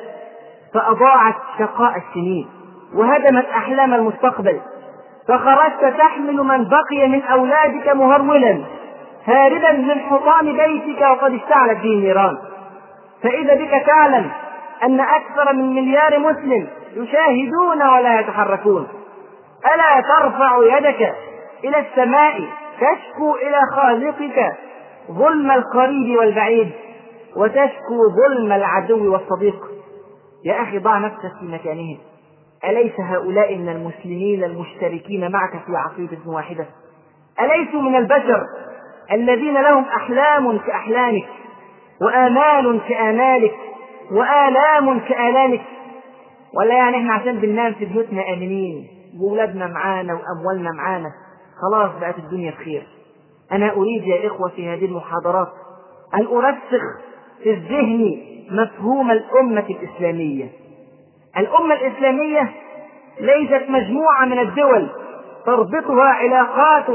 فأضاعت 0.75 1.35
شقاء 1.59 1.97
السنين 1.97 2.49
وهدمت 2.95 3.45
أحلام 3.47 3.95
المستقبل 3.95 4.61
فخرجت 5.29 5.95
تحمل 5.99 6.37
من 6.37 6.69
بقي 6.69 7.09
من 7.09 7.23
أولادك 7.23 7.89
مهرولا 7.89 8.65
هاربا 9.25 9.73
من 9.73 10.01
حطام 10.01 10.57
بيتك 10.57 11.01
وقد 11.01 11.35
اشتعلت 11.35 11.79
به 11.79 11.91
النيران 11.91 12.39
فإذا 13.23 13.55
بك 13.55 13.87
تعلم 13.87 14.31
أن 14.83 15.01
أكثر 15.01 15.53
من 15.53 15.75
مليار 15.75 16.19
مسلم 16.19 16.69
يشاهدون 16.97 17.83
ولا 17.83 18.21
يتحركون. 18.21 18.89
ألا 19.75 20.01
ترفع 20.01 20.79
يدك 20.79 21.15
إلى 21.65 21.79
السماء 21.79 22.41
تشكو 22.77 23.37
إلى 23.37 23.61
خالقك 23.77 24.57
ظلم 25.11 25.51
القريب 25.51 26.19
والبعيد 26.19 26.71
وتشكو 27.37 28.09
ظلم 28.09 28.53
العدو 28.53 29.13
والصديق. 29.13 29.67
يا 30.45 30.63
أخي 30.63 30.79
ضع 30.79 30.99
نفسك 30.99 31.33
في 31.41 31.45
مكانهم. 31.45 31.99
أليس 32.65 33.01
هؤلاء 33.01 33.57
من 33.57 33.69
المسلمين 33.69 34.45
المشتركين 34.45 35.33
معك 35.33 35.51
في 35.51 35.77
عقيدة 35.77 36.19
واحدة؟ 36.27 36.67
أليسوا 37.41 37.83
من 37.83 37.97
البشر 37.97 38.43
الذين 39.13 39.55
لهم 39.55 39.85
أحلام 39.85 40.59
كأحلامك 40.59 41.29
وآمال 42.03 42.81
كآمالك 42.89 43.55
وآلام 44.13 45.01
كآلامك. 45.01 45.61
ولا 46.55 46.75
يعني 46.75 46.97
إحنا 46.97 47.15
عشان 47.15 47.39
بننام 47.39 47.75
في 47.75 47.85
بيوتنا 47.85 48.23
آمنين 48.33 48.87
وولادنا 49.21 49.67
معانا 49.67 50.15
وأموالنا 50.15 50.71
معانا 50.73 51.11
خلاص 51.63 51.91
بقت 52.01 52.19
الدنيا 52.19 52.51
بخير. 52.51 52.87
أنا 53.53 53.73
أريد 53.73 54.07
يا 54.07 54.27
إخوة 54.27 54.49
في 54.49 54.69
هذه 54.69 54.85
المحاضرات 54.85 55.49
أن 56.15 56.27
أرسخ 56.27 56.83
في 57.43 57.51
الذهن 57.51 58.21
مفهوم 58.51 59.11
الأمة 59.11 59.65
الإسلامية. 59.71 60.49
الأمة 61.37 61.75
الإسلامية 61.75 62.53
ليست 63.21 63.65
مجموعة 63.69 64.25
من 64.25 64.39
الدول 64.39 64.89
تربطها 65.47 66.05
علاقات 66.05 66.87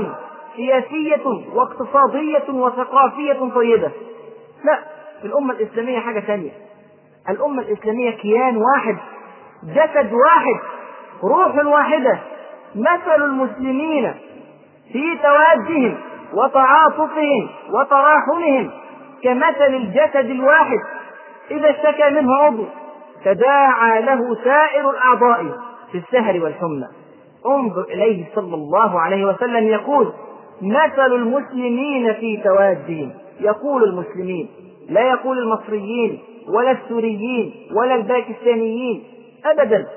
سياسية 0.55 1.25
واقتصادية 1.53 2.49
وثقافية 2.49 3.49
طيبة. 3.55 3.91
لا 4.63 4.79
الأمة 5.23 5.53
الإسلامية 5.53 5.99
حاجة 5.99 6.19
ثانية 6.19 6.51
الأمة 7.29 7.61
الإسلامية 7.61 8.11
كيان 8.11 8.57
واحد 8.57 8.97
جسد 9.63 10.13
واحد 10.13 10.59
روح 11.23 11.65
واحدة. 11.65 12.19
مثل 12.75 13.23
المسلمين 13.23 14.13
في 14.93 15.17
توادهم 15.23 15.97
وتعاطفهم 16.33 17.49
وتراحمهم 17.69 18.71
كمثل 19.23 19.75
الجسد 19.75 20.29
الواحد. 20.29 20.79
إذا 21.51 21.69
اشتكى 21.69 22.09
منه 22.09 22.35
عضو 22.35 22.65
تداعى 23.25 24.01
له 24.01 24.19
سائر 24.43 24.89
الأعضاء 24.89 25.45
في 25.91 25.97
السهر 25.97 26.43
والحمى. 26.43 26.87
انظر 27.45 27.81
إليه 27.81 28.25
صلى 28.35 28.55
الله 28.55 28.99
عليه 28.99 29.25
وسلم 29.25 29.67
يقول 29.67 30.13
مثل 30.63 31.13
المسلمين 31.13 32.13
في 32.13 32.37
توادهم 32.43 33.11
يقول 33.39 33.83
المسلمين 33.83 34.49
لا 34.89 35.01
يقول 35.01 35.39
المصريين 35.39 36.19
ولا 36.47 36.71
السوريين 36.71 37.53
ولا 37.75 37.95
الباكستانيين 37.95 39.03
أبدا. 39.45 39.87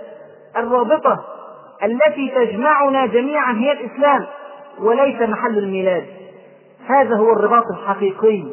الرابطة 0.57 1.25
التي 1.85 2.29
تجمعنا 2.37 3.07
جميعا 3.07 3.53
هي 3.53 3.73
الإسلام 3.73 4.27
وليس 4.81 5.23
محل 5.23 5.59
الميلاد. 5.59 6.05
هذا 6.87 7.17
هو 7.17 7.33
الرباط 7.33 7.64
الحقيقي. 7.71 8.45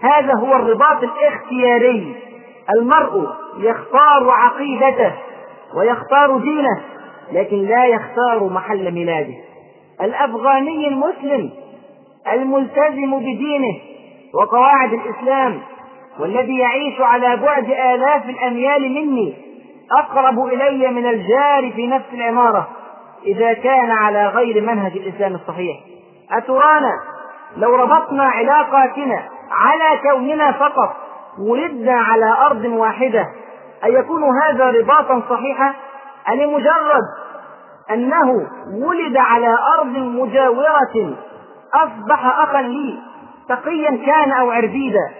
هذا 0.00 0.34
هو 0.34 0.56
الرباط 0.56 1.02
الاختياري. 1.02 2.16
المرء 2.78 3.28
يختار 3.58 4.30
عقيدته 4.30 5.12
ويختار 5.76 6.38
دينه 6.38 6.80
لكن 7.32 7.56
لا 7.56 7.84
يختار 7.84 8.44
محل 8.44 8.90
ميلاده. 8.90 9.51
الأفغاني 10.00 10.88
المسلم 10.88 11.50
الملتزم 12.32 13.18
بدينه 13.18 13.78
وقواعد 14.34 14.92
الإسلام 14.92 15.60
والذي 16.18 16.58
يعيش 16.58 17.00
على 17.00 17.36
بعد 17.36 17.64
آلاف 17.70 18.28
الأميال 18.28 18.82
مني 18.92 19.34
أقرب 19.98 20.44
إلي 20.46 20.88
من 20.88 21.06
الجار 21.06 21.72
في 21.72 21.86
نفس 21.86 22.04
العمارة 22.12 22.68
إذا 23.26 23.52
كان 23.52 23.90
على 23.90 24.26
غير 24.26 24.62
منهج 24.62 24.92
الإسلام 24.96 25.34
الصحيح. 25.34 25.76
أترانا 26.32 26.92
لو 27.56 27.76
ربطنا 27.76 28.22
علاقاتنا 28.22 29.22
على 29.50 29.98
كوننا 30.10 30.52
فقط 30.52 30.96
ولدنا 31.38 31.92
على 31.92 32.36
أرض 32.46 32.64
واحدة 32.64 33.26
أن 33.84 33.92
يكون 33.92 34.22
هذا 34.42 34.70
رباطا 34.70 35.22
صحيحا؟ 35.30 35.74
لمجرد 36.34 37.02
أنه 37.90 38.46
ولد 38.86 39.16
على 39.16 39.56
أرض 39.78 39.96
مجاورة. 39.96 41.16
أصبح 41.74 42.26
أخا 42.26 42.62
لي. 42.62 42.98
تقيا 43.48 43.90
كان 44.06 44.32
أو 44.32 44.50
عربيدا. 44.50 45.10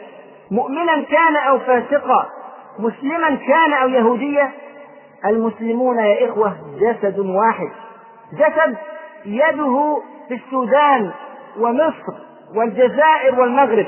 مؤمنا 0.50 1.02
كان 1.02 1.36
أو 1.36 1.58
فاسقا. 1.58 2.26
مسلما 2.78 3.34
كان 3.34 3.72
أو 3.72 3.88
يهوديا. 3.88 4.50
المسلمون 5.26 5.98
يا 5.98 6.28
إخوة 6.28 6.56
جسد 6.80 7.18
واحد. 7.18 7.70
جسد 8.32 8.76
يده 9.26 10.02
في 10.28 10.34
السودان 10.34 11.10
ومصر 11.60 12.14
والجزائر 12.56 13.40
والمغرب. 13.40 13.86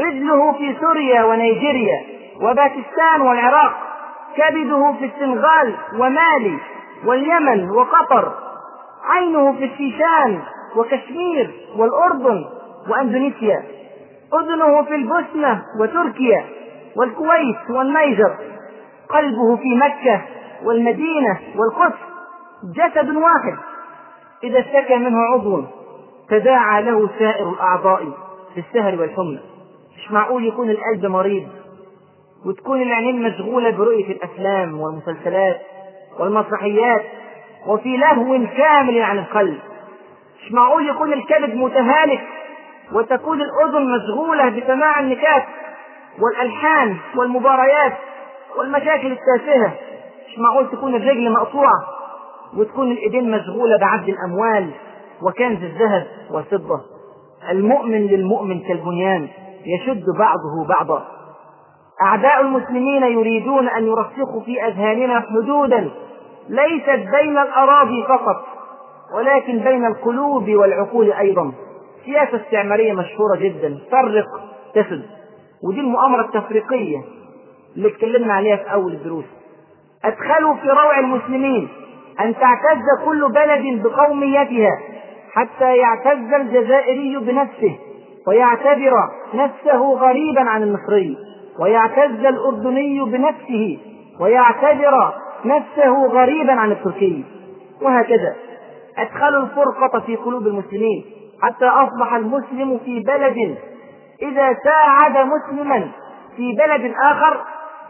رجله 0.00 0.52
في 0.52 0.76
سوريا 0.80 1.24
ونيجيريا 1.24 2.00
وباكستان 2.42 3.20
والعراق. 3.20 3.72
كبده 4.36 4.92
في 4.92 5.04
السنغال 5.04 5.74
ومالي. 5.98 6.58
واليمن 7.06 7.70
وقطر 7.70 8.32
عينه 9.04 9.52
في 9.52 9.64
الشيشان 9.64 10.42
وكشمير 10.76 11.54
والأردن 11.76 12.44
وأندونيسيا 12.88 13.62
أذنه 14.40 14.82
في 14.82 14.94
البوسنة 14.94 15.62
وتركيا 15.80 16.44
والكويت 16.96 17.70
والنيجر 17.70 18.36
قلبه 19.08 19.56
في 19.56 19.74
مكة 19.76 20.22
والمدينة 20.64 21.38
والقدس 21.56 21.98
جسد 22.76 23.16
واحد. 23.16 23.58
إذا 24.44 24.58
اشتكى 24.58 24.96
منه 24.96 25.18
عضو 25.32 25.64
تداعى 26.28 26.82
له 26.82 27.08
سائر 27.18 27.50
الأعضاء 27.50 28.04
في 28.54 28.60
السهر 28.60 29.00
والحمى. 29.00 29.40
مش 29.96 30.12
معقول 30.12 30.46
يكون 30.46 30.70
القلب 30.70 31.06
مريض 31.06 31.48
وتكون 32.46 32.82
العينين 32.82 33.22
مشغولة 33.22 33.70
برؤية 33.70 34.12
الأفلام 34.12 34.80
والمسلسلات. 34.80 35.60
والمسرحيات 36.18 37.02
وفي 37.66 37.96
لهو 37.96 38.38
كامل 38.56 39.02
عن 39.02 39.18
القلب. 39.18 39.58
مش 40.44 40.52
معقول 40.52 40.88
يكون 40.88 41.12
الكبد 41.12 41.54
متهالك 41.54 42.20
وتكون 42.92 43.40
الأذن 43.40 43.86
مشغولة 43.96 44.48
بسماع 44.48 45.00
النكات 45.00 45.44
والألحان 46.20 46.96
والمباريات 47.16 47.92
والمشاكل 48.58 49.12
التافهة. 49.12 49.72
مش 50.28 50.38
معقول 50.38 50.70
تكون 50.70 50.94
الرجل 50.94 51.32
مقطوعة 51.32 51.80
وتكون 52.56 52.92
الإيدين 52.92 53.30
مشغولة 53.30 53.78
بعد 53.80 54.08
الأموال 54.08 54.70
وكنز 55.22 55.62
الذهب 55.62 56.06
والفضة 56.30 56.80
المؤمن 57.50 58.06
للمؤمن 58.06 58.60
كالبنيان 58.60 59.28
يشد 59.66 60.04
بعضه 60.18 60.66
بعضا. 60.68 61.06
أعداء 62.02 62.40
المسلمين 62.40 63.02
يريدون 63.02 63.68
أن 63.68 63.86
يرسخوا 63.86 64.40
في 64.44 64.64
أذهاننا 64.66 65.20
حدودا 65.20 65.90
ليست 66.48 67.10
بين 67.20 67.38
الأراضي 67.38 68.02
فقط 68.08 68.44
ولكن 69.16 69.58
بين 69.58 69.86
القلوب 69.86 70.48
والعقول 70.50 71.12
أيضا. 71.12 71.52
سياسة 72.04 72.36
استعمارية 72.36 72.92
مشهورة 72.92 73.36
جدا. 73.36 73.78
فرق 73.90 74.26
تسد 74.74 75.02
ودي 75.68 75.80
المؤامرة 75.80 76.20
التفريقية 76.20 76.98
اللي 77.76 77.88
اتكلمنا 77.88 78.32
عليها 78.34 78.56
في 78.56 78.72
أول 78.72 78.92
الدروس. 78.92 79.24
أدخلوا 80.04 80.54
في 80.54 80.68
روع 80.68 80.98
المسلمين 80.98 81.68
أن 82.20 82.34
تعتز 82.34 83.04
كل 83.04 83.32
بلد 83.32 83.82
بقوميتها 83.82 84.78
حتى 85.32 85.76
يعتز 85.76 86.32
الجزائري 86.34 87.16
بنفسه 87.16 87.78
ويعتبر 88.26 88.92
نفسه 89.34 89.94
غريبا 89.94 90.40
عن 90.40 90.62
المصري. 90.62 91.16
ويعتز 91.60 92.24
الأردني 92.24 93.04
بنفسه 93.04 93.78
ويعتبر 94.20 95.14
نفسه 95.44 96.06
غريبا 96.06 96.52
عن 96.52 96.72
التركي. 96.72 97.24
وهكذا 97.82 98.34
أدخلوا 98.98 99.42
الفرقة 99.42 100.00
في 100.00 100.16
قلوب 100.16 100.46
المسلمين 100.46 101.04
حتى 101.42 101.64
أصبح 101.64 102.14
المسلم 102.14 102.78
في 102.84 103.00
بلد 103.00 103.58
إذا 104.22 104.56
ساعد 104.64 105.26
مسلما 105.26 105.88
في 106.36 106.52
بلد 106.52 106.94
آخر 107.02 107.40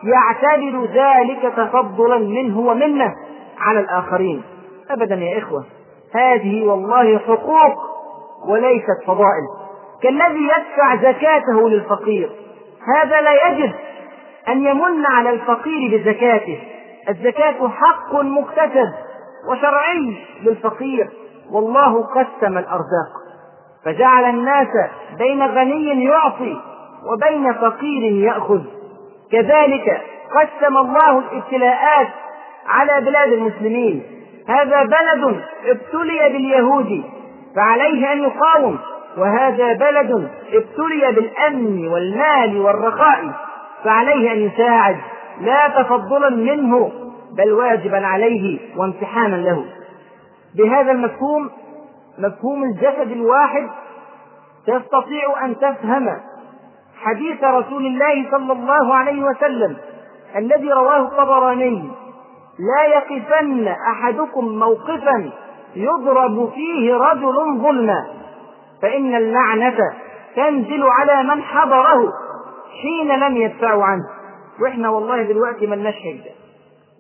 يعتبر 0.05 0.85
ذلك 0.85 1.53
تفضلا 1.57 2.19
منه 2.19 2.59
ومنه 2.59 3.15
على 3.59 3.81
الآخرين. 3.81 4.43
أبدا 4.91 5.15
يا 5.15 5.39
إخوة 5.39 5.65
هذه 6.15 6.65
والله 6.65 7.19
حقوق 7.19 7.75
وليست 8.49 9.03
فضائل. 9.07 9.47
كالذي 10.03 10.49
يدفع 10.49 10.97
زكاته 10.97 11.69
للفقير. 11.69 12.31
هذا 12.87 13.21
لا 13.21 13.49
يجب 13.49 13.73
أن 14.49 14.67
يمن 14.67 15.07
على 15.07 15.31
الفقير 15.31 15.99
بزكاته. 15.99 16.61
الزكاة 17.09 17.69
حق 17.69 18.15
مكتسب 18.15 18.93
وشرعي 19.51 20.17
للفقير. 20.43 21.11
والله 21.53 22.03
قسم 22.03 22.59
الأرزاق. 22.59 23.13
فجعل 23.85 24.25
الناس 24.25 24.69
بين 25.19 25.43
غني 25.43 26.05
يعطي 26.05 26.57
وبين 27.13 27.53
فقير 27.53 28.13
يأخذ. 28.13 28.61
كذلك 29.33 30.03
قسم 30.35 30.77
الله 30.77 31.19
الابتلاءات 31.19 32.09
على 32.67 33.01
بلاد 33.01 33.33
المسلمين. 33.33 34.03
هذا 34.49 34.83
بلد 34.83 35.43
ابتلي 35.65 36.29
باليهود 36.29 37.03
فعليه 37.57 38.13
أن 38.13 38.23
يقاوم. 38.23 38.79
وهذا 39.19 39.73
بلد 39.73 40.31
ابتلي 40.53 41.13
بالأمن 41.13 41.89
والمال 41.89 42.61
والرخاء 42.61 43.31
فعليه 43.85 44.33
أن 44.33 44.39
يساعد. 44.39 44.97
لا 45.41 45.69
تفضلا 45.69 46.31
منه 46.31 46.93
بل 47.39 47.53
واجبا 47.53 48.07
عليه 48.07 48.59
وامتحانا 48.77 49.37
له. 49.37 49.65
بهذا 50.57 50.93
المفهوم 50.93 51.51
مفهوم 52.19 52.65
الجسد 52.65 53.11
الواحد 53.11 53.69
تستطيع 54.67 55.45
أن 55.45 55.57
تفهم 55.59 56.09
حديث 57.03 57.45
رسول 57.45 57.87
الله 57.87 58.31
صلى 58.31 58.53
الله 58.53 58.95
عليه 58.95 59.25
وسلم 59.25 59.77
الذي 60.37 60.73
رواه 60.73 60.99
الطبراني 61.01 61.91
لا 62.59 62.85
يقفن 62.97 63.69
أحدكم 63.69 64.45
موقفا 64.45 65.31
يضرب 65.77 66.51
فيه 66.55 66.95
رجل 66.95 67.35
ظلما. 67.59 68.22
فإن 68.83 69.15
اللعنة 69.15 69.79
تنزل 70.37 70.83
على 70.83 71.23
من 71.35 71.43
حضره 71.43 72.13
حين 72.83 73.09
لم 73.09 73.37
يدفعوا 73.37 73.85
عنه. 73.85 74.09
وإحنا 74.63 74.91
والله 74.91 75.23
دلوقتي 75.23 75.67
ما 75.67 75.77
نشهد 75.77 76.21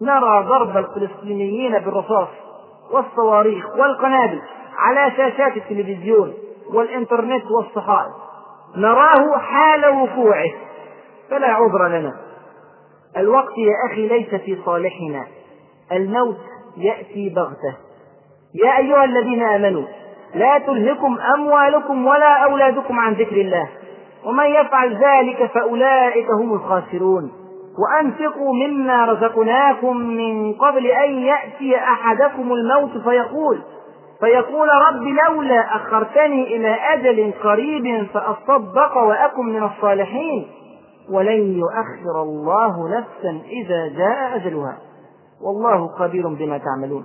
نرى 0.02 0.44
ضرب 0.48 0.76
الفلسطينيين 0.76 1.78
بالرصاص 1.78 2.28
والصواريخ 2.92 3.66
والقنابل 3.76 4.42
على 4.78 5.10
شاشات 5.16 5.56
التلفزيون 5.56 6.34
والإنترنت 6.74 7.44
والصحائف. 7.50 8.12
نراه 8.76 9.38
حال 9.38 9.86
وقوعه 9.86 10.50
فلا 11.30 11.48
عذر 11.48 11.88
لنا. 11.88 12.12
الوقت 13.16 13.58
يا 13.58 13.92
أخي 13.92 14.08
ليس 14.08 14.34
في 14.34 14.58
صالحنا. 14.64 15.26
الموت 15.92 16.38
يأتي 16.76 17.28
بغتة. 17.28 17.76
يا 18.54 18.78
أيها 18.78 19.04
الذين 19.04 19.42
آمنوا 19.42 19.86
لا 20.34 20.58
تلهكم 20.58 21.18
أموالكم 21.34 22.06
ولا 22.06 22.44
أولادكم 22.44 23.00
عن 23.00 23.12
ذكر 23.12 23.36
الله. 23.36 23.68
ومن 24.26 24.44
يفعل 24.44 24.96
ذلك 24.96 25.50
فأولئك 25.54 26.26
هم 26.40 26.52
الخاسرون. 26.52 27.32
وأنفقوا 27.78 28.54
مما 28.54 29.04
رزقناكم 29.04 29.96
من 29.96 30.52
قبل 30.52 30.86
أن 30.86 31.10
يأتي 31.10 31.76
أحدكم 31.76 32.52
الموت 32.52 32.98
فيقول 33.04 33.62
فيقول 34.20 34.68
رب 34.88 35.02
لولا 35.02 35.76
أخرتني 35.76 36.56
إلى 36.56 36.74
أجل 36.74 37.32
قريب 37.42 38.06
فأصدق 38.14 38.96
وأكن 38.96 39.46
من 39.46 39.62
الصالحين. 39.62 40.46
ولن 41.10 41.58
يؤخر 41.58 42.22
الله 42.22 42.98
نفسا 42.98 43.40
إذا 43.48 43.88
جاء 43.98 44.36
أجلها. 44.36 44.78
والله 45.44 45.88
خبير 45.88 46.28
بما 46.28 46.58
تعملون. 46.58 47.04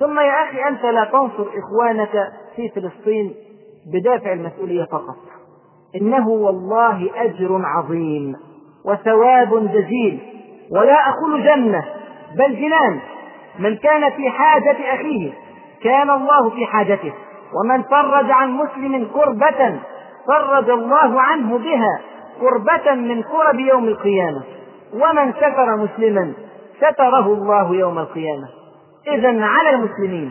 ثم 0.00 0.18
يا 0.18 0.44
أخي 0.44 0.68
أنت 0.68 0.84
لا 0.84 1.04
تنصر 1.04 1.46
إخوانك 1.58 2.32
في 2.56 2.68
فلسطين 2.68 3.34
بدافع 3.92 4.32
المسؤولية 4.32 4.84
فقط. 4.84 5.16
إنه 6.00 6.28
والله 6.28 7.10
أجر 7.16 7.60
عظيم 7.64 8.36
وثواب 8.84 9.72
جزيل 9.72 10.20
ولا 10.70 11.08
أقول 11.08 11.44
جنة 11.44 11.84
بل 12.38 12.56
جنان. 12.56 13.00
من 13.58 13.76
كان 13.76 14.10
في 14.10 14.30
حاجة 14.30 14.94
أخيه 14.94 15.32
كان 15.82 16.10
الله 16.10 16.50
في 16.50 16.66
حاجته. 16.66 17.12
ومن 17.54 17.82
فرج 17.82 18.30
عن 18.30 18.50
مسلم 18.50 19.08
كربة 19.14 19.80
فرج 20.26 20.70
الله 20.70 21.20
عنه 21.20 21.58
بها 21.58 22.00
كربة 22.40 22.94
من 22.94 23.22
كرب 23.22 23.60
يوم 23.60 23.84
القيامة. 23.84 24.42
ومن 24.94 25.32
ستر 25.32 25.76
مسلما 25.76 26.32
ستره 26.76 27.26
الله 27.32 27.74
يوم 27.74 27.98
القيامة. 27.98 28.48
إذا 29.08 29.44
على 29.44 29.70
المسلمين 29.70 30.30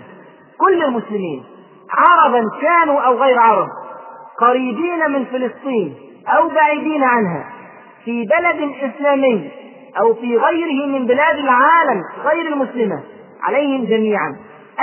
كل 0.57 0.83
المسلمين 0.83 1.43
عربا 1.91 2.43
كانوا 2.61 3.01
أو 3.01 3.17
غير 3.17 3.39
عرب 3.39 3.67
قريبين 4.39 5.11
من 5.11 5.25
فلسطين 5.25 5.95
أو 6.27 6.49
بعيدين 6.49 7.03
عنها 7.03 7.45
في 8.05 8.25
بلد 8.25 8.71
إسلامي 8.81 9.51
أو 9.99 10.13
في 10.13 10.37
غيره 10.37 10.87
من 10.87 11.05
بلاد 11.05 11.37
العالم 11.37 12.01
غير 12.23 12.53
المسلمة 12.53 13.03
عليهم 13.43 13.85
جميعا 13.85 14.35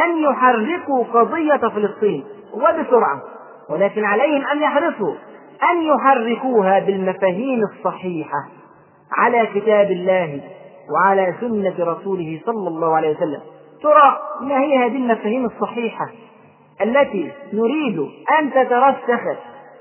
أن 0.05 0.19
يحركوا 0.19 1.05
قضية 1.05 1.69
فلسطين 1.69 2.25
وبسرعة 2.55 3.23
ولكن 3.71 4.05
عليهم 4.05 4.47
أن 4.47 4.63
يحرصوا 4.63 5.15
أن 5.71 5.83
يحركوها 5.83 6.79
بالمفاهيم 6.79 7.61
الصحيحة 7.63 8.49
على 9.13 9.47
كتاب 9.55 9.91
الله 9.91 10.41
وعلى 10.95 11.35
سنة 11.41 11.75
رسوله 11.93 12.41
صلى 12.47 12.69
الله 12.69 12.97
عليه 12.97 13.17
وسلم. 13.17 13.41
ترى 13.83 14.19
ما 14.41 14.61
هي 14.61 14.79
هذه 14.79 14.97
المفاهيم 14.97 15.45
الصحيحة؟ 15.45 16.07
التي 16.83 17.33
نريد 17.53 17.99
أن 18.41 18.51
تترسخ 18.51 19.23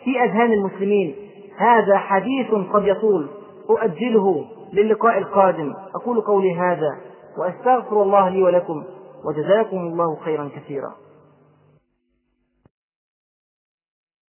في 0.03 0.23
أذهان 0.23 0.53
المسلمين. 0.53 1.15
هذا 1.57 1.97
حديث 1.97 2.51
قد 2.73 2.87
يطول 2.87 3.27
أؤجله 3.69 4.45
للقاء 4.73 5.17
القادم. 5.17 5.73
أقول 5.95 6.21
قولي 6.21 6.55
هذا 6.55 6.97
وأستغفر 7.39 8.03
الله 8.03 8.29
لي 8.29 8.43
ولكم 8.43 8.83
وجزاكم 9.25 9.77
الله 9.77 10.15
خيرا 10.15 10.49
كثيرا. 10.55 10.91